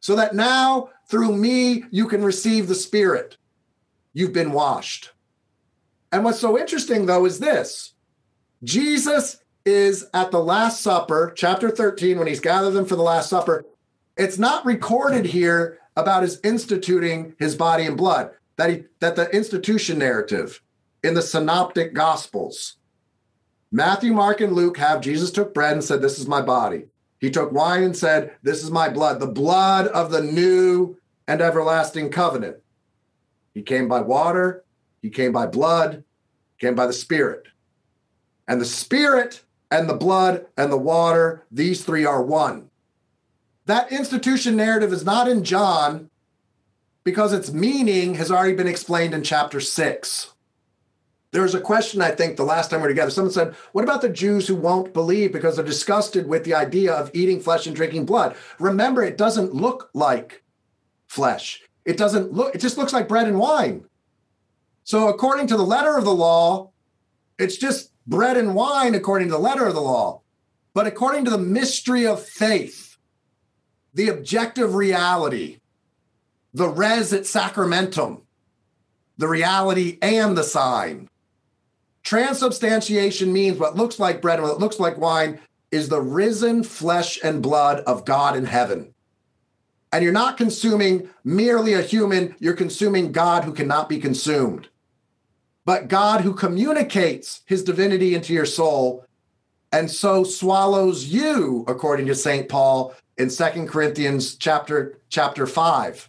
so 0.00 0.16
that 0.16 0.34
now 0.34 0.88
through 1.08 1.36
me 1.36 1.84
you 1.90 2.08
can 2.08 2.24
receive 2.24 2.68
the 2.68 2.74
Spirit 2.74 3.36
you've 4.14 4.32
been 4.32 4.52
washed. 4.52 5.10
And 6.10 6.24
what's 6.24 6.40
so 6.40 6.58
interesting, 6.58 7.06
though, 7.06 7.26
is 7.26 7.38
this 7.38 7.92
Jesus 8.64 9.42
is 9.64 10.06
at 10.14 10.30
the 10.30 10.42
Last 10.42 10.80
Supper, 10.80 11.32
chapter 11.36 11.70
13, 11.70 12.18
when 12.18 12.26
he's 12.26 12.40
gathered 12.40 12.70
them 12.70 12.86
for 12.86 12.96
the 12.96 13.02
Last 13.02 13.28
Supper. 13.28 13.64
It's 14.20 14.38
not 14.38 14.66
recorded 14.66 15.24
here 15.24 15.78
about 15.96 16.24
his 16.24 16.40
instituting 16.44 17.34
his 17.38 17.56
body 17.56 17.86
and 17.86 17.96
blood, 17.96 18.32
that, 18.56 18.68
he, 18.68 18.84
that 18.98 19.16
the 19.16 19.30
institution 19.30 19.98
narrative 19.98 20.60
in 21.02 21.14
the 21.14 21.22
synoptic 21.22 21.94
gospels. 21.94 22.76
Matthew, 23.72 24.12
Mark, 24.12 24.42
and 24.42 24.52
Luke 24.52 24.76
have 24.76 25.00
Jesus 25.00 25.30
took 25.30 25.54
bread 25.54 25.72
and 25.72 25.82
said, 25.82 26.02
This 26.02 26.18
is 26.18 26.28
my 26.28 26.42
body. 26.42 26.84
He 27.18 27.30
took 27.30 27.50
wine 27.50 27.82
and 27.82 27.96
said, 27.96 28.32
This 28.42 28.62
is 28.62 28.70
my 28.70 28.90
blood, 28.90 29.20
the 29.20 29.26
blood 29.26 29.86
of 29.86 30.10
the 30.10 30.20
new 30.20 30.98
and 31.26 31.40
everlasting 31.40 32.10
covenant. 32.10 32.58
He 33.54 33.62
came 33.62 33.88
by 33.88 34.02
water, 34.02 34.64
he 35.00 35.08
came 35.08 35.32
by 35.32 35.46
blood, 35.46 36.04
came 36.58 36.74
by 36.74 36.86
the 36.86 36.92
Spirit. 36.92 37.44
And 38.46 38.60
the 38.60 38.66
Spirit 38.66 39.40
and 39.70 39.88
the 39.88 39.96
blood 39.96 40.44
and 40.58 40.70
the 40.70 40.76
water, 40.76 41.46
these 41.50 41.86
three 41.86 42.04
are 42.04 42.22
one. 42.22 42.69
That 43.70 43.92
institution 43.92 44.56
narrative 44.56 44.92
is 44.92 45.04
not 45.04 45.28
in 45.28 45.44
John 45.44 46.10
because 47.04 47.32
its 47.32 47.52
meaning 47.52 48.16
has 48.16 48.28
already 48.28 48.56
been 48.56 48.66
explained 48.66 49.14
in 49.14 49.22
chapter 49.22 49.60
six. 49.60 50.32
There 51.30 51.42
was 51.42 51.54
a 51.54 51.60
question, 51.60 52.02
I 52.02 52.10
think, 52.10 52.36
the 52.36 52.42
last 52.42 52.68
time 52.68 52.80
we 52.80 52.86
were 52.86 52.88
together. 52.88 53.12
Someone 53.12 53.32
said, 53.32 53.54
What 53.70 53.84
about 53.84 54.02
the 54.02 54.08
Jews 54.08 54.48
who 54.48 54.56
won't 54.56 54.92
believe 54.92 55.32
because 55.32 55.54
they're 55.54 55.64
disgusted 55.64 56.26
with 56.26 56.42
the 56.42 56.52
idea 56.52 56.92
of 56.92 57.12
eating 57.14 57.38
flesh 57.38 57.68
and 57.68 57.76
drinking 57.76 58.06
blood? 58.06 58.34
Remember, 58.58 59.04
it 59.04 59.16
doesn't 59.16 59.54
look 59.54 59.88
like 59.94 60.42
flesh. 61.06 61.62
It 61.84 61.96
doesn't 61.96 62.32
look, 62.32 62.52
it 62.52 62.60
just 62.60 62.76
looks 62.76 62.92
like 62.92 63.06
bread 63.06 63.28
and 63.28 63.38
wine. 63.38 63.84
So, 64.82 65.06
according 65.06 65.46
to 65.46 65.56
the 65.56 65.62
letter 65.62 65.96
of 65.96 66.02
the 66.02 66.12
law, 66.12 66.72
it's 67.38 67.56
just 67.56 67.92
bread 68.04 68.36
and 68.36 68.56
wine 68.56 68.96
according 68.96 69.28
to 69.28 69.34
the 69.34 69.38
letter 69.38 69.64
of 69.64 69.74
the 69.74 69.80
law. 69.80 70.22
But 70.74 70.88
according 70.88 71.24
to 71.26 71.30
the 71.30 71.38
mystery 71.38 72.04
of 72.04 72.20
faith, 72.20 72.89
the 73.94 74.08
objective 74.08 74.74
reality, 74.74 75.58
the 76.54 76.68
res 76.68 77.12
et 77.12 77.22
sacramentum, 77.22 78.22
the 79.18 79.28
reality 79.28 79.98
and 80.00 80.36
the 80.36 80.42
sign. 80.42 81.08
Transubstantiation 82.02 83.32
means 83.32 83.58
what 83.58 83.76
looks 83.76 83.98
like 83.98 84.22
bread 84.22 84.38
and 84.38 84.48
what 84.48 84.60
looks 84.60 84.80
like 84.80 84.96
wine 84.96 85.40
is 85.70 85.88
the 85.88 86.00
risen 86.00 86.62
flesh 86.62 87.18
and 87.22 87.42
blood 87.42 87.80
of 87.80 88.04
God 88.04 88.36
in 88.36 88.46
heaven. 88.46 88.94
And 89.92 90.02
you're 90.02 90.12
not 90.12 90.36
consuming 90.36 91.10
merely 91.24 91.74
a 91.74 91.82
human, 91.82 92.34
you're 92.38 92.54
consuming 92.54 93.12
God 93.12 93.44
who 93.44 93.52
cannot 93.52 93.88
be 93.88 93.98
consumed. 93.98 94.68
But 95.64 95.88
God 95.88 96.22
who 96.22 96.34
communicates 96.34 97.42
his 97.46 97.62
divinity 97.62 98.14
into 98.14 98.32
your 98.32 98.46
soul 98.46 99.04
and 99.72 99.90
so 99.90 100.24
swallows 100.24 101.06
you, 101.06 101.64
according 101.68 102.06
to 102.06 102.14
St. 102.14 102.48
Paul 102.48 102.94
in 103.20 103.28
Second 103.28 103.68
Corinthians 103.68 104.34
chapter, 104.34 104.98
chapter 105.10 105.46
5, 105.46 106.08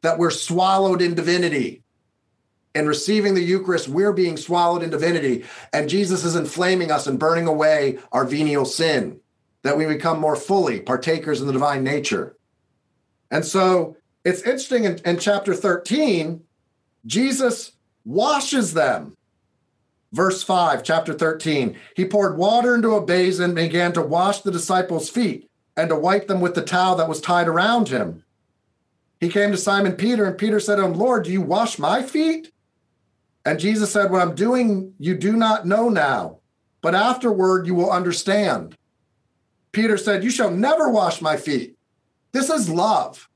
that 0.00 0.18
we're 0.18 0.30
swallowed 0.30 1.02
in 1.02 1.14
divinity. 1.14 1.82
In 2.74 2.86
receiving 2.86 3.34
the 3.34 3.42
Eucharist, 3.42 3.86
we're 3.86 4.14
being 4.14 4.38
swallowed 4.38 4.82
in 4.82 4.88
divinity, 4.88 5.44
and 5.74 5.90
Jesus 5.90 6.24
is 6.24 6.34
inflaming 6.34 6.90
us 6.90 7.06
and 7.06 7.18
burning 7.18 7.46
away 7.46 7.98
our 8.12 8.24
venial 8.24 8.64
sin, 8.64 9.20
that 9.60 9.76
we 9.76 9.84
become 9.84 10.18
more 10.18 10.34
fully 10.34 10.80
partakers 10.80 11.42
in 11.42 11.48
the 11.48 11.52
divine 11.52 11.84
nature. 11.84 12.34
And 13.30 13.44
so 13.44 13.98
it's 14.24 14.40
interesting 14.40 14.84
in, 14.84 15.00
in 15.04 15.18
chapter 15.18 15.52
13, 15.54 16.42
Jesus 17.04 17.72
washes 18.06 18.72
them. 18.72 19.14
Verse 20.14 20.42
5, 20.42 20.82
chapter 20.82 21.12
13. 21.12 21.76
He 21.94 22.06
poured 22.06 22.38
water 22.38 22.74
into 22.74 22.94
a 22.94 23.04
basin 23.04 23.44
and 23.44 23.54
began 23.54 23.92
to 23.92 24.00
wash 24.00 24.40
the 24.40 24.50
disciples' 24.50 25.10
feet 25.10 25.50
and 25.76 25.88
to 25.88 25.96
wipe 25.96 26.26
them 26.26 26.40
with 26.40 26.54
the 26.54 26.62
towel 26.62 26.96
that 26.96 27.08
was 27.08 27.20
tied 27.20 27.48
around 27.48 27.88
him. 27.88 28.24
He 29.20 29.28
came 29.28 29.52
to 29.52 29.56
Simon 29.56 29.92
Peter, 29.92 30.24
and 30.24 30.36
Peter 30.36 30.60
said 30.60 30.76
to 30.76 30.84
him, 30.84 30.94
Lord, 30.94 31.24
do 31.24 31.32
you 31.32 31.40
wash 31.40 31.78
my 31.78 32.02
feet? 32.02 32.52
And 33.44 33.58
Jesus 33.58 33.92
said, 33.92 34.10
What 34.10 34.22
I'm 34.22 34.34
doing, 34.34 34.94
you 34.98 35.16
do 35.16 35.32
not 35.36 35.66
know 35.66 35.88
now, 35.88 36.38
but 36.80 36.94
afterward 36.94 37.66
you 37.66 37.74
will 37.74 37.90
understand. 37.90 38.76
Peter 39.72 39.96
said, 39.96 40.22
You 40.22 40.30
shall 40.30 40.50
never 40.50 40.90
wash 40.90 41.20
my 41.20 41.36
feet. 41.36 41.76
This 42.32 42.50
is 42.50 42.68
love. 42.68 43.28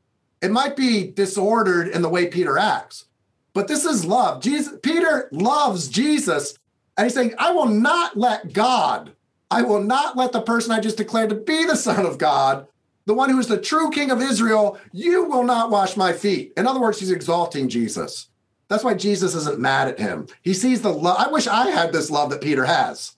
It 0.43 0.51
might 0.51 0.77
be 0.77 1.11
disordered 1.11 1.89
in 1.89 2.03
the 2.03 2.09
way 2.09 2.27
Peter 2.27 2.59
acts, 2.59 3.07
but 3.55 3.69
this 3.69 3.85
is 3.85 4.05
love. 4.05 4.43
Jesus, 4.43 4.79
Peter 4.83 5.29
loves 5.33 5.89
Jesus, 5.89 6.57
and 6.97 7.07
he's 7.07 7.15
saying, 7.15 7.35
I 7.39 7.53
will 7.53 7.67
not 7.67 8.17
let 8.17 8.53
God, 8.53 9.16
I 9.51 9.63
will 9.63 9.83
not 9.83 10.17
let 10.17 10.33
the 10.33 10.43
person 10.43 10.73
I 10.73 10.81
just 10.81 10.97
declared 10.97 11.31
to 11.31 11.37
be 11.37 11.65
the 11.65 11.77
Son 11.77 12.05
of 12.05 12.19
God, 12.19 12.67
the 13.05 13.15
one 13.15 13.31
who 13.31 13.39
is 13.39 13.47
the 13.47 13.61
true 13.61 13.91
King 13.91 14.11
of 14.11 14.21
Israel, 14.21 14.79
you 14.93 15.25
will 15.25 15.45
not 15.45 15.71
wash 15.71 15.97
my 15.97 16.13
feet. 16.13 16.53
In 16.57 16.67
other 16.67 16.81
words, 16.81 16.99
he's 16.99 17.13
exalting 17.13 17.69
Jesus. 17.69 18.29
That's 18.69 18.83
why 18.83 18.95
Jesus 18.95 19.35
isn't 19.35 19.61
mad 19.61 19.87
at 19.89 20.01
him. 20.01 20.27
He 20.43 20.53
sees 20.53 20.83
the 20.83 20.93
love. 20.93 21.17
I 21.19 21.31
wish 21.31 21.47
I 21.47 21.71
had 21.71 21.93
this 21.93 22.11
love 22.11 22.31
that 22.31 22.41
Peter 22.41 22.65
has. 22.65 23.17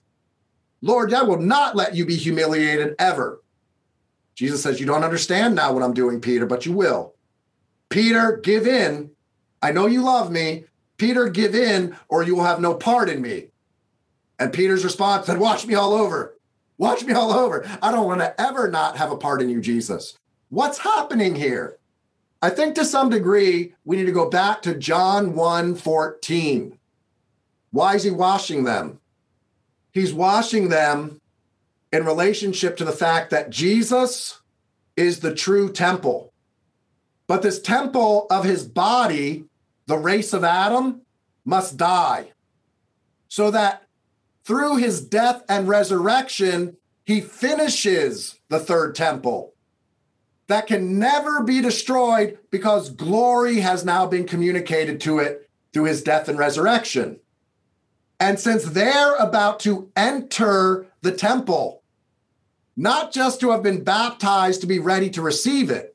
Lord, 0.82 1.12
I 1.14 1.22
will 1.22 1.40
not 1.40 1.74
let 1.74 1.94
you 1.94 2.04
be 2.04 2.16
humiliated 2.16 2.94
ever. 2.98 3.42
Jesus 4.34 4.62
says, 4.62 4.78
You 4.78 4.86
don't 4.86 5.04
understand 5.04 5.54
now 5.54 5.72
what 5.72 5.82
I'm 5.82 5.94
doing, 5.94 6.20
Peter, 6.20 6.46
but 6.46 6.66
you 6.66 6.72
will. 6.72 7.14
Peter, 7.88 8.40
give 8.42 8.66
in. 8.66 9.10
I 9.62 9.72
know 9.72 9.86
you 9.86 10.02
love 10.02 10.30
me. 10.30 10.64
Peter, 10.98 11.28
give 11.28 11.54
in, 11.54 11.96
or 12.08 12.22
you 12.22 12.36
will 12.36 12.44
have 12.44 12.60
no 12.60 12.74
part 12.74 13.08
in 13.08 13.22
me. 13.22 13.46
And 14.38 14.52
Peter's 14.52 14.84
response 14.84 15.26
said, 15.26 15.38
Watch 15.38 15.66
me 15.66 15.74
all 15.74 15.92
over. 15.92 16.34
Watch 16.76 17.04
me 17.04 17.12
all 17.12 17.32
over. 17.32 17.68
I 17.82 17.90
don't 17.90 18.06
want 18.06 18.20
to 18.20 18.40
ever 18.40 18.70
not 18.70 18.96
have 18.96 19.10
a 19.10 19.16
part 19.16 19.42
in 19.42 19.50
you, 19.50 19.60
Jesus. 19.60 20.16
What's 20.48 20.78
happening 20.78 21.34
here? 21.34 21.78
I 22.40 22.50
think 22.50 22.76
to 22.76 22.84
some 22.84 23.10
degree, 23.10 23.74
we 23.84 23.96
need 23.96 24.06
to 24.06 24.12
go 24.12 24.30
back 24.30 24.62
to 24.62 24.74
John 24.74 25.34
1 25.34 25.74
14. 25.74 26.78
Why 27.70 27.94
is 27.96 28.04
he 28.04 28.10
washing 28.10 28.64
them? 28.64 29.00
He's 29.92 30.14
washing 30.14 30.68
them 30.68 31.20
in 31.92 32.04
relationship 32.04 32.76
to 32.76 32.84
the 32.84 32.92
fact 32.92 33.30
that 33.30 33.50
Jesus 33.50 34.40
is 34.96 35.20
the 35.20 35.34
true 35.34 35.72
temple. 35.72 36.32
But 37.26 37.42
this 37.42 37.60
temple 37.60 38.26
of 38.30 38.44
his 38.44 38.64
body, 38.64 39.44
the 39.86 39.98
race 39.98 40.32
of 40.32 40.44
Adam, 40.44 41.02
must 41.44 41.76
die. 41.76 42.32
So 43.28 43.50
that 43.50 43.87
through 44.48 44.76
his 44.76 45.02
death 45.02 45.44
and 45.50 45.68
resurrection, 45.68 46.74
he 47.04 47.20
finishes 47.20 48.40
the 48.48 48.58
third 48.58 48.94
temple 48.94 49.52
that 50.46 50.66
can 50.66 50.98
never 50.98 51.42
be 51.42 51.60
destroyed 51.60 52.38
because 52.50 52.88
glory 52.88 53.56
has 53.56 53.84
now 53.84 54.06
been 54.06 54.26
communicated 54.26 55.02
to 55.02 55.18
it 55.18 55.50
through 55.74 55.84
his 55.84 56.02
death 56.02 56.30
and 56.30 56.38
resurrection. 56.38 57.20
And 58.18 58.40
since 58.40 58.64
they're 58.64 59.16
about 59.16 59.60
to 59.60 59.92
enter 59.94 60.86
the 61.02 61.12
temple, 61.12 61.82
not 62.74 63.12
just 63.12 63.40
to 63.40 63.50
have 63.50 63.62
been 63.62 63.84
baptized 63.84 64.62
to 64.62 64.66
be 64.66 64.78
ready 64.78 65.10
to 65.10 65.20
receive 65.20 65.68
it, 65.70 65.94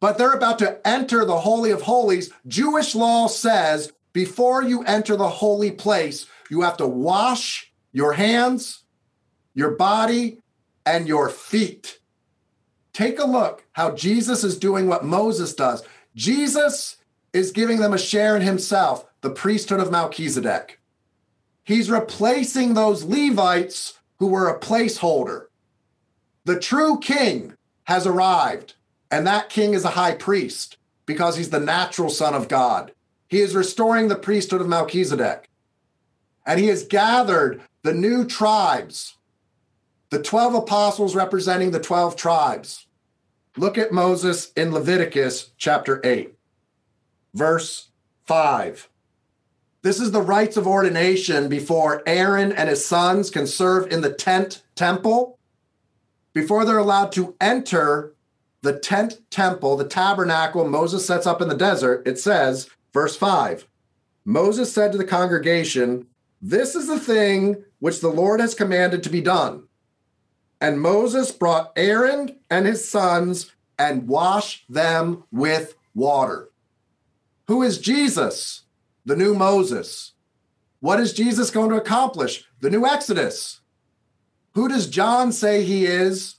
but 0.00 0.16
they're 0.16 0.32
about 0.32 0.58
to 0.60 0.80
enter 0.88 1.26
the 1.26 1.40
Holy 1.40 1.72
of 1.72 1.82
Holies. 1.82 2.32
Jewish 2.48 2.94
law 2.94 3.26
says 3.26 3.92
before 4.14 4.62
you 4.62 4.82
enter 4.84 5.14
the 5.14 5.28
holy 5.28 5.70
place, 5.70 6.26
you 6.50 6.62
have 6.62 6.76
to 6.78 6.86
wash 6.86 7.72
your 7.92 8.12
hands, 8.12 8.84
your 9.54 9.70
body, 9.70 10.42
and 10.84 11.08
your 11.08 11.28
feet. 11.28 11.98
Take 12.92 13.18
a 13.18 13.24
look 13.24 13.64
how 13.72 13.92
Jesus 13.92 14.44
is 14.44 14.58
doing 14.58 14.88
what 14.88 15.04
Moses 15.04 15.54
does. 15.54 15.82
Jesus 16.14 16.96
is 17.32 17.52
giving 17.52 17.78
them 17.78 17.92
a 17.92 17.98
share 17.98 18.36
in 18.36 18.42
himself, 18.42 19.06
the 19.20 19.30
priesthood 19.30 19.80
of 19.80 19.92
Melchizedek. 19.92 20.80
He's 21.62 21.90
replacing 21.90 22.74
those 22.74 23.04
Levites 23.04 23.98
who 24.18 24.26
were 24.26 24.48
a 24.48 24.58
placeholder. 24.58 25.46
The 26.44 26.58
true 26.58 26.98
king 26.98 27.54
has 27.84 28.06
arrived, 28.06 28.74
and 29.10 29.26
that 29.26 29.50
king 29.50 29.74
is 29.74 29.84
a 29.84 29.90
high 29.90 30.14
priest 30.14 30.78
because 31.06 31.36
he's 31.36 31.50
the 31.50 31.60
natural 31.60 32.10
son 32.10 32.34
of 32.34 32.48
God. 32.48 32.92
He 33.28 33.40
is 33.40 33.54
restoring 33.54 34.08
the 34.08 34.16
priesthood 34.16 34.60
of 34.60 34.68
Melchizedek. 34.68 35.49
And 36.46 36.58
he 36.58 36.66
has 36.68 36.84
gathered 36.84 37.60
the 37.82 37.94
new 37.94 38.24
tribes 38.24 39.16
the 40.10 40.20
12 40.20 40.54
apostles 40.54 41.14
representing 41.14 41.70
the 41.70 41.80
12 41.80 42.16
tribes. 42.16 42.86
Look 43.56 43.78
at 43.78 43.92
Moses 43.92 44.52
in 44.52 44.72
Leviticus 44.72 45.52
chapter 45.56 46.00
8, 46.04 46.34
verse 47.32 47.90
5. 48.26 48.88
This 49.82 50.00
is 50.00 50.10
the 50.10 50.20
rites 50.20 50.56
of 50.56 50.66
ordination 50.66 51.48
before 51.48 52.02
Aaron 52.06 52.52
and 52.52 52.68
his 52.68 52.84
sons 52.84 53.30
can 53.30 53.46
serve 53.46 53.90
in 53.90 54.02
the 54.02 54.12
tent 54.12 54.62
temple. 54.74 55.38
Before 56.32 56.64
they're 56.64 56.78
allowed 56.78 57.12
to 57.12 57.34
enter 57.40 58.14
the 58.62 58.78
tent 58.78 59.20
temple, 59.30 59.76
the 59.76 59.88
tabernacle 59.88 60.68
Moses 60.68 61.06
sets 61.06 61.26
up 61.26 61.40
in 61.40 61.48
the 61.48 61.56
desert, 61.56 62.06
it 62.06 62.18
says, 62.18 62.68
verse 62.92 63.16
5 63.16 63.66
Moses 64.24 64.72
said 64.72 64.92
to 64.92 64.98
the 64.98 65.04
congregation, 65.04 66.06
This 66.40 66.74
is 66.74 66.86
the 66.86 67.00
thing 67.00 67.64
which 67.78 68.00
the 68.00 68.08
Lord 68.08 68.40
has 68.40 68.54
commanded 68.54 69.02
to 69.02 69.10
be 69.10 69.20
done 69.20 69.68
and 70.60 70.80
Moses 70.80 71.32
brought 71.32 71.72
Aaron 71.74 72.36
and 72.50 72.66
his 72.66 72.88
sons 72.88 73.52
and 73.78 74.06
washed 74.06 74.70
them 74.72 75.24
with 75.32 75.74
water. 75.94 76.50
Who 77.46 77.62
is 77.62 77.78
Jesus? 77.78 78.64
The 79.06 79.16
new 79.16 79.34
Moses. 79.34 80.12
What 80.80 81.00
is 81.00 81.12
Jesus 81.12 81.50
going 81.50 81.70
to 81.70 81.76
accomplish? 81.76 82.44
The 82.60 82.70
new 82.70 82.86
Exodus. 82.86 83.60
Who 84.54 84.68
does 84.68 84.88
John 84.88 85.32
say 85.32 85.64
he 85.64 85.86
is 85.86 86.36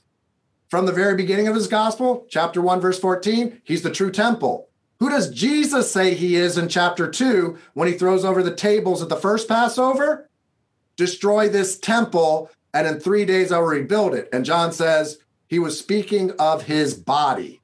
from 0.68 0.86
the 0.86 0.92
very 0.92 1.16
beginning 1.16 1.48
of 1.48 1.54
his 1.54 1.66
gospel? 1.66 2.26
Chapter 2.30 2.62
1, 2.62 2.80
verse 2.80 2.98
14. 2.98 3.60
He's 3.64 3.82
the 3.82 3.90
true 3.90 4.10
temple. 4.10 4.68
Who 5.02 5.10
does 5.10 5.30
Jesus 5.30 5.90
say 5.90 6.14
he 6.14 6.36
is 6.36 6.56
in 6.56 6.68
chapter 6.68 7.10
2 7.10 7.58
when 7.74 7.88
he 7.88 7.94
throws 7.94 8.24
over 8.24 8.40
the 8.40 8.54
tables 8.54 9.02
at 9.02 9.08
the 9.08 9.16
first 9.16 9.48
Passover? 9.48 10.30
Destroy 10.94 11.48
this 11.48 11.76
temple 11.76 12.48
and 12.72 12.86
in 12.86 13.00
three 13.00 13.24
days 13.24 13.50
I 13.50 13.58
will 13.58 13.66
rebuild 13.66 14.14
it. 14.14 14.28
And 14.32 14.44
John 14.44 14.70
says 14.70 15.18
he 15.48 15.58
was 15.58 15.76
speaking 15.76 16.30
of 16.38 16.62
his 16.62 16.94
body. 16.94 17.60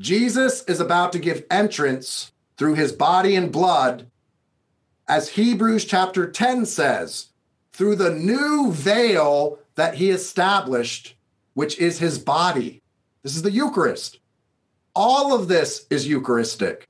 Jesus 0.00 0.64
is 0.64 0.80
about 0.80 1.12
to 1.12 1.20
give 1.20 1.46
entrance 1.48 2.32
through 2.56 2.74
his 2.74 2.90
body 2.90 3.36
and 3.36 3.52
blood, 3.52 4.10
as 5.06 5.28
Hebrews 5.28 5.84
chapter 5.84 6.28
10 6.28 6.66
says, 6.66 7.28
through 7.72 7.94
the 7.94 8.10
new 8.10 8.72
veil 8.72 9.60
that 9.76 9.94
he 9.94 10.10
established, 10.10 11.14
which 11.54 11.78
is 11.78 12.00
his 12.00 12.18
body. 12.18 12.82
This 13.22 13.36
is 13.36 13.42
the 13.42 13.52
Eucharist. 13.52 14.18
All 14.94 15.34
of 15.34 15.48
this 15.48 15.86
is 15.90 16.06
Eucharistic. 16.06 16.88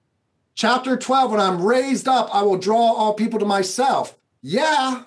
Chapter 0.54 0.96
12, 0.96 1.30
when 1.30 1.40
I'm 1.40 1.62
raised 1.62 2.08
up, 2.08 2.28
I 2.34 2.42
will 2.42 2.58
draw 2.58 2.92
all 2.92 3.14
people 3.14 3.38
to 3.38 3.46
myself. 3.46 4.16
Yeah, 4.42 5.04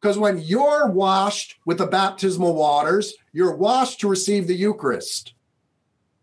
because 0.00 0.18
when 0.18 0.38
you're 0.38 0.88
washed 0.88 1.56
with 1.64 1.78
the 1.78 1.86
baptismal 1.86 2.54
waters, 2.54 3.14
you're 3.32 3.54
washed 3.54 4.00
to 4.00 4.08
receive 4.08 4.48
the 4.48 4.54
Eucharist. 4.54 5.34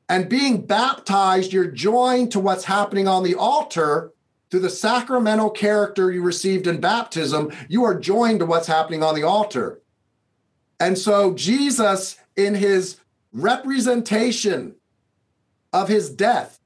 And 0.09 0.27
being 0.27 0.65
baptized, 0.65 1.53
you're 1.53 1.71
joined 1.71 2.34
to 2.34 2.41
what's 2.41 2.65
happening 2.65 3.07
on 3.07 3.23
the 3.23 3.36
altar 3.36 4.11
through 4.51 4.59
the 4.61 4.69
sacramental 4.69 5.49
character 5.49 6.11
you 6.11 6.23
received 6.23 6.67
in 6.67 6.82
baptism. 6.82 7.53
You 7.69 7.86
are 7.86 7.97
joined 7.97 8.39
to 8.39 8.45
what's 8.45 8.67
happening 8.67 9.01
on 9.01 9.15
the 9.15 9.23
altar. 9.23 9.82
And 10.80 10.97
so, 10.97 11.34
Jesus, 11.34 12.17
in 12.36 12.55
his 12.55 12.97
representation 13.32 14.75
of 15.72 15.88
his 15.88 16.09
death, 16.09 16.59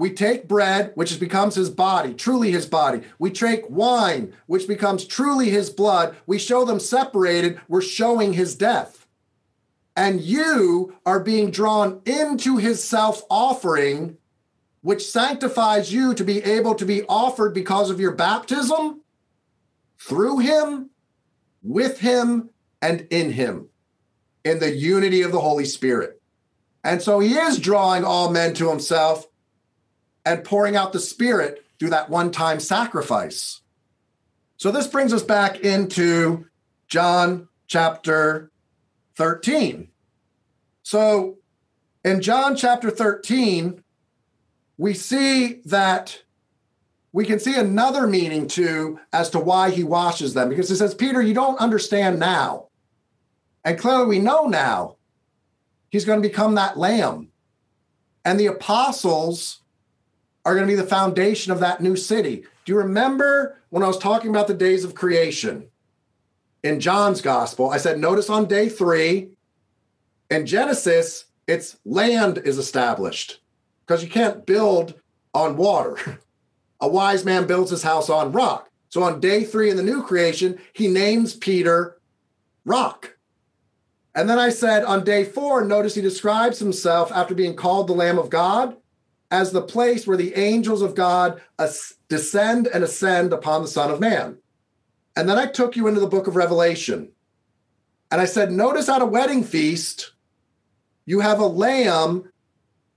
we 0.00 0.10
take 0.10 0.48
bread, 0.48 0.92
which 0.94 1.20
becomes 1.20 1.56
his 1.56 1.68
body, 1.68 2.14
truly 2.14 2.50
his 2.50 2.64
body. 2.64 3.02
We 3.18 3.30
take 3.30 3.68
wine, 3.68 4.32
which 4.46 4.66
becomes 4.66 5.04
truly 5.04 5.50
his 5.50 5.68
blood. 5.68 6.16
We 6.26 6.38
show 6.38 6.64
them 6.64 6.80
separated. 6.80 7.60
We're 7.68 7.82
showing 7.82 8.32
his 8.32 8.54
death. 8.54 9.06
And 9.94 10.22
you 10.22 10.96
are 11.04 11.20
being 11.20 11.50
drawn 11.50 12.00
into 12.06 12.56
his 12.56 12.82
self 12.82 13.22
offering, 13.28 14.16
which 14.80 15.06
sanctifies 15.06 15.92
you 15.92 16.14
to 16.14 16.24
be 16.24 16.42
able 16.44 16.76
to 16.76 16.86
be 16.86 17.02
offered 17.02 17.52
because 17.52 17.90
of 17.90 18.00
your 18.00 18.12
baptism 18.12 19.02
through 19.98 20.38
him, 20.38 20.88
with 21.62 22.00
him, 22.00 22.48
and 22.80 23.06
in 23.10 23.32
him, 23.32 23.68
in 24.44 24.60
the 24.60 24.74
unity 24.74 25.20
of 25.20 25.32
the 25.32 25.40
Holy 25.40 25.66
Spirit. 25.66 26.19
And 26.82 27.02
so 27.02 27.20
he 27.20 27.34
is 27.34 27.58
drawing 27.58 28.04
all 28.04 28.30
men 28.30 28.54
to 28.54 28.68
himself 28.70 29.26
and 30.24 30.44
pouring 30.44 30.76
out 30.76 30.92
the 30.92 31.00
Spirit 31.00 31.64
through 31.78 31.90
that 31.90 32.10
one 32.10 32.30
time 32.30 32.60
sacrifice. 32.60 33.60
So 34.56 34.70
this 34.70 34.86
brings 34.86 35.12
us 35.12 35.22
back 35.22 35.60
into 35.60 36.46
John 36.88 37.48
chapter 37.66 38.50
13. 39.16 39.88
So 40.82 41.38
in 42.04 42.20
John 42.20 42.56
chapter 42.56 42.90
13, 42.90 43.82
we 44.76 44.94
see 44.94 45.60
that 45.66 46.22
we 47.12 47.24
can 47.24 47.38
see 47.38 47.58
another 47.58 48.06
meaning 48.06 48.46
too 48.46 48.98
as 49.12 49.30
to 49.30 49.38
why 49.38 49.70
he 49.70 49.84
washes 49.84 50.34
them 50.34 50.48
because 50.48 50.68
he 50.68 50.76
says, 50.76 50.94
Peter, 50.94 51.20
you 51.20 51.34
don't 51.34 51.58
understand 51.58 52.18
now. 52.18 52.68
And 53.64 53.78
clearly 53.78 54.06
we 54.06 54.18
know 54.18 54.46
now 54.46 54.96
he's 55.90 56.04
going 56.04 56.22
to 56.22 56.28
become 56.28 56.54
that 56.54 56.78
lamb. 56.78 57.28
And 58.24 58.38
the 58.38 58.46
apostles 58.46 59.60
are 60.44 60.54
going 60.54 60.66
to 60.66 60.72
be 60.72 60.80
the 60.80 60.86
foundation 60.86 61.52
of 61.52 61.60
that 61.60 61.82
new 61.82 61.96
city. 61.96 62.44
Do 62.64 62.72
you 62.72 62.78
remember 62.78 63.58
when 63.70 63.82
I 63.82 63.86
was 63.86 63.98
talking 63.98 64.30
about 64.30 64.46
the 64.46 64.54
days 64.54 64.84
of 64.84 64.94
creation 64.94 65.68
in 66.62 66.80
John's 66.80 67.20
gospel? 67.20 67.70
I 67.70 67.76
said, 67.76 67.98
notice 67.98 68.30
on 68.30 68.46
day 68.46 68.68
three 68.68 69.30
in 70.30 70.46
Genesis, 70.46 71.26
it's 71.46 71.76
land 71.84 72.38
is 72.38 72.58
established 72.58 73.40
because 73.84 74.02
you 74.02 74.08
can't 74.08 74.46
build 74.46 74.94
on 75.34 75.56
water. 75.56 76.20
A 76.80 76.88
wise 76.88 77.26
man 77.26 77.46
builds 77.46 77.70
his 77.70 77.82
house 77.82 78.08
on 78.08 78.32
rock. 78.32 78.70
So 78.88 79.02
on 79.02 79.20
day 79.20 79.44
three 79.44 79.70
in 79.70 79.76
the 79.76 79.82
new 79.82 80.02
creation, 80.02 80.58
he 80.72 80.88
names 80.88 81.34
Peter 81.34 81.98
rock. 82.64 83.16
And 84.14 84.28
then 84.28 84.38
I 84.38 84.48
said 84.50 84.84
on 84.84 85.04
day 85.04 85.24
four, 85.24 85.64
notice 85.64 85.94
he 85.94 86.00
describes 86.00 86.58
himself 86.58 87.12
after 87.12 87.34
being 87.34 87.54
called 87.54 87.86
the 87.86 87.92
Lamb 87.92 88.18
of 88.18 88.30
God 88.30 88.76
as 89.30 89.52
the 89.52 89.62
place 89.62 90.06
where 90.06 90.16
the 90.16 90.34
angels 90.34 90.82
of 90.82 90.96
God 90.96 91.40
descend 92.08 92.66
and 92.66 92.82
ascend 92.82 93.32
upon 93.32 93.62
the 93.62 93.68
Son 93.68 93.90
of 93.90 94.00
Man. 94.00 94.38
And 95.16 95.28
then 95.28 95.38
I 95.38 95.46
took 95.46 95.76
you 95.76 95.86
into 95.86 96.00
the 96.00 96.08
book 96.08 96.26
of 96.26 96.34
Revelation. 96.34 97.12
And 98.10 98.20
I 98.20 98.24
said, 98.24 98.50
notice 98.50 98.88
at 98.88 99.02
a 99.02 99.06
wedding 99.06 99.44
feast, 99.44 100.12
you 101.06 101.20
have 101.20 101.38
a 101.38 101.46
lamb 101.46 102.30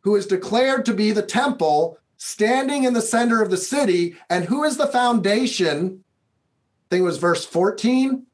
who 0.02 0.16
is 0.16 0.26
declared 0.26 0.86
to 0.86 0.94
be 0.94 1.12
the 1.12 1.22
temple 1.22 2.00
standing 2.18 2.84
in 2.84 2.94
the 2.94 3.02
center 3.02 3.42
of 3.42 3.52
the 3.52 3.58
city. 3.58 4.16
And 4.30 4.46
who 4.46 4.64
is 4.64 4.78
the 4.78 4.88
foundation? 4.88 6.04
I 6.08 6.86
think 6.90 7.02
it 7.02 7.06
was 7.06 7.18
verse 7.18 7.46
14. 7.46 8.26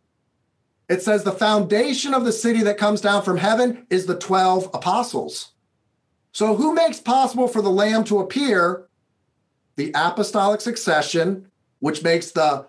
It 0.90 1.04
says, 1.04 1.24
the 1.24 1.32
foundation 1.32 2.16
of 2.16 2.26
the 2.26 2.32
city 2.32 2.64
that 2.64 2.80
comes 2.80 3.00
down 3.00 3.22
from 3.22 3.38
heaven 3.38 3.86
is 3.92 4.08
the 4.08 4.18
12 4.18 4.72
apostles. 4.74 5.52
So, 6.32 6.56
who 6.56 6.74
makes 6.74 7.00
possible 7.00 7.48
for 7.48 7.62
the 7.62 7.70
Lamb 7.70 8.04
to 8.06 8.20
appear? 8.20 8.88
The 9.76 9.92
apostolic 9.96 10.62
succession, 10.62 11.48
which 11.80 12.04
makes 12.04 12.32
the 12.32 12.66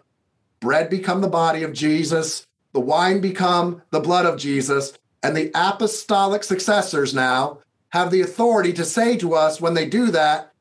bread 0.60 0.90
become 0.90 1.22
the 1.22 1.28
body 1.28 1.62
of 1.62 1.72
Jesus, 1.72 2.46
the 2.72 2.80
wine 2.80 3.20
become 3.20 3.82
the 3.90 4.00
blood 4.00 4.26
of 4.26 4.38
Jesus, 4.38 4.92
and 5.22 5.36
the 5.36 5.50
apostolic 5.54 6.44
successors 6.44 7.14
now 7.14 7.58
have 7.90 8.10
the 8.10 8.20
authority 8.20 8.72
to 8.74 8.84
say 8.84 9.16
to 9.16 9.34
us 9.34 9.60
when 9.60 9.74
they 9.74 9.86
do 9.86 10.10
that, 10.10 10.52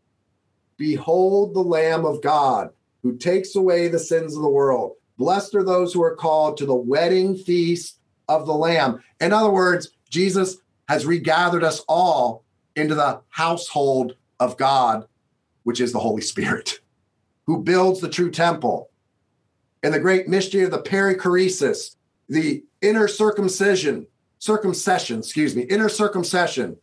Behold 0.77 1.53
the 1.53 1.59
Lamb 1.59 2.05
of 2.05 2.21
God 2.21 2.69
who 3.03 3.17
takes 3.17 3.55
away 3.55 3.87
the 3.87 3.99
sins 3.99 4.35
of 4.35 4.41
the 4.41 4.49
world. 4.49 4.93
Blessed 5.19 5.53
are 5.53 5.63
those 5.63 5.93
who 5.93 6.01
are 6.01 6.15
called 6.15 6.55
to 6.57 6.65
the 6.65 6.73
wedding 6.73 7.35
feast 7.35 7.99
of 8.29 8.45
the 8.45 8.53
Lamb. 8.53 9.03
In 9.19 9.33
other 9.33 9.51
words, 9.51 9.91
Jesus 10.09 10.57
has 10.87 11.05
regathered 11.05 11.63
us 11.63 11.81
all 11.89 12.45
into 12.77 12.95
the 12.95 13.19
household 13.27 14.15
of 14.39 14.55
God, 14.55 15.05
which 15.63 15.81
is 15.81 15.91
the 15.91 15.99
Holy 15.99 16.21
Spirit, 16.21 16.79
who 17.45 17.61
builds 17.61 17.99
the 17.99 18.09
true 18.09 18.31
temple. 18.31 18.89
In 19.83 19.91
the 19.91 19.99
great 19.99 20.29
mystery 20.29 20.63
of 20.63 20.71
the 20.71 20.81
perichoresis, 20.81 21.97
the 22.29 22.63
inner 22.81 23.09
circumcision, 23.09 24.07
circumcision, 24.39 25.19
excuse 25.19 25.53
me, 25.53 25.63
inner 25.63 25.89
circumincession. 25.89 26.77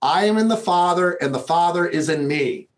I 0.00 0.26
am 0.26 0.38
in 0.38 0.46
the 0.46 0.56
Father, 0.56 1.12
and 1.14 1.34
the 1.34 1.40
Father 1.40 1.84
is 1.84 2.08
in 2.08 2.28
me. 2.28 2.68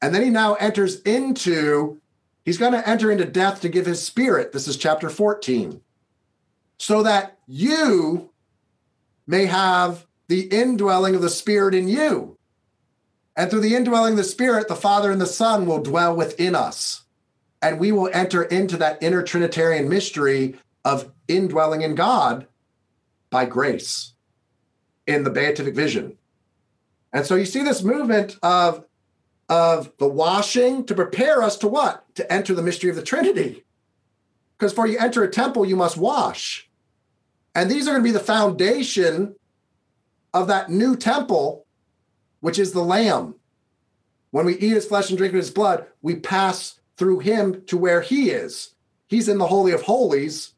And 0.00 0.12
then 0.12 0.22
he 0.22 0.30
now 0.30 0.54
enters 0.54 1.00
into, 1.02 2.01
he's 2.44 2.58
going 2.58 2.72
to 2.72 2.88
enter 2.88 3.10
into 3.10 3.24
death 3.24 3.60
to 3.60 3.68
give 3.68 3.86
his 3.86 4.02
spirit. 4.02 4.52
This 4.52 4.68
is 4.68 4.76
chapter 4.76 5.08
14. 5.08 5.80
So 6.78 7.02
that 7.02 7.38
you 7.46 8.30
may 9.26 9.46
have 9.46 10.06
the 10.28 10.42
indwelling 10.42 11.14
of 11.14 11.22
the 11.22 11.30
Spirit 11.30 11.74
in 11.74 11.88
you. 11.88 12.38
And 13.36 13.50
through 13.50 13.60
the 13.60 13.74
indwelling 13.74 14.14
of 14.14 14.18
the 14.18 14.24
Spirit, 14.24 14.68
the 14.68 14.74
Father 14.74 15.10
and 15.10 15.20
the 15.20 15.26
Son 15.26 15.66
will 15.66 15.82
dwell 15.82 16.14
within 16.16 16.54
us. 16.54 17.02
And 17.60 17.78
we 17.78 17.92
will 17.92 18.10
enter 18.12 18.42
into 18.42 18.76
that 18.78 19.02
inner 19.02 19.22
Trinitarian 19.22 19.88
mystery 19.88 20.56
of 20.84 21.12
indwelling 21.28 21.82
in 21.82 21.94
God 21.94 22.46
by 23.30 23.44
grace 23.44 24.14
in 25.06 25.24
the 25.24 25.30
beatific 25.30 25.74
vision. 25.74 26.18
And 27.12 27.24
so 27.24 27.34
you 27.34 27.44
see 27.44 27.62
this 27.62 27.82
movement 27.82 28.36
of, 28.42 28.86
of 29.52 29.92
the 29.98 30.08
washing 30.08 30.82
to 30.82 30.94
prepare 30.94 31.42
us 31.42 31.58
to 31.58 31.68
what? 31.68 32.06
To 32.14 32.32
enter 32.32 32.54
the 32.54 32.62
mystery 32.62 32.88
of 32.88 32.96
the 32.96 33.02
Trinity. 33.02 33.64
Because 34.56 34.72
for 34.72 34.86
you 34.86 34.96
enter 34.96 35.22
a 35.22 35.30
temple, 35.30 35.66
you 35.66 35.76
must 35.76 35.98
wash. 35.98 36.70
And 37.54 37.70
these 37.70 37.86
are 37.86 37.90
going 37.90 38.02
to 38.02 38.08
be 38.08 38.12
the 38.12 38.18
foundation 38.18 39.34
of 40.32 40.46
that 40.46 40.70
new 40.70 40.96
temple, 40.96 41.66
which 42.40 42.58
is 42.58 42.72
the 42.72 42.80
Lamb. 42.80 43.34
When 44.30 44.46
we 44.46 44.54
eat 44.54 44.70
his 44.70 44.86
flesh 44.86 45.10
and 45.10 45.18
drink 45.18 45.34
his 45.34 45.50
blood, 45.50 45.84
we 46.00 46.16
pass 46.16 46.80
through 46.96 47.18
him 47.18 47.62
to 47.66 47.76
where 47.76 48.00
he 48.00 48.30
is. 48.30 48.74
He's 49.06 49.28
in 49.28 49.36
the 49.36 49.48
Holy 49.48 49.72
of 49.72 49.82
Holies. 49.82 50.54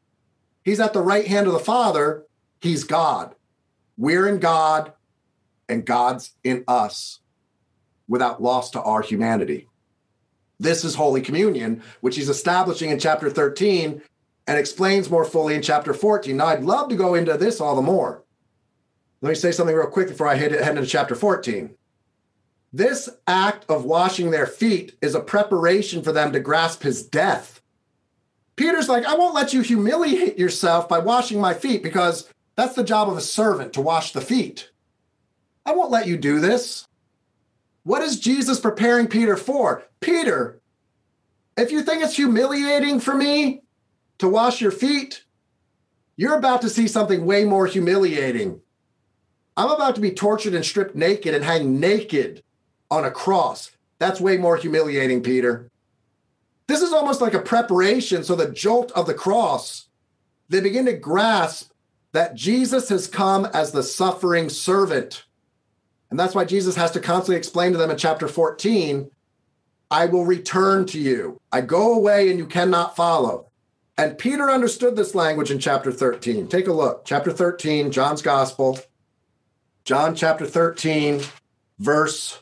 He's 0.63 0.79
at 0.79 0.93
the 0.93 1.01
right 1.01 1.27
hand 1.27 1.47
of 1.47 1.53
the 1.53 1.59
Father. 1.59 2.23
He's 2.61 2.85
God. 2.85 3.35
We're 3.97 4.25
in 4.25 4.39
God, 4.39 4.93
and 5.67 5.85
God's 5.85 6.31
in 6.45 6.63
us 6.65 7.19
without 8.07 8.41
loss 8.41 8.71
to 8.71 8.81
our 8.81 9.01
humanity. 9.01 9.67
This 10.59 10.85
is 10.85 10.95
Holy 10.95 11.21
Communion, 11.21 11.83
which 12.01 12.15
he's 12.15 12.29
establishing 12.29 12.89
in 12.89 12.99
chapter 12.99 13.29
13 13.29 14.01
and 14.47 14.57
explains 14.57 15.09
more 15.09 15.25
fully 15.25 15.55
in 15.55 15.61
chapter 15.61 15.93
14. 15.93 16.37
Now, 16.37 16.47
I'd 16.47 16.63
love 16.63 16.89
to 16.89 16.95
go 16.95 17.15
into 17.15 17.37
this 17.37 17.59
all 17.59 17.75
the 17.75 17.81
more. 17.81 18.23
Let 19.21 19.29
me 19.29 19.35
say 19.35 19.51
something 19.51 19.75
real 19.75 19.87
quick 19.87 20.07
before 20.07 20.27
I 20.27 20.35
head, 20.35 20.51
head 20.51 20.77
into 20.77 20.87
chapter 20.87 21.15
14. 21.15 21.75
This 22.71 23.09
act 23.25 23.65
of 23.69 23.85
washing 23.85 24.31
their 24.31 24.45
feet 24.45 24.95
is 25.01 25.15
a 25.15 25.19
preparation 25.19 26.03
for 26.03 26.11
them 26.11 26.31
to 26.33 26.39
grasp 26.39 26.83
his 26.83 27.03
death. 27.03 27.61
Peter's 28.55 28.89
like, 28.89 29.05
I 29.05 29.15
won't 29.15 29.35
let 29.35 29.53
you 29.53 29.61
humiliate 29.61 30.37
yourself 30.37 30.87
by 30.87 30.99
washing 30.99 31.41
my 31.41 31.53
feet 31.53 31.83
because 31.83 32.29
that's 32.55 32.75
the 32.75 32.83
job 32.83 33.09
of 33.09 33.17
a 33.17 33.21
servant 33.21 33.73
to 33.73 33.81
wash 33.81 34.13
the 34.13 34.21
feet. 34.21 34.71
I 35.65 35.73
won't 35.73 35.91
let 35.91 36.07
you 36.07 36.17
do 36.17 36.39
this. 36.39 36.87
What 37.85 38.01
is 38.01 38.19
Jesus 38.19 38.59
preparing 38.59 39.05
Peter 39.05 39.37
for? 39.37 39.83
Peter, 39.99 40.59
if 41.55 41.71
you 41.71 41.83
think 41.83 42.03
it's 42.03 42.15
humiliating 42.15 42.99
for 42.99 43.13
me 43.13 43.61
to 44.17 44.27
wash 44.27 44.59
your 44.59 44.71
feet, 44.71 45.23
you're 46.17 46.35
about 46.35 46.61
to 46.63 46.69
see 46.69 46.87
something 46.87 47.25
way 47.25 47.45
more 47.45 47.67
humiliating. 47.67 48.59
I'm 49.55 49.69
about 49.69 49.93
to 49.95 50.01
be 50.01 50.09
tortured 50.09 50.55
and 50.55 50.65
stripped 50.65 50.95
naked 50.95 51.35
and 51.35 51.45
hang 51.45 51.79
naked 51.79 52.43
on 52.89 53.05
a 53.05 53.11
cross. 53.11 53.69
That's 53.99 54.19
way 54.19 54.37
more 54.37 54.57
humiliating, 54.57 55.21
Peter. 55.21 55.69
This 56.65 56.81
is 56.81 56.91
almost 56.91 57.21
like 57.21 57.35
a 57.35 57.39
preparation. 57.39 58.23
So, 58.23 58.35
the 58.35 58.49
jolt 58.49 58.91
of 58.93 59.05
the 59.05 59.13
cross, 59.13 59.89
they 60.49 60.59
begin 60.59 60.85
to 60.85 60.93
grasp 60.93 61.71
that 62.13 62.33
Jesus 62.33 62.89
has 62.89 63.05
come 63.05 63.45
as 63.45 63.71
the 63.71 63.83
suffering 63.83 64.49
servant. 64.49 65.25
And 66.09 66.19
that's 66.19 66.35
why 66.35 66.45
Jesus 66.45 66.75
has 66.75 66.91
to 66.91 66.99
constantly 66.99 67.37
explain 67.37 67.71
to 67.71 67.77
them 67.77 67.91
in 67.91 67.97
chapter 67.97 68.27
14 68.27 69.09
I 69.91 70.07
will 70.07 70.25
return 70.25 70.87
to 70.87 70.99
you. 70.99 71.39
I 71.51 71.61
go 71.61 71.93
away 71.93 72.29
and 72.29 72.39
you 72.39 72.47
cannot 72.47 72.95
follow. 72.95 73.51
And 73.97 74.17
Peter 74.17 74.49
understood 74.49 74.95
this 74.95 75.15
language 75.15 75.51
in 75.51 75.59
chapter 75.59 75.91
13. 75.91 76.47
Take 76.47 76.67
a 76.67 76.73
look. 76.73 77.05
Chapter 77.05 77.31
13, 77.31 77.91
John's 77.91 78.21
Gospel. 78.21 78.79
John 79.85 80.15
chapter 80.15 80.47
13, 80.47 81.21
verse 81.77 82.41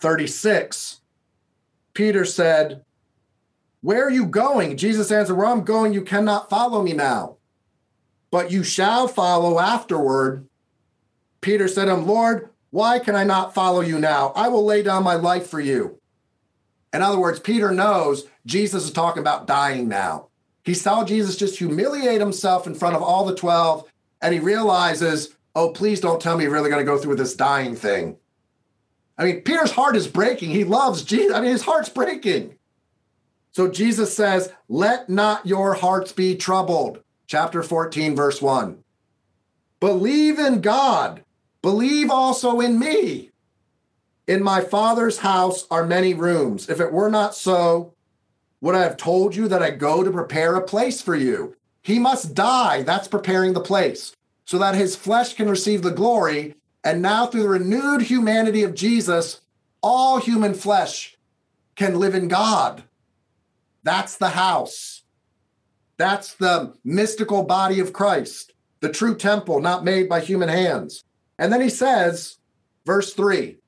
36, 0.00 1.00
Peter 1.94 2.24
said, 2.24 2.84
Where 3.80 4.04
are 4.04 4.10
you 4.10 4.26
going? 4.26 4.76
Jesus 4.76 5.12
answered, 5.12 5.36
Where 5.36 5.46
I'm 5.46 5.62
going, 5.62 5.92
you 5.92 6.02
cannot 6.02 6.50
follow 6.50 6.82
me 6.82 6.94
now, 6.94 7.36
but 8.32 8.50
you 8.50 8.64
shall 8.64 9.06
follow 9.06 9.60
afterward. 9.60 10.48
Peter 11.40 11.68
said 11.68 11.84
to 11.84 11.94
him, 11.94 12.08
Lord, 12.08 12.50
why 12.72 12.98
can 12.98 13.14
I 13.14 13.22
not 13.22 13.54
follow 13.54 13.82
you 13.82 13.98
now? 13.98 14.32
I 14.34 14.48
will 14.48 14.64
lay 14.64 14.82
down 14.82 15.04
my 15.04 15.14
life 15.14 15.46
for 15.46 15.60
you. 15.60 16.00
In 16.94 17.02
other 17.02 17.18
words, 17.18 17.38
Peter 17.38 17.70
knows 17.70 18.24
Jesus 18.46 18.84
is 18.84 18.90
talking 18.90 19.20
about 19.20 19.46
dying 19.46 19.88
now. 19.88 20.28
He 20.64 20.72
saw 20.72 21.04
Jesus 21.04 21.36
just 21.36 21.58
humiliate 21.58 22.20
himself 22.20 22.66
in 22.66 22.74
front 22.74 22.96
of 22.96 23.02
all 23.02 23.26
the 23.26 23.34
12, 23.34 23.84
and 24.22 24.32
he 24.32 24.40
realizes 24.40 25.36
oh, 25.54 25.68
please 25.68 26.00
don't 26.00 26.18
tell 26.18 26.38
me 26.38 26.44
you're 26.44 26.52
really 26.52 26.70
going 26.70 26.80
to 26.80 26.90
go 26.90 26.96
through 26.96 27.10
with 27.10 27.18
this 27.18 27.36
dying 27.36 27.76
thing. 27.76 28.16
I 29.18 29.24
mean, 29.26 29.42
Peter's 29.42 29.72
heart 29.72 29.96
is 29.96 30.08
breaking. 30.08 30.48
He 30.48 30.64
loves 30.64 31.02
Jesus. 31.02 31.36
I 31.36 31.42
mean, 31.42 31.50
his 31.50 31.64
heart's 31.64 31.90
breaking. 31.90 32.56
So 33.50 33.68
Jesus 33.68 34.16
says, 34.16 34.50
Let 34.70 35.10
not 35.10 35.44
your 35.44 35.74
hearts 35.74 36.12
be 36.12 36.36
troubled. 36.36 37.02
Chapter 37.26 37.62
14, 37.62 38.16
verse 38.16 38.40
1. 38.40 38.82
Believe 39.78 40.38
in 40.38 40.62
God, 40.62 41.22
believe 41.62 42.10
also 42.10 42.60
in 42.60 42.78
me. 42.78 43.30
In 44.26 44.42
my 44.42 44.60
Father's 44.60 45.18
house 45.18 45.66
are 45.70 45.86
many 45.86 46.14
rooms. 46.14 46.68
If 46.68 46.80
it 46.80 46.92
were 46.92 47.10
not 47.10 47.34
so, 47.34 47.94
would 48.60 48.74
I 48.74 48.82
have 48.82 48.96
told 48.96 49.34
you 49.34 49.48
that 49.48 49.62
I 49.62 49.70
go 49.70 50.04
to 50.04 50.10
prepare 50.10 50.54
a 50.54 50.62
place 50.62 51.00
for 51.00 51.16
you? 51.16 51.56
He 51.82 51.98
must 51.98 52.34
die. 52.34 52.82
That's 52.82 53.08
preparing 53.08 53.52
the 53.52 53.60
place 53.60 54.14
so 54.44 54.58
that 54.58 54.74
his 54.74 54.94
flesh 54.96 55.34
can 55.34 55.48
receive 55.48 55.82
the 55.82 55.90
glory. 55.90 56.54
And 56.84 57.02
now, 57.02 57.26
through 57.26 57.42
the 57.42 57.48
renewed 57.48 58.02
humanity 58.02 58.62
of 58.62 58.74
Jesus, 58.74 59.40
all 59.82 60.18
human 60.18 60.54
flesh 60.54 61.16
can 61.74 61.98
live 61.98 62.14
in 62.14 62.28
God. 62.28 62.84
That's 63.82 64.16
the 64.16 64.30
house. 64.30 65.02
That's 65.96 66.34
the 66.34 66.74
mystical 66.84 67.42
body 67.42 67.80
of 67.80 67.92
Christ, 67.92 68.52
the 68.80 68.88
true 68.88 69.16
temple, 69.16 69.60
not 69.60 69.84
made 69.84 70.08
by 70.08 70.20
human 70.20 70.48
hands. 70.48 71.04
And 71.38 71.52
then 71.52 71.60
he 71.60 71.70
says, 71.70 72.38
verse 72.84 73.14
three, 73.14 73.58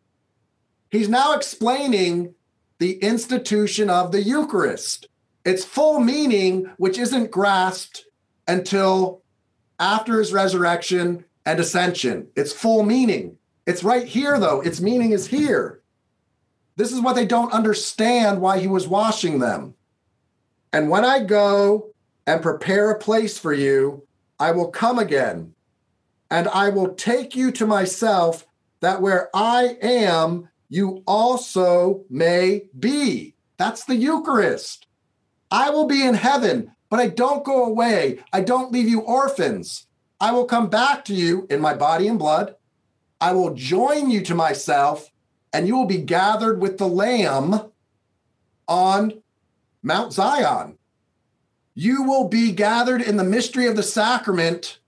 he's 0.90 1.08
now 1.08 1.34
explaining 1.34 2.34
the 2.78 2.94
institution 2.98 3.88
of 3.88 4.12
the 4.12 4.22
Eucharist, 4.22 5.08
its 5.44 5.64
full 5.64 6.00
meaning, 6.00 6.70
which 6.76 6.98
isn't 6.98 7.30
grasped 7.30 8.04
until 8.46 9.22
after 9.78 10.18
his 10.18 10.32
resurrection 10.32 11.24
and 11.46 11.60
ascension. 11.60 12.28
Its 12.36 12.52
full 12.52 12.82
meaning. 12.82 13.36
It's 13.66 13.84
right 13.84 14.06
here, 14.06 14.38
though. 14.38 14.60
Its 14.60 14.80
meaning 14.80 15.12
is 15.12 15.26
here. 15.26 15.80
This 16.76 16.92
is 16.92 17.00
what 17.00 17.14
they 17.14 17.26
don't 17.26 17.52
understand 17.52 18.40
why 18.40 18.58
he 18.58 18.66
was 18.66 18.88
washing 18.88 19.38
them. 19.38 19.74
And 20.72 20.90
when 20.90 21.04
I 21.04 21.22
go 21.22 21.90
and 22.26 22.42
prepare 22.42 22.90
a 22.90 22.98
place 22.98 23.38
for 23.38 23.52
you, 23.52 24.06
I 24.38 24.50
will 24.50 24.68
come 24.68 24.98
again 24.98 25.53
and 26.34 26.48
I 26.48 26.68
will 26.68 26.94
take 26.94 27.36
you 27.36 27.52
to 27.52 27.64
myself, 27.64 28.44
that 28.80 29.00
where 29.00 29.30
I 29.32 29.76
am, 29.80 30.48
you 30.68 31.04
also 31.06 32.02
may 32.10 32.64
be. 32.76 33.36
That's 33.56 33.84
the 33.84 33.94
Eucharist. 33.94 34.88
I 35.52 35.70
will 35.70 35.86
be 35.86 36.04
in 36.04 36.14
heaven, 36.14 36.72
but 36.90 36.98
I 36.98 37.06
don't 37.06 37.44
go 37.44 37.64
away. 37.64 38.18
I 38.32 38.40
don't 38.40 38.72
leave 38.72 38.88
you 38.88 38.98
orphans. 38.98 39.86
I 40.20 40.32
will 40.32 40.44
come 40.44 40.68
back 40.68 41.04
to 41.04 41.14
you 41.14 41.46
in 41.50 41.60
my 41.60 41.72
body 41.72 42.08
and 42.08 42.18
blood. 42.18 42.56
I 43.20 43.30
will 43.30 43.54
join 43.54 44.10
you 44.10 44.20
to 44.22 44.34
myself, 44.34 45.12
and 45.52 45.68
you 45.68 45.76
will 45.76 45.86
be 45.86 45.98
gathered 45.98 46.60
with 46.60 46.78
the 46.78 46.88
Lamb 46.88 47.70
on 48.66 49.22
Mount 49.84 50.12
Zion. 50.12 50.78
You 51.76 52.02
will 52.02 52.26
be 52.26 52.50
gathered 52.50 53.02
in 53.02 53.18
the 53.18 53.22
mystery 53.22 53.68
of 53.68 53.76
the 53.76 53.84
sacrament, 53.84 54.80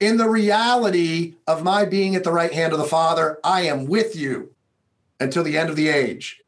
in 0.00 0.16
the 0.16 0.28
reality 0.28 1.34
of 1.46 1.62
my 1.62 1.84
being 1.84 2.14
at 2.14 2.24
the 2.24 2.32
right 2.32 2.52
hand 2.52 2.72
of 2.72 2.78
the 2.78 2.84
Father. 2.84 3.38
I 3.42 3.62
am 3.62 3.86
with 3.86 4.14
you 4.14 4.52
until 5.20 5.42
the 5.42 5.56
end 5.56 5.70
of 5.70 5.76
the 5.76 5.88
age. 5.88 6.42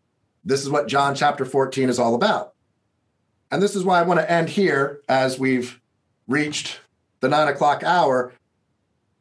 This 0.44 0.62
is 0.62 0.70
what 0.70 0.88
John 0.88 1.14
chapter 1.14 1.44
14 1.44 1.88
is 1.88 1.98
all 1.98 2.14
about. 2.14 2.54
And 3.50 3.62
this 3.62 3.74
is 3.74 3.84
why 3.84 3.98
I 3.98 4.02
want 4.02 4.20
to 4.20 4.30
end 4.30 4.50
here 4.50 5.00
as 5.08 5.38
we've 5.38 5.80
reached 6.26 6.80
the 7.20 7.28
nine 7.28 7.48
o'clock 7.48 7.82
hour 7.82 8.32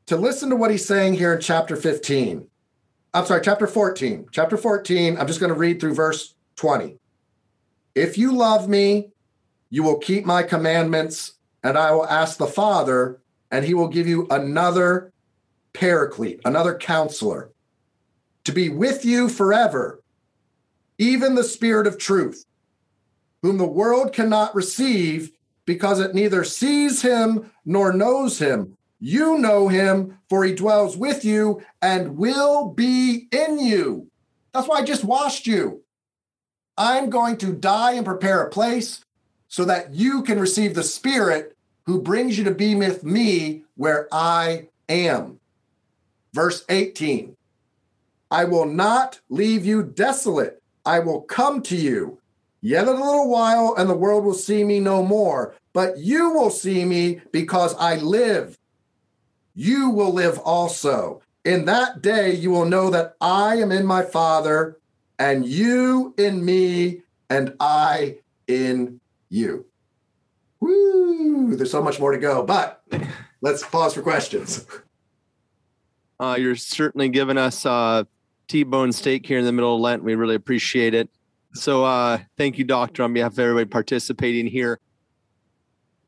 to 0.08 0.18
listen 0.18 0.50
to 0.50 0.56
what 0.56 0.72
he's 0.72 0.86
saying 0.86 1.16
here 1.16 1.34
in 1.34 1.42
chapter 1.42 1.76
15. 1.76 2.48
I'm 3.14 3.26
sorry, 3.26 3.42
chapter 3.42 3.68
14. 3.68 4.28
Chapter 4.32 4.58
14, 4.58 5.18
I'm 5.18 5.28
just 5.28 5.40
going 5.40 5.52
to 5.52 5.58
read 5.58 5.80
through 5.80 5.96
verse 5.96 6.36
20. 6.58 6.98
If 7.96 8.18
you 8.18 8.34
love 8.34 8.68
me, 8.68 9.10
you 9.70 9.84
will 9.84 9.98
keep 9.98 10.26
my 10.26 10.44
commandments, 10.44 11.34
and 11.64 11.78
I 11.78 11.92
will 11.92 12.06
ask 12.06 12.38
the 12.38 12.48
Father, 12.48 13.20
and 13.52 13.66
he 13.66 13.74
will 13.74 13.88
give 13.88 14.08
you 14.08 14.28
another 14.30 15.12
paraclete, 15.74 16.42
another 16.46 16.78
counselor, 16.78 17.52
to 18.44 18.52
be 18.52 18.70
with 18.70 19.06
you 19.06 19.30
forever, 19.30 20.02
even 20.98 21.36
the 21.36 21.44
Spirit 21.44 21.88
of 21.88 21.98
truth, 21.98 22.46
whom 23.42 23.58
the 23.58 23.68
world 23.68 24.14
cannot 24.14 24.56
receive 24.56 25.32
because 25.66 26.00
it 26.00 26.16
neither 26.16 26.44
sees 26.44 27.02
him 27.02 27.52
nor 27.66 27.94
knows 27.94 28.40
him. 28.40 28.78
You 29.00 29.38
know 29.38 29.68
him, 29.68 30.18
for 30.30 30.44
he 30.44 30.56
dwells 30.56 30.98
with 30.98 31.24
you 31.24 31.62
and 31.82 32.18
will 32.18 32.70
be 32.70 33.28
in 33.32 33.60
you. 33.60 34.08
That's 34.54 34.68
why 34.68 34.78
I 34.78 34.84
just 34.84 35.04
washed 35.04 35.46
you. 35.46 35.84
I'm 36.78 37.10
going 37.10 37.38
to 37.38 37.54
die 37.54 37.94
and 37.94 38.06
prepare 38.06 38.42
a 38.42 38.50
place 38.50 39.04
so 39.48 39.66
that 39.66 39.94
you 39.94 40.24
can 40.24 40.40
receive 40.40 40.74
the 40.74 40.84
Spirit 40.84 41.57
who 41.88 42.02
brings 42.02 42.38
you 42.38 42.44
to 42.44 42.52
be 42.52 42.76
with 42.76 43.04
me 43.04 43.64
where 43.76 44.08
I 44.12 44.68
am. 44.88 45.40
Verse 46.34 46.64
18 46.70 47.36
I 48.30 48.44
will 48.44 48.66
not 48.66 49.22
leave 49.30 49.66
you 49.66 49.84
desolate. 49.84 50.62
I 50.86 51.00
will 51.00 51.22
come 51.22 51.62
to 51.64 51.76
you. 51.76 52.20
Yet 52.62 52.88
a 52.88 52.92
little 52.92 53.30
while, 53.30 53.74
and 53.78 53.90
the 53.90 53.96
world 53.96 54.26
will 54.26 54.34
see 54.34 54.66
me 54.66 54.82
no 54.82 55.02
more. 55.02 55.56
But 55.72 55.98
you 55.98 56.32
will 56.32 56.50
see 56.50 56.84
me 56.84 57.22
because 57.32 57.74
I 57.76 57.96
live. 57.96 58.58
You 59.56 59.90
will 59.90 60.14
live 60.14 60.40
also. 60.40 61.22
In 61.46 61.64
that 61.66 62.02
day, 62.02 62.34
you 62.34 62.52
will 62.52 62.66
know 62.66 62.90
that 62.90 63.16
I 63.22 63.56
am 63.58 63.72
in 63.72 63.86
my 63.86 64.04
Father, 64.04 64.78
and 65.18 65.48
you 65.48 66.14
in 66.18 66.44
me, 66.44 67.04
and 67.30 67.56
I 67.62 68.18
in 68.48 69.00
you. 69.30 69.66
Woo! 70.60 71.56
There's 71.56 71.72
so 71.72 71.82
much 71.82 72.00
more 72.00 72.12
to 72.12 72.18
go, 72.18 72.44
but 72.44 72.84
let's 73.42 73.66
pause 73.66 73.94
for 73.94 74.02
questions. 74.02 74.66
Uh, 76.20 76.36
you're 76.40 76.56
certainly 76.56 77.10
giving 77.10 77.38
us 77.38 77.66
uh, 77.66 78.04
T-bone 78.48 78.92
steak 78.92 79.26
here 79.26 79.40
in 79.40 79.46
the 79.46 79.52
middle 79.52 79.76
of 79.76 79.82
Lent. 79.82 80.04
We 80.04 80.16
really 80.16 80.36
appreciate 80.36 80.94
it. 80.94 81.10
So 81.54 81.84
uh, 81.84 82.20
thank 82.38 82.58
you, 82.58 82.64
Doctor, 82.64 83.04
on 83.04 83.14
behalf 83.14 83.34
of 83.34 83.40
everybody 83.40 83.66
participating 83.66 84.48
here. 84.48 84.80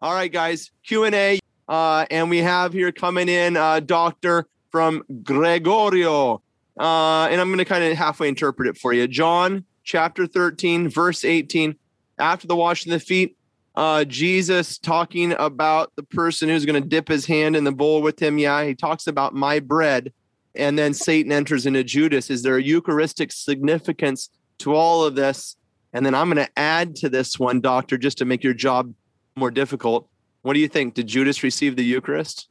All 0.02 0.14
right, 0.14 0.32
guys, 0.32 0.72
Q&A. 0.84 1.40
Uh, 1.68 2.06
and 2.10 2.30
we 2.30 2.40
have 2.40 2.74
here 2.74 2.92
coming 2.92 3.30
in 3.30 3.56
uh, 3.56 3.80
Doctor 3.80 4.48
from 4.72 5.04
Gregorio. 5.24 6.42
Uh, 6.80 7.28
and 7.30 7.40
I'm 7.40 7.50
going 7.50 7.60
to 7.60 7.66
kind 7.66 7.84
of 7.84 7.98
halfway 7.98 8.28
interpret 8.28 8.70
it 8.70 8.78
for 8.78 8.94
you. 8.94 9.08
John 9.08 9.66
chapter 9.84 10.26
13, 10.26 10.90
verse 10.90 11.26
18. 11.26 11.76
After 12.18 12.48
the 12.48 12.56
washing 12.56 12.92
of 12.92 13.00
the 13.00 13.06
feet, 13.06 13.38
uh, 13.76 14.04
Jesus 14.06 14.78
talking 14.78 15.34
about 15.34 15.92
the 15.96 16.04
person 16.04 16.50
who's 16.50 16.66
going 16.66 16.82
to 16.82 16.88
dip 16.88 17.08
his 17.08 17.26
hand 17.26 17.56
in 17.56 17.64
the 17.64 17.72
bowl 17.72 18.02
with 18.02 18.22
him. 18.22 18.38
Yeah, 18.38 18.64
he 18.64 18.76
talks 18.76 19.08
about 19.08 19.34
my 19.34 19.60
bread. 19.60 20.12
And 20.56 20.78
then 20.78 20.94
Satan 20.94 21.32
enters 21.32 21.66
into 21.66 21.84
Judas. 21.84 22.30
Is 22.30 22.44
there 22.44 22.58
a 22.58 22.62
Eucharistic 22.64 23.32
significance 23.32 24.30
to 24.60 24.74
all 24.74 25.04
of 25.04 25.16
this? 25.16 25.56
And 25.94 26.06
then 26.06 26.14
I'm 26.14 26.30
going 26.30 26.46
to 26.46 26.52
add 26.60 26.96
to 26.98 27.10
this 27.10 27.40
one, 27.40 27.62
Doctor, 27.62 27.98
just 27.98 28.18
to 28.18 28.26
make 28.26 28.44
your 28.44 28.54
job 28.54 28.94
more 29.36 29.52
difficult. 29.52 30.10
What 30.42 30.54
do 30.54 30.60
you 30.60 30.68
think? 30.68 30.94
Did 30.94 31.08
Judas 31.08 31.44
receive 31.44 31.76
the 31.76 31.84
Eucharist? 31.84 32.50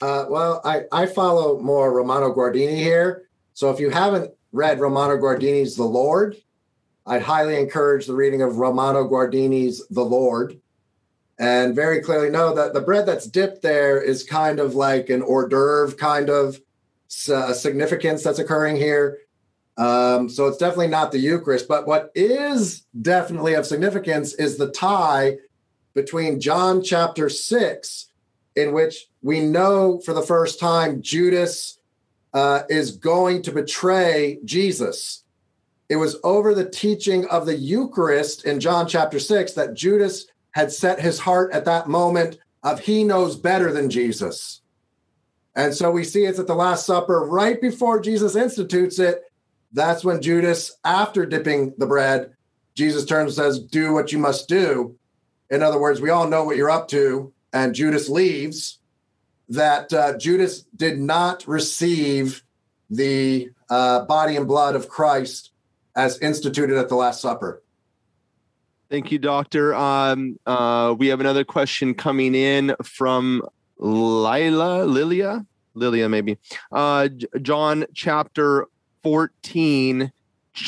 Uh, 0.00 0.26
well, 0.28 0.60
I, 0.64 0.82
I 0.92 1.06
follow 1.06 1.60
more 1.60 1.92
Romano 1.92 2.32
Guardini 2.34 2.76
here. 2.76 3.28
So 3.54 3.70
if 3.70 3.80
you 3.80 3.90
haven't 3.90 4.32
read 4.52 4.80
Romano 4.80 5.16
Guardini's 5.16 5.76
The 5.76 5.84
Lord, 5.84 6.36
I'd 7.06 7.22
highly 7.22 7.56
encourage 7.56 8.06
the 8.06 8.14
reading 8.14 8.42
of 8.42 8.58
Romano 8.58 9.04
Guardini's 9.04 9.86
The 9.88 10.04
Lord. 10.04 10.60
And 11.38 11.74
very 11.74 12.00
clearly 12.00 12.30
know 12.30 12.54
that 12.54 12.74
the 12.74 12.80
bread 12.80 13.06
that's 13.06 13.26
dipped 13.26 13.62
there 13.62 14.00
is 14.00 14.22
kind 14.22 14.60
of 14.60 14.74
like 14.74 15.10
an 15.10 15.22
hors 15.22 15.48
d'oeuvre 15.48 15.96
kind 15.96 16.30
of 16.30 16.60
uh, 17.28 17.52
significance 17.52 18.22
that's 18.22 18.38
occurring 18.38 18.76
here. 18.76 19.18
Um, 19.76 20.28
so 20.28 20.46
it's 20.46 20.58
definitely 20.58 20.88
not 20.88 21.10
the 21.10 21.18
Eucharist. 21.18 21.66
But 21.66 21.86
what 21.86 22.12
is 22.14 22.86
definitely 23.00 23.54
of 23.54 23.66
significance 23.66 24.32
is 24.34 24.56
the 24.56 24.70
tie 24.70 25.38
between 25.92 26.40
John 26.40 26.82
chapter 26.82 27.28
6 27.28 28.06
in 28.56 28.72
which 28.72 29.08
we 29.22 29.40
know 29.40 30.00
for 30.04 30.14
the 30.14 30.22
first 30.22 30.60
time 30.60 31.02
Judas 31.02 31.78
uh, 32.32 32.62
is 32.68 32.92
going 32.92 33.42
to 33.42 33.52
betray 33.52 34.38
Jesus. 34.44 35.23
It 35.88 35.96
was 35.96 36.16
over 36.24 36.54
the 36.54 36.68
teaching 36.68 37.26
of 37.26 37.46
the 37.46 37.56
Eucharist 37.56 38.44
in 38.44 38.60
John 38.60 38.86
chapter 38.88 39.18
6 39.18 39.52
that 39.52 39.74
Judas 39.74 40.26
had 40.52 40.72
set 40.72 41.00
his 41.00 41.18
heart 41.18 41.52
at 41.52 41.66
that 41.66 41.88
moment 41.88 42.38
of 42.62 42.80
he 42.80 43.04
knows 43.04 43.36
better 43.36 43.72
than 43.72 43.90
Jesus. 43.90 44.62
And 45.54 45.74
so 45.74 45.90
we 45.90 46.02
see 46.04 46.24
it's 46.24 46.38
at 46.38 46.46
the 46.46 46.54
Last 46.54 46.86
Supper, 46.86 47.20
right 47.20 47.60
before 47.60 48.00
Jesus 48.00 48.34
institutes 48.34 48.98
it. 48.98 49.22
That's 49.72 50.04
when 50.04 50.22
Judas, 50.22 50.76
after 50.84 51.26
dipping 51.26 51.74
the 51.78 51.86
bread, 51.86 52.32
Jesus 52.74 53.04
turns 53.04 53.38
and 53.38 53.44
says, 53.44 53.60
Do 53.60 53.92
what 53.92 54.10
you 54.10 54.18
must 54.18 54.48
do. 54.48 54.96
In 55.50 55.62
other 55.62 55.78
words, 55.78 56.00
we 56.00 56.10
all 56.10 56.26
know 56.26 56.44
what 56.44 56.56
you're 56.56 56.70
up 56.70 56.88
to. 56.88 57.32
And 57.52 57.74
Judas 57.74 58.08
leaves 58.08 58.78
that 59.48 59.92
uh, 59.92 60.16
Judas 60.16 60.62
did 60.74 60.98
not 60.98 61.46
receive 61.46 62.42
the 62.90 63.50
uh, 63.68 64.04
body 64.06 64.36
and 64.36 64.48
blood 64.48 64.74
of 64.74 64.88
Christ 64.88 65.50
as 65.96 66.18
instituted 66.20 66.76
at 66.76 66.88
the 66.88 66.94
Last 66.94 67.20
Supper. 67.20 67.62
Thank 68.90 69.10
you, 69.10 69.18
Doctor. 69.18 69.74
Um, 69.74 70.38
uh, 70.46 70.94
we 70.96 71.08
have 71.08 71.20
another 71.20 71.44
question 71.44 71.94
coming 71.94 72.34
in 72.34 72.76
from 72.82 73.42
Lila, 73.78 74.84
Lilia, 74.84 75.44
Lilia, 75.74 76.08
maybe. 76.08 76.38
Uh, 76.70 77.08
John 77.42 77.86
chapter 77.94 78.66
14, 79.02 80.12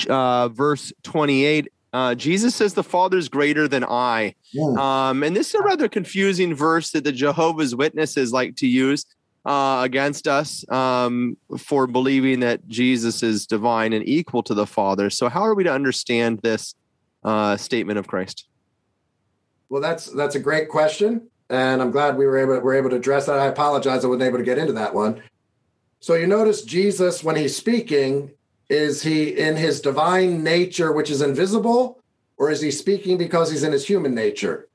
uh, 0.09 0.49
verse 0.49 0.93
28. 1.03 1.68
Uh, 1.93 2.14
Jesus 2.14 2.55
says 2.55 2.74
the 2.74 2.83
Father 2.83 3.16
is 3.16 3.29
greater 3.29 3.68
than 3.68 3.85
I. 3.85 4.35
Yeah. 4.53 4.74
Um, 4.79 5.22
and 5.22 5.37
this 5.37 5.49
is 5.49 5.55
a 5.55 5.62
rather 5.62 5.89
confusing 5.89 6.55
verse 6.55 6.91
that 6.91 7.05
the 7.05 7.12
Jehovah's 7.12 7.74
Witnesses 7.74 8.33
like 8.33 8.57
to 8.57 8.66
use 8.66 9.07
uh, 9.47 9.82
against 9.84 10.26
us 10.26 10.68
um, 10.70 11.36
for 11.57 11.86
believing 11.86 12.40
that 12.40 12.66
Jesus 12.66 13.22
is 13.22 13.47
divine 13.47 13.92
and 13.92 14.07
equal 14.07 14.42
to 14.42 14.55
the 14.55 14.66
Father. 14.66 15.09
So, 15.09 15.28
how 15.28 15.42
are 15.42 15.55
we 15.55 15.62
to 15.64 15.72
understand 15.72 16.40
this 16.40 16.74
uh, 17.22 17.57
statement 17.57 17.99
of 17.99 18.09
Christ? 18.09 18.49
Well, 19.68 19.80
that's 19.80 20.07
that's 20.07 20.34
a 20.34 20.40
great 20.40 20.68
question, 20.68 21.28
and 21.49 21.80
I'm 21.80 21.92
glad 21.92 22.16
we 22.16 22.26
were 22.26 22.38
able 22.38 22.59
were 22.59 22.74
able 22.74 22.90
to 22.90 22.97
address 22.97 23.26
that. 23.26 23.38
I 23.38 23.47
apologize 23.47 24.05
I 24.05 24.09
wasn't 24.09 24.24
able 24.24 24.38
to 24.38 24.44
get 24.44 24.59
into 24.59 24.72
that 24.74 24.92
one. 24.92 25.22
So 26.01 26.14
you 26.14 26.26
notice 26.26 26.62
Jesus 26.62 27.24
when 27.24 27.36
he's 27.36 27.57
speaking, 27.57 28.30
is 28.68 29.03
he 29.03 29.28
in 29.28 29.57
his 29.57 29.80
divine 29.80 30.42
nature, 30.42 30.92
which 30.92 31.11
is 31.11 31.22
invisible, 31.22 32.01
or 32.36 32.51
is 32.51 32.61
he 32.61 32.70
speaking 32.70 33.16
because 33.16 33.51
he's 33.51 33.62
in 33.62 33.72
his 33.72 33.86
human 33.86 34.14
nature? 34.14 34.68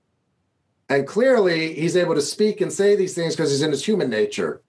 And 0.92 1.08
clearly, 1.08 1.74
he's 1.74 1.96
able 1.96 2.16
to 2.16 2.22
speak 2.22 2.60
and 2.60 2.72
say 2.72 2.98
these 2.98 3.16
things 3.16 3.34
because 3.34 3.50
he's 3.50 3.62
in 3.62 3.72
his 3.72 3.86
human 3.86 4.10
nature. 4.10 4.62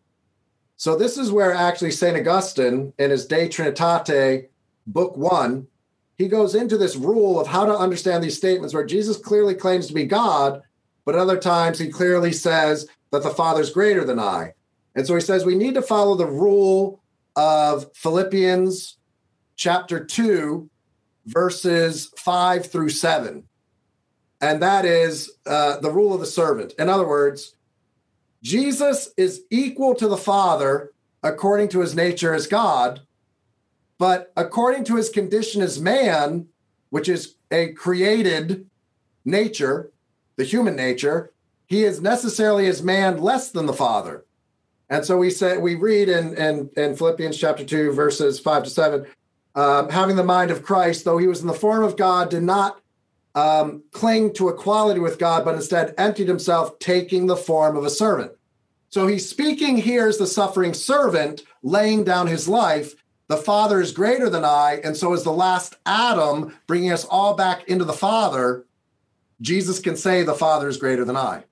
So, 0.77 0.95
this 0.95 1.19
is 1.19 1.33
where 1.33 1.53
actually 1.53 1.91
St. 1.91 2.17
Augustine, 2.17 2.93
in 2.97 3.11
his 3.11 3.27
De 3.27 3.49
Trinitate, 3.49 4.47
book 4.87 5.17
one, 5.17 5.67
he 6.17 6.29
goes 6.29 6.55
into 6.55 6.79
this 6.79 6.95
rule 6.95 7.41
of 7.41 7.49
how 7.49 7.65
to 7.65 7.77
understand 7.77 8.23
these 8.23 8.37
statements 8.37 8.73
where 8.73 8.87
Jesus 8.87 9.17
clearly 9.17 9.57
claims 9.57 9.89
to 9.89 9.95
be 9.95 10.05
God, 10.05 10.63
but 11.05 11.17
other 11.17 11.41
times 11.41 11.81
he 11.81 11.89
clearly 11.89 12.33
says 12.33 12.87
that 13.11 13.25
the 13.25 13.31
Father's 13.31 13.71
greater 13.73 14.05
than 14.05 14.21
I. 14.21 14.53
And 14.95 15.05
so 15.05 15.17
he 15.17 15.21
says 15.21 15.45
we 15.45 15.57
need 15.57 15.75
to 15.75 15.83
follow 15.83 16.15
the 16.15 16.27
rule 16.27 17.03
of 17.35 17.87
Philippians 17.97 18.97
chapter 19.57 20.05
2, 20.05 20.71
verses 21.27 22.13
5 22.17 22.67
through 22.67 22.91
7 22.91 23.43
and 24.43 24.61
that 24.61 24.85
is 24.85 25.31
uh, 25.47 25.79
the 25.79 25.91
rule 25.91 26.13
of 26.13 26.21
the 26.21 26.27
servant. 26.27 26.75
In 26.79 26.91
other 26.91 27.07
words, 27.07 27.55
Jesus 28.43 29.11
is 29.17 29.45
equal 29.51 29.95
to 29.95 30.09
the 30.09 30.17
Father 30.17 30.93
according 31.23 31.69
to 31.69 31.81
his 31.81 31.95
nature 31.95 32.35
as 32.35 32.49
God, 32.49 33.01
but 33.99 34.33
according 34.37 34.83
to 34.85 34.97
his 34.97 35.09
condition 35.09 35.63
as 35.63 35.81
man, 35.81 36.49
which 36.91 37.09
is 37.09 37.37
a 37.53 37.69
created 37.69 38.69
nature, 39.25 39.93
the 40.35 40.45
human 40.45 40.75
nature, 40.75 41.31
he 41.67 41.85
is 41.85 42.01
necessarily 42.01 42.67
as 42.67 42.83
man 42.83 43.19
less 43.19 43.51
than 43.53 43.67
the 43.67 43.73
Father. 43.73 44.25
And 44.91 45.05
so 45.05 45.17
we 45.17 45.31
say 45.31 45.57
we 45.57 45.77
read 45.77 46.09
in 46.09 46.35
in, 46.35 46.69
in 46.77 46.97
Philippians 46.97 47.39
chapter 47.39 47.65
two, 47.65 47.93
verses 47.93 48.41
five 48.41 48.65
to 48.65 48.71
seven, 48.71 49.07
um, 49.55 49.89
having 49.89 50.17
the 50.17 50.25
mind 50.25 50.51
of 50.51 50.65
Christ, 50.65 51.05
though 51.05 51.19
he 51.19 51.29
was 51.29 51.41
in 51.41 51.47
the 51.47 51.55
form 51.55 51.85
of 51.85 51.97
God, 51.97 52.29
did 52.29 52.43
not 52.43 52.82
um, 53.35 53.83
cling 53.93 54.35
to 54.35 54.49
equality 54.49 55.01
with 55.01 55.19
God, 55.19 55.45
but 55.45 55.55
instead 55.55 55.95
emptied 55.97 56.29
himself, 56.29 56.79
taking 56.79 57.27
the 57.27 57.37
form 57.37 57.77
of 57.77 57.85
a 57.85 57.91
servant. 57.91 58.33
So 58.89 59.07
he's 59.07 59.29
speaking 59.29 59.79
here 59.79 60.07
as 60.07 60.19
the 60.19 60.27
suffering 60.27 60.75
servant, 60.75 61.43
laying 61.63 62.05
down 62.05 62.27
his 62.27 62.49
life. 62.49 62.95
The 63.29 63.37
Father 63.39 63.81
is 63.81 63.93
greater 63.93 64.29
than 64.29 64.45
I, 64.45 64.81
and 64.85 64.97
so 64.97 65.15
is 65.15 65.23
the 65.23 65.33
last 65.33 65.77
Adam, 65.87 66.55
bringing 66.67 66.93
us 66.93 67.07
all 67.07 67.35
back 67.35 67.67
into 67.69 67.85
the 67.87 67.95
Father, 67.95 68.67
Jesus 69.41 69.81
can 69.81 69.97
say 69.97 70.23
the 70.23 70.35
Father 70.35 70.69
is 70.69 70.77
greater 70.77 71.05
than 71.05 71.17
I. 71.17 71.45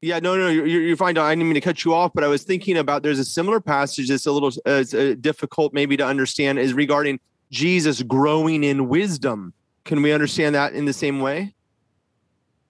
Yeah, 0.00 0.20
no, 0.20 0.36
no, 0.36 0.48
you're, 0.48 0.66
you're 0.66 0.96
fine. 0.96 1.18
I 1.18 1.30
didn't 1.30 1.44
mean 1.44 1.54
to 1.54 1.60
cut 1.60 1.84
you 1.84 1.92
off, 1.92 2.12
but 2.14 2.22
I 2.22 2.28
was 2.28 2.44
thinking 2.44 2.76
about 2.76 3.02
there's 3.02 3.18
a 3.18 3.24
similar 3.24 3.60
passage 3.60 4.08
that's 4.08 4.26
a 4.26 4.32
little 4.32 4.52
uh, 4.64 4.84
uh, 4.96 5.14
difficult 5.20 5.72
maybe 5.72 5.96
to 5.96 6.06
understand 6.06 6.58
is 6.58 6.72
regarding 6.72 7.18
Jesus 7.50 8.02
growing 8.02 8.62
in 8.62 8.88
wisdom 8.88 9.54
can 9.88 10.02
we 10.02 10.12
understand 10.12 10.54
that 10.54 10.74
in 10.74 10.84
the 10.84 10.92
same 10.92 11.18
way? 11.18 11.54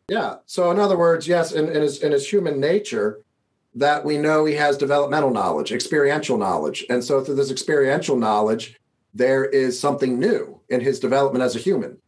Yeah. 0.08 0.36
So, 0.46 0.70
in 0.70 0.78
other 0.78 0.96
words, 0.96 1.26
yes, 1.26 1.52
in, 1.52 1.66
in, 1.66 1.82
his 1.82 1.98
in 1.98 2.12
his 2.12 2.30
human 2.30 2.60
nature, 2.60 3.20
that 3.74 4.04
we 4.04 4.16
know 4.16 4.44
he 4.44 4.54
has 4.54 4.78
developmental 4.78 5.30
knowledge, 5.30 5.72
experiential 5.72 6.38
knowledge, 6.38 6.86
and 6.88 7.04
so 7.04 7.22
through 7.22 7.34
this 7.34 7.50
experiential 7.50 8.16
knowledge, 8.16 8.78
there 9.12 9.44
is 9.44 9.78
something 9.78 10.18
new 10.18 10.60
in 10.68 10.80
his 10.80 11.00
development 11.00 11.42
as 11.42 11.56
a 11.56 11.58
human. 11.58 11.98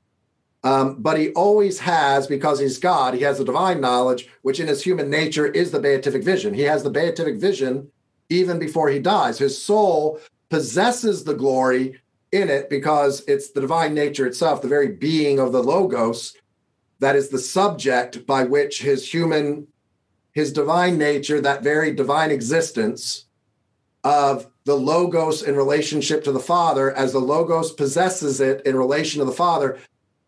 Um, 0.62 0.96
but 1.02 1.18
he 1.18 1.30
always 1.30 1.80
has, 1.80 2.26
because 2.26 2.60
he's 2.60 2.78
God, 2.78 3.14
he 3.14 3.22
has 3.22 3.38
the 3.38 3.44
divine 3.44 3.80
knowledge, 3.80 4.28
which 4.42 4.60
in 4.60 4.68
his 4.68 4.82
human 4.82 5.10
nature 5.10 5.46
is 5.46 5.70
the 5.70 5.80
beatific 5.80 6.22
vision. 6.22 6.54
He 6.54 6.62
has 6.62 6.82
the 6.82 6.90
beatific 6.90 7.40
vision 7.40 7.90
even 8.28 8.58
before 8.58 8.90
he 8.90 9.00
dies. 9.00 9.38
His 9.38 9.60
soul 9.60 10.20
possesses 10.50 11.24
the 11.24 11.34
glory 11.34 12.00
in 12.32 12.48
it 12.48 12.70
because 12.70 13.22
it's 13.26 13.50
the 13.50 13.60
divine 13.60 13.94
nature 13.94 14.26
itself, 14.26 14.62
the 14.62 14.68
very 14.68 14.88
being 14.88 15.38
of 15.38 15.52
the 15.52 15.62
Logos, 15.62 16.34
that 17.00 17.16
is 17.16 17.28
the 17.28 17.38
subject 17.38 18.26
by 18.26 18.44
which 18.44 18.82
his 18.82 19.12
human, 19.12 19.66
his 20.32 20.52
divine 20.52 20.98
nature, 20.98 21.40
that 21.40 21.62
very 21.62 21.92
divine 21.92 22.30
existence 22.30 23.26
of 24.04 24.46
the 24.64 24.76
Logos 24.76 25.42
in 25.42 25.56
relationship 25.56 26.22
to 26.24 26.32
the 26.32 26.40
Father, 26.40 26.92
as 26.92 27.12
the 27.12 27.18
Logos 27.18 27.72
possesses 27.72 28.40
it 28.40 28.64
in 28.66 28.76
relation 28.76 29.18
to 29.18 29.24
the 29.24 29.32
Father, 29.32 29.78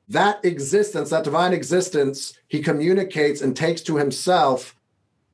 that 0.09 0.45
existence, 0.45 1.11
that 1.11 1.25
divine 1.25 1.53
existence, 1.53 2.35
he 2.49 2.61
communicates 2.61 3.41
and 3.41 3.57
takes 3.57 3.81
to 3.83 3.97
himself 3.97 4.75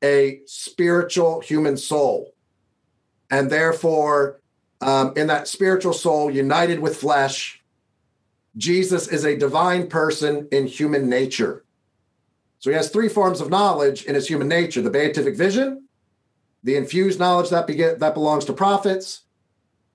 a 0.03 0.41
spiritual 0.45 1.41
human 1.41 1.75
soul. 1.75 2.33
And 3.31 3.49
therefore, 3.49 4.39
um, 4.81 5.13
in 5.15 5.27
that 5.27 5.47
spiritual 5.47 5.93
soul 5.93 6.31
united 6.31 6.79
with 6.79 6.97
flesh. 6.97 7.61
Jesus 8.57 9.07
is 9.07 9.25
a 9.25 9.37
divine 9.37 9.87
person 9.87 10.47
in 10.51 10.67
human 10.67 11.09
nature. 11.09 11.65
So 12.59 12.69
he 12.69 12.75
has 12.75 12.89
three 12.89 13.09
forms 13.09 13.41
of 13.41 13.49
knowledge 13.49 14.03
in 14.05 14.15
his 14.15 14.27
human 14.27 14.47
nature 14.47 14.81
the 14.81 14.89
beatific 14.89 15.35
vision, 15.35 15.87
the 16.63 16.75
infused 16.75 17.19
knowledge 17.19 17.49
that, 17.49 17.67
that 17.99 18.13
belongs 18.13 18.45
to 18.45 18.53
prophets, 18.53 19.21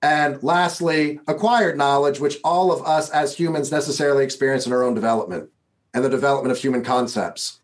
and 0.01 0.41
lastly, 0.43 1.19
acquired 1.27 1.77
knowledge, 1.77 2.19
which 2.19 2.37
all 2.43 2.71
of 2.71 2.85
us 2.85 3.09
as 3.09 3.35
humans 3.35 3.71
necessarily 3.71 4.23
experience 4.23 4.65
in 4.65 4.73
our 4.73 4.83
own 4.83 4.93
development 4.93 5.49
and 5.93 6.03
the 6.03 6.09
development 6.09 6.51
of 6.51 6.57
human 6.57 6.83
concepts. 6.83 7.59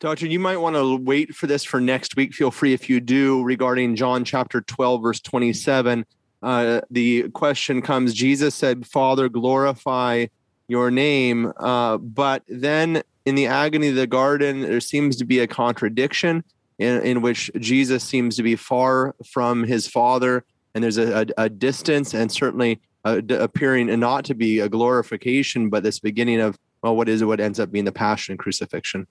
Doctor, 0.00 0.26
you 0.26 0.38
might 0.38 0.58
want 0.58 0.76
to 0.76 0.96
wait 0.96 1.34
for 1.34 1.46
this 1.46 1.64
for 1.64 1.80
next 1.80 2.16
week. 2.16 2.32
Feel 2.32 2.50
free 2.50 2.72
if 2.72 2.88
you 2.88 3.00
do 3.00 3.42
regarding 3.42 3.96
John 3.96 4.24
chapter 4.24 4.60
12, 4.60 5.02
verse 5.02 5.20
27 5.20 6.06
uh, 6.42 6.80
the 6.90 7.28
question 7.30 7.82
comes 7.82 8.14
Jesus 8.14 8.54
said, 8.54 8.86
Father, 8.86 9.28
glorify 9.28 10.26
your 10.68 10.90
name. 10.90 11.52
Uh, 11.56 11.98
but 11.98 12.42
then 12.48 13.02
in 13.24 13.34
the 13.34 13.46
agony 13.46 13.88
of 13.88 13.96
the 13.96 14.06
garden, 14.06 14.62
there 14.62 14.80
seems 14.80 15.16
to 15.16 15.24
be 15.24 15.40
a 15.40 15.46
contradiction 15.46 16.44
in, 16.78 17.02
in 17.02 17.22
which 17.22 17.50
Jesus 17.58 18.04
seems 18.04 18.36
to 18.36 18.42
be 18.42 18.56
far 18.56 19.14
from 19.26 19.64
his 19.64 19.86
Father, 19.86 20.44
and 20.74 20.84
there's 20.84 20.98
a, 20.98 21.22
a, 21.22 21.44
a 21.44 21.48
distance, 21.48 22.14
and 22.14 22.30
certainly 22.30 22.80
uh, 23.04 23.20
appearing 23.30 23.86
not 23.98 24.24
to 24.26 24.34
be 24.34 24.60
a 24.60 24.68
glorification, 24.68 25.68
but 25.68 25.82
this 25.82 25.98
beginning 25.98 26.40
of 26.40 26.58
well, 26.82 26.94
what 26.94 27.08
is 27.08 27.22
it? 27.22 27.24
What 27.24 27.40
ends 27.40 27.58
up 27.58 27.72
being 27.72 27.84
the 27.84 27.92
passion 27.92 28.32
and 28.32 28.38
crucifixion? 28.38 29.06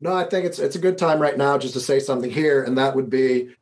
No, 0.00 0.14
I 0.14 0.24
think 0.24 0.44
it's 0.44 0.58
it's 0.58 0.76
a 0.76 0.80
good 0.80 0.98
time 0.98 1.20
right 1.20 1.36
now 1.36 1.58
just 1.58 1.74
to 1.74 1.80
say 1.80 1.98
something 1.98 2.30
here, 2.30 2.62
and 2.62 2.78
that 2.78 2.94
would 2.94 3.10
be 3.10 3.54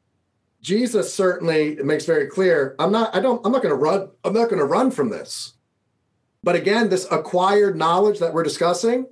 Jesus 0.64 1.12
certainly 1.12 1.76
makes 1.76 2.06
very 2.06 2.26
clear, 2.26 2.74
I'm 2.78 2.90
not, 2.90 3.14
I 3.14 3.20
don't, 3.20 3.44
I'm 3.44 3.52
not 3.52 3.62
going 3.62 3.74
to 3.74 3.80
run, 3.80 4.08
I'm 4.24 4.32
not 4.32 4.48
going 4.48 4.60
to 4.60 4.64
run 4.64 4.90
from 4.90 5.10
this. 5.10 5.52
But 6.42 6.56
again, 6.56 6.88
this 6.88 7.06
acquired 7.10 7.76
knowledge 7.76 8.18
that 8.18 8.32
we're 8.32 8.44
discussing, 8.44 9.06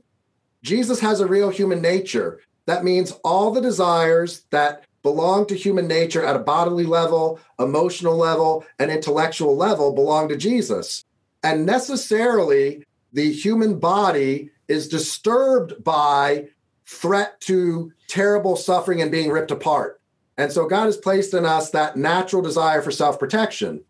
Jesus 0.62 1.00
has 1.00 1.20
a 1.20 1.26
real 1.26 1.50
human 1.50 1.82
nature. 1.82 2.40
That 2.64 2.84
means 2.84 3.12
all 3.22 3.50
the 3.50 3.60
desires 3.60 4.46
that 4.48 4.84
belong 5.02 5.44
to 5.48 5.54
human 5.54 5.86
nature 5.86 6.24
at 6.24 6.36
a 6.36 6.38
bodily 6.38 6.86
level, 6.86 7.38
emotional 7.58 8.16
level, 8.16 8.64
and 8.78 8.90
intellectual 8.90 9.54
level 9.54 9.94
belong 9.94 10.30
to 10.30 10.38
Jesus. 10.38 11.04
And 11.42 11.66
necessarily, 11.66 12.86
the 13.12 13.30
human 13.30 13.78
body 13.78 14.48
is 14.68 14.88
disturbed 14.88 15.84
by 15.84 16.48
threat 16.86 17.42
to 17.42 17.92
terrible 18.08 18.56
suffering 18.56 19.02
and 19.02 19.12
being 19.12 19.30
ripped 19.30 19.50
apart. 19.50 20.00
And 20.38 20.50
so 20.50 20.66
God 20.66 20.86
has 20.86 20.96
placed 20.96 21.34
in 21.34 21.44
us 21.44 21.70
that 21.70 21.96
natural 21.96 22.42
desire 22.42 22.82
for 22.82 22.90
self 22.90 23.18
protection. 23.18 23.82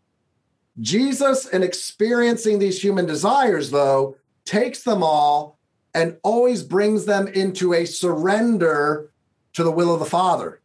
Jesus, 0.80 1.47
in 1.47 1.62
experiencing 1.62 2.59
these 2.59 2.82
human 2.82 3.07
desires, 3.07 3.70
though, 3.70 4.16
takes 4.45 4.82
them 4.82 5.03
all 5.03 5.59
and 5.95 6.16
always 6.22 6.62
brings 6.62 7.05
them 7.05 7.28
into 7.28 7.74
a 7.74 7.84
surrender 7.84 9.11
to 9.53 9.62
the 9.62 9.70
will 9.70 9.93
of 9.93 10.01
the 10.01 10.07
Father. 10.07 10.61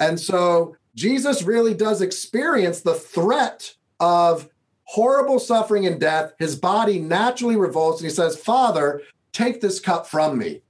And 0.00 0.18
so 0.18 0.76
Jesus 0.94 1.42
really 1.42 1.74
does 1.74 2.02
experience 2.02 2.80
the 2.80 2.94
threat 2.94 3.74
of 4.00 4.48
horrible 4.84 5.38
suffering 5.38 5.86
and 5.86 6.00
death. 6.00 6.32
His 6.38 6.56
body 6.56 6.98
naturally 6.98 7.56
revolts 7.56 8.00
and 8.00 8.10
he 8.10 8.14
says, 8.14 8.36
Father, 8.36 9.02
take 9.32 9.60
this 9.60 9.80
cup 9.80 10.06
from 10.06 10.36
me. 10.38 10.62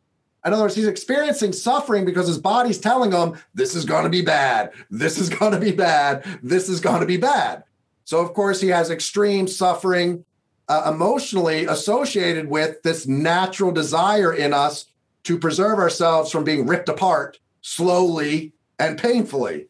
In 0.44 0.52
other 0.52 0.62
words, 0.62 0.74
he's 0.74 0.86
experiencing 0.86 1.52
suffering 1.52 2.04
because 2.04 2.26
his 2.26 2.38
body's 2.38 2.78
telling 2.78 3.12
him, 3.12 3.38
this 3.54 3.74
is 3.74 3.84
going 3.84 4.04
to 4.04 4.10
be 4.10 4.22
bad. 4.22 4.72
This 4.90 5.18
is 5.18 5.30
going 5.30 5.52
to 5.52 5.58
be 5.58 5.72
bad. 5.72 6.24
This 6.42 6.68
is 6.68 6.80
going 6.80 7.00
to 7.00 7.06
be 7.06 7.16
bad. 7.16 7.64
So, 8.04 8.20
of 8.20 8.34
course, 8.34 8.60
he 8.60 8.68
has 8.68 8.90
extreme 8.90 9.48
suffering 9.48 10.24
uh, 10.68 10.92
emotionally 10.92 11.64
associated 11.64 12.48
with 12.48 12.82
this 12.82 13.06
natural 13.06 13.72
desire 13.72 14.34
in 14.34 14.52
us 14.52 14.86
to 15.24 15.38
preserve 15.38 15.78
ourselves 15.78 16.30
from 16.30 16.44
being 16.44 16.66
ripped 16.66 16.90
apart 16.90 17.38
slowly 17.62 18.52
and 18.78 18.98
painfully. 18.98 19.68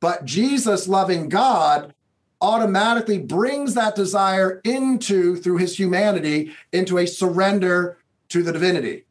But 0.00 0.26
Jesus, 0.26 0.86
loving 0.86 1.30
God, 1.30 1.94
automatically 2.42 3.18
brings 3.18 3.72
that 3.72 3.94
desire 3.94 4.60
into, 4.64 5.36
through 5.36 5.56
his 5.56 5.78
humanity, 5.78 6.52
into 6.72 6.98
a 6.98 7.06
surrender 7.06 7.96
to 8.28 8.42
the 8.42 8.52
divinity. 8.52 9.04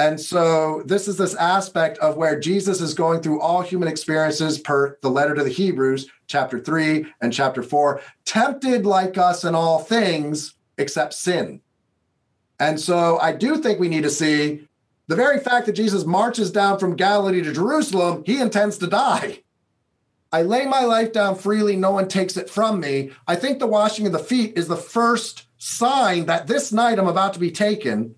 And 0.00 0.18
so 0.18 0.82
this 0.86 1.08
is 1.08 1.18
this 1.18 1.34
aspect 1.34 1.98
of 1.98 2.16
where 2.16 2.40
Jesus 2.40 2.80
is 2.80 2.94
going 2.94 3.20
through 3.20 3.42
all 3.42 3.60
human 3.60 3.86
experiences 3.86 4.58
per 4.58 4.96
the 5.02 5.10
letter 5.10 5.34
to 5.34 5.44
the 5.44 5.50
Hebrews, 5.50 6.08
chapter 6.26 6.58
3 6.58 7.04
and 7.20 7.34
chapter 7.34 7.62
4, 7.62 8.00
tempted 8.24 8.86
like 8.86 9.18
us 9.18 9.44
in 9.44 9.54
all 9.54 9.78
things 9.78 10.54
except 10.78 11.12
sin. 11.12 11.60
And 12.58 12.80
so 12.80 13.18
I 13.18 13.32
do 13.32 13.58
think 13.58 13.78
we 13.78 13.90
need 13.90 14.04
to 14.04 14.10
see 14.10 14.66
the 15.06 15.16
very 15.16 15.38
fact 15.38 15.66
that 15.66 15.76
Jesus 15.76 16.06
marches 16.06 16.50
down 16.50 16.78
from 16.78 16.96
Galilee 16.96 17.42
to 17.42 17.52
Jerusalem, 17.52 18.22
he 18.24 18.40
intends 18.40 18.78
to 18.78 18.86
die. 18.86 19.42
I 20.32 20.40
lay 20.40 20.64
my 20.64 20.80
life 20.80 21.12
down 21.12 21.34
freely, 21.34 21.76
no 21.76 21.90
one 21.90 22.08
takes 22.08 22.38
it 22.38 22.48
from 22.48 22.80
me. 22.80 23.10
I 23.26 23.36
think 23.36 23.58
the 23.58 23.66
washing 23.66 24.06
of 24.06 24.12
the 24.12 24.18
feet 24.18 24.56
is 24.56 24.66
the 24.66 24.76
first 24.76 25.44
sign 25.58 26.24
that 26.24 26.46
this 26.46 26.72
night 26.72 26.98
I'm 26.98 27.06
about 27.06 27.34
to 27.34 27.38
be 27.38 27.50
taken 27.50 28.14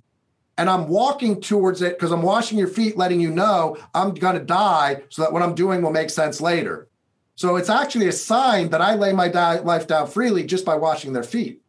and 0.58 0.68
I'm 0.68 0.88
walking 0.88 1.40
towards 1.40 1.82
it 1.82 1.98
because 1.98 2.12
I'm 2.12 2.22
washing 2.22 2.58
your 2.58 2.68
feet, 2.68 2.96
letting 2.96 3.20
you 3.20 3.30
know 3.30 3.76
I'm 3.94 4.14
going 4.14 4.38
to 4.38 4.44
die 4.44 5.02
so 5.08 5.22
that 5.22 5.32
what 5.32 5.42
I'm 5.42 5.54
doing 5.54 5.82
will 5.82 5.92
make 5.92 6.10
sense 6.10 6.40
later. 6.40 6.88
So 7.34 7.56
it's 7.56 7.70
actually 7.70 8.08
a 8.08 8.12
sign 8.12 8.68
that 8.70 8.80
I 8.80 8.94
lay 8.94 9.12
my 9.12 9.28
di- 9.28 9.60
life 9.60 9.86
down 9.86 10.06
freely 10.06 10.44
just 10.44 10.64
by 10.64 10.76
washing 10.76 11.12
their 11.12 11.22
feet. 11.22 11.62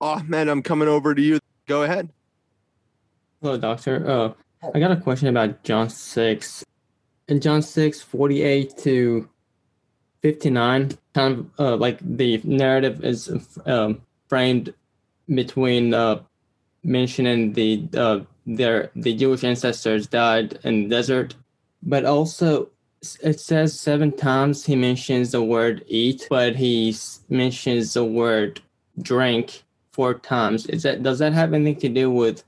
Oh, 0.00 0.22
man, 0.22 0.48
I'm 0.48 0.62
coming 0.62 0.88
over 0.88 1.14
to 1.14 1.20
you. 1.20 1.40
Go 1.66 1.82
ahead. 1.82 2.10
Hello, 3.42 3.56
doctor. 3.58 4.08
Uh, 4.08 4.68
I 4.74 4.78
got 4.78 4.92
a 4.92 4.96
question 4.96 5.28
about 5.28 5.62
John 5.64 5.88
6. 5.88 6.64
In 7.28 7.40
John 7.40 7.60
6, 7.60 8.00
48 8.02 8.76
to 8.78 9.28
59, 10.22 10.92
kind 11.14 11.38
of 11.38 11.50
uh, 11.58 11.76
like 11.76 11.98
the 12.00 12.40
narrative 12.44 13.04
is 13.04 13.30
um, 13.66 14.00
framed 14.28 14.72
between 15.28 15.92
uh, 15.92 16.20
mentioning 16.86 17.52
the 17.52 17.86
uh, 17.96 18.20
their 18.46 18.90
the 18.94 19.14
Jewish 19.14 19.44
ancestors 19.44 20.06
died 20.06 20.58
in 20.64 20.84
the 20.84 20.88
desert, 20.88 21.34
but 21.82 22.04
also 22.04 22.70
it 23.22 23.40
says 23.40 23.78
seven 23.78 24.12
times 24.12 24.64
he 24.64 24.76
mentions 24.76 25.32
the 25.32 25.42
word 25.42 25.84
eat, 25.86 26.26
but 26.30 26.56
he 26.56 26.96
mentions 27.28 27.92
the 27.92 28.04
word 28.04 28.60
drink 29.02 29.64
four 29.92 30.14
times. 30.14 30.66
Is 30.66 30.84
that 30.84 31.02
does 31.02 31.18
that 31.18 31.32
have 31.32 31.52
anything 31.52 31.80
to 31.80 31.88
do 31.88 32.10
with 32.10 32.44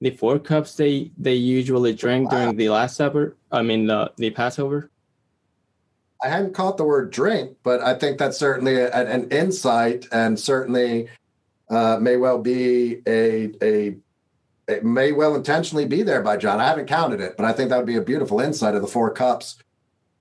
the 0.00 0.10
four 0.10 0.38
cups 0.38 0.76
they 0.76 1.10
they 1.18 1.34
usually 1.34 1.92
drink 1.92 2.32
wow. 2.32 2.38
during 2.38 2.56
the 2.56 2.70
Last 2.70 2.96
Supper? 2.96 3.36
I 3.52 3.62
mean 3.62 3.86
the 3.86 4.12
the 4.16 4.30
Passover. 4.30 4.90
I 6.22 6.28
hadn't 6.28 6.54
caught 6.54 6.78
the 6.78 6.84
word 6.84 7.10
drink, 7.10 7.58
but 7.62 7.82
I 7.82 7.92
think 7.92 8.16
that's 8.16 8.38
certainly 8.38 8.76
a, 8.76 8.90
an 8.90 9.28
insight 9.30 10.06
and 10.10 10.40
certainly 10.40 11.08
uh, 11.74 11.98
may 12.00 12.16
well 12.16 12.38
be 12.38 13.02
a 13.06 13.52
a 13.62 13.96
it 14.66 14.84
may 14.84 15.12
well 15.12 15.34
intentionally 15.34 15.84
be 15.84 16.02
there 16.02 16.22
by 16.22 16.36
John. 16.36 16.60
I 16.60 16.66
haven't 16.66 16.86
counted 16.86 17.20
it, 17.20 17.36
but 17.36 17.44
I 17.44 17.52
think 17.52 17.68
that 17.68 17.76
would 17.76 17.86
be 17.86 17.96
a 17.96 18.02
beautiful 18.02 18.40
insight 18.40 18.74
of 18.74 18.80
the 18.80 18.88
four 18.88 19.10
cups 19.10 19.56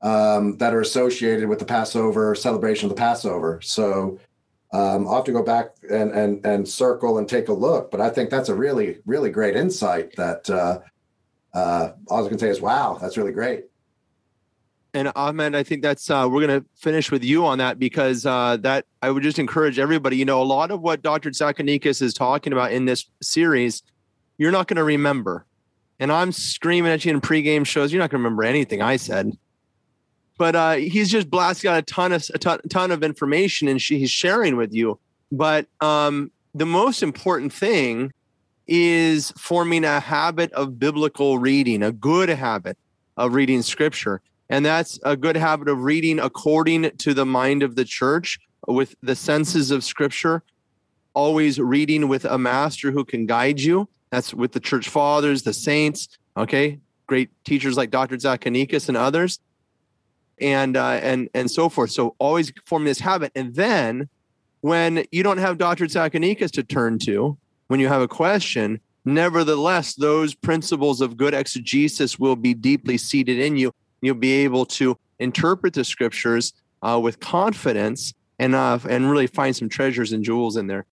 um, 0.02 0.58
that 0.58 0.74
are 0.74 0.82
associated 0.82 1.48
with 1.48 1.60
the 1.60 1.66
Passover 1.66 2.36
celebration 2.36 2.90
of 2.90 2.96
the 2.96 3.00
Passover. 3.00 3.62
So 3.62 4.20
um, 4.74 5.08
I'll 5.08 5.16
have 5.16 5.24
to 5.26 5.32
go 5.32 5.44
back 5.44 5.76
and 5.90 6.12
and 6.12 6.46
and 6.46 6.68
circle 6.68 7.18
and 7.20 7.30
take 7.30 7.48
a 7.48 7.54
look. 7.54 7.90
But 7.90 8.02
I 8.02 8.10
think 8.10 8.30
that's 8.30 8.50
a 8.50 8.56
really 8.56 9.00
really 9.06 9.30
great 9.30 9.56
insight. 9.56 10.16
That 10.18 10.50
uh, 10.50 10.80
uh, 11.54 11.94
all 12.08 12.26
I 12.26 12.30
can 12.30 12.40
say 12.40 12.50
is, 12.50 12.60
wow, 12.60 12.98
that's 13.00 13.18
really 13.18 13.32
great. 13.32 13.66
And 14.94 15.12
Ahmed, 15.16 15.56
I 15.56 15.64
think 15.64 15.82
that's 15.82 16.10
uh, 16.10 16.28
we're 16.30 16.46
going 16.46 16.62
to 16.62 16.68
finish 16.76 17.10
with 17.10 17.24
you 17.24 17.46
on 17.46 17.58
that 17.58 17.80
because 17.80 18.28
uh, 18.28 18.58
that 18.58 18.86
I 19.02 19.10
would 19.10 19.24
just 19.24 19.40
encourage 19.40 19.80
everybody. 19.80 20.18
You 20.18 20.26
know, 20.26 20.42
a 20.42 20.44
lot 20.44 20.70
of 20.70 20.82
what 20.82 21.02
Dr. 21.02 21.32
Tsakonikis 21.32 22.02
is 22.02 22.14
talking 22.14 22.54
about 22.54 22.72
in 22.72 22.86
this 22.86 23.06
series, 23.22 23.82
you're 24.38 24.52
not 24.52 24.68
going 24.68 24.78
to 24.78 24.84
remember. 24.84 25.46
And 26.00 26.12
I'm 26.12 26.32
screaming 26.32 26.92
at 26.92 27.06
you 27.06 27.12
in 27.12 27.22
pregame 27.22 27.66
shows. 27.66 27.92
You're 27.92 28.02
not 28.02 28.12
going 28.12 28.22
to 28.22 28.24
remember 28.24 28.44
anything 28.44 28.82
I 28.82 28.98
said. 28.98 29.32
But 30.38 30.56
uh, 30.56 30.74
he's 30.74 31.10
just 31.10 31.30
blasting 31.30 31.72
out 31.72 31.78
a 31.78 31.82
ton 31.82 32.12
of 32.12 32.30
a 32.34 32.38
ton, 32.38 32.60
ton 32.70 32.92
of 32.92 33.04
information, 33.04 33.68
and 33.68 33.82
she, 33.82 33.98
he's 33.98 34.12
sharing 34.12 34.58
with 34.58 34.74
you. 34.74 35.00
But 35.32 35.68
um, 35.82 36.32
the 36.54 36.66
most 36.66 37.02
important 37.02 37.52
thing 37.52 38.12
is 38.68 39.32
forming 39.38 39.86
a 39.86 40.00
habit 40.00 40.52
of 40.54 40.80
biblical 40.80 41.40
reading, 41.40 41.82
a 41.82 41.92
good 41.92 42.30
habit 42.30 42.78
of 43.18 43.34
reading 43.34 43.62
Scripture 43.62 44.22
and 44.50 44.66
that's 44.66 45.00
a 45.04 45.16
good 45.16 45.38
habit 45.38 45.68
of 45.68 45.84
reading 45.84 46.20
according 46.20 46.92
to 46.98 47.14
the 47.14 47.26
mind 47.26 47.64
of 47.64 47.76
the 47.76 47.86
church 47.86 48.40
with 48.68 48.96
the 49.02 49.16
senses 49.16 49.72
of 49.72 49.84
scripture, 49.84 50.44
always 51.14 51.60
reading 51.60 52.08
with 52.08 52.26
a 52.26 52.38
master 52.38 52.92
who 52.92 53.06
can 53.06 53.26
guide 53.26 53.60
you. 53.60 53.88
That's 54.10 54.34
with 54.34 54.52
the 54.52 54.60
church 54.60 54.90
fathers, 54.90 55.44
the 55.44 55.54
saints, 55.54 56.08
okay? 56.38 56.80
Great 57.08 57.30
teachers 57.46 57.78
like 57.78 57.90
Dr. 57.90 58.18
Tsakonikis 58.18 58.88
and 58.88 58.98
others. 58.98 59.40
And 60.40 60.76
uh, 60.76 61.00
and 61.02 61.30
and 61.34 61.50
so 61.50 61.70
forth. 61.70 61.92
So 61.92 62.16
always 62.18 62.52
form 62.66 62.86
this 62.86 63.00
habit. 63.00 63.32
And 63.36 63.54
then 63.56 64.10
when 64.62 65.06
you 65.12 65.24
don't 65.24 65.38
have 65.38 65.58
Dr. 65.58 65.86
Tsakonikis 65.86 66.52
to 66.52 66.64
turn 66.64 66.98
to, 67.00 67.38
when 67.68 67.80
you 67.80 67.88
have 67.88 68.02
a 68.02 68.08
question, 68.08 68.80
nevertheless, 69.06 69.94
those 69.94 70.34
principles 70.34 71.02
of 71.02 71.18
good 71.18 71.34
exegesis 71.34 72.18
will 72.18 72.36
be 72.36 72.54
deeply 72.54 72.98
seated 72.98 73.40
in 73.40 73.58
you 73.58 73.74
you'll 74.06 74.16
be 74.16 74.44
able 74.44 74.66
to 74.66 74.98
interpret 75.20 75.74
the 75.74 75.84
scriptures 75.84 76.54
uh, 76.82 77.00
with 77.02 77.20
confidence 77.20 78.14
and 78.38 78.56
uh, 78.56 78.80
and 78.90 79.10
really 79.10 79.28
find 79.28 79.56
some 79.56 79.70
treasures 79.70 80.12
and 80.12 80.24
jewels 80.24 80.58
in 80.58 80.68
there. 80.68 80.86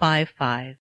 7155. 0.00 0.76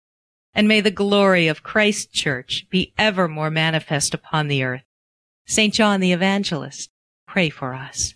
And 0.53 0.67
may 0.67 0.81
the 0.81 0.91
glory 0.91 1.47
of 1.47 1.61
Christ 1.61 2.13
Church 2.13 2.65
be 2.69 2.93
ever 2.97 3.27
more 3.27 3.51
manifest 3.51 4.13
upon 4.13 4.47
the 4.47 4.63
earth. 4.63 4.83
St. 5.45 5.73
John 5.73 5.99
the 5.99 6.13
Evangelist, 6.13 6.89
pray 7.27 7.49
for 7.49 7.73
us. 7.73 8.15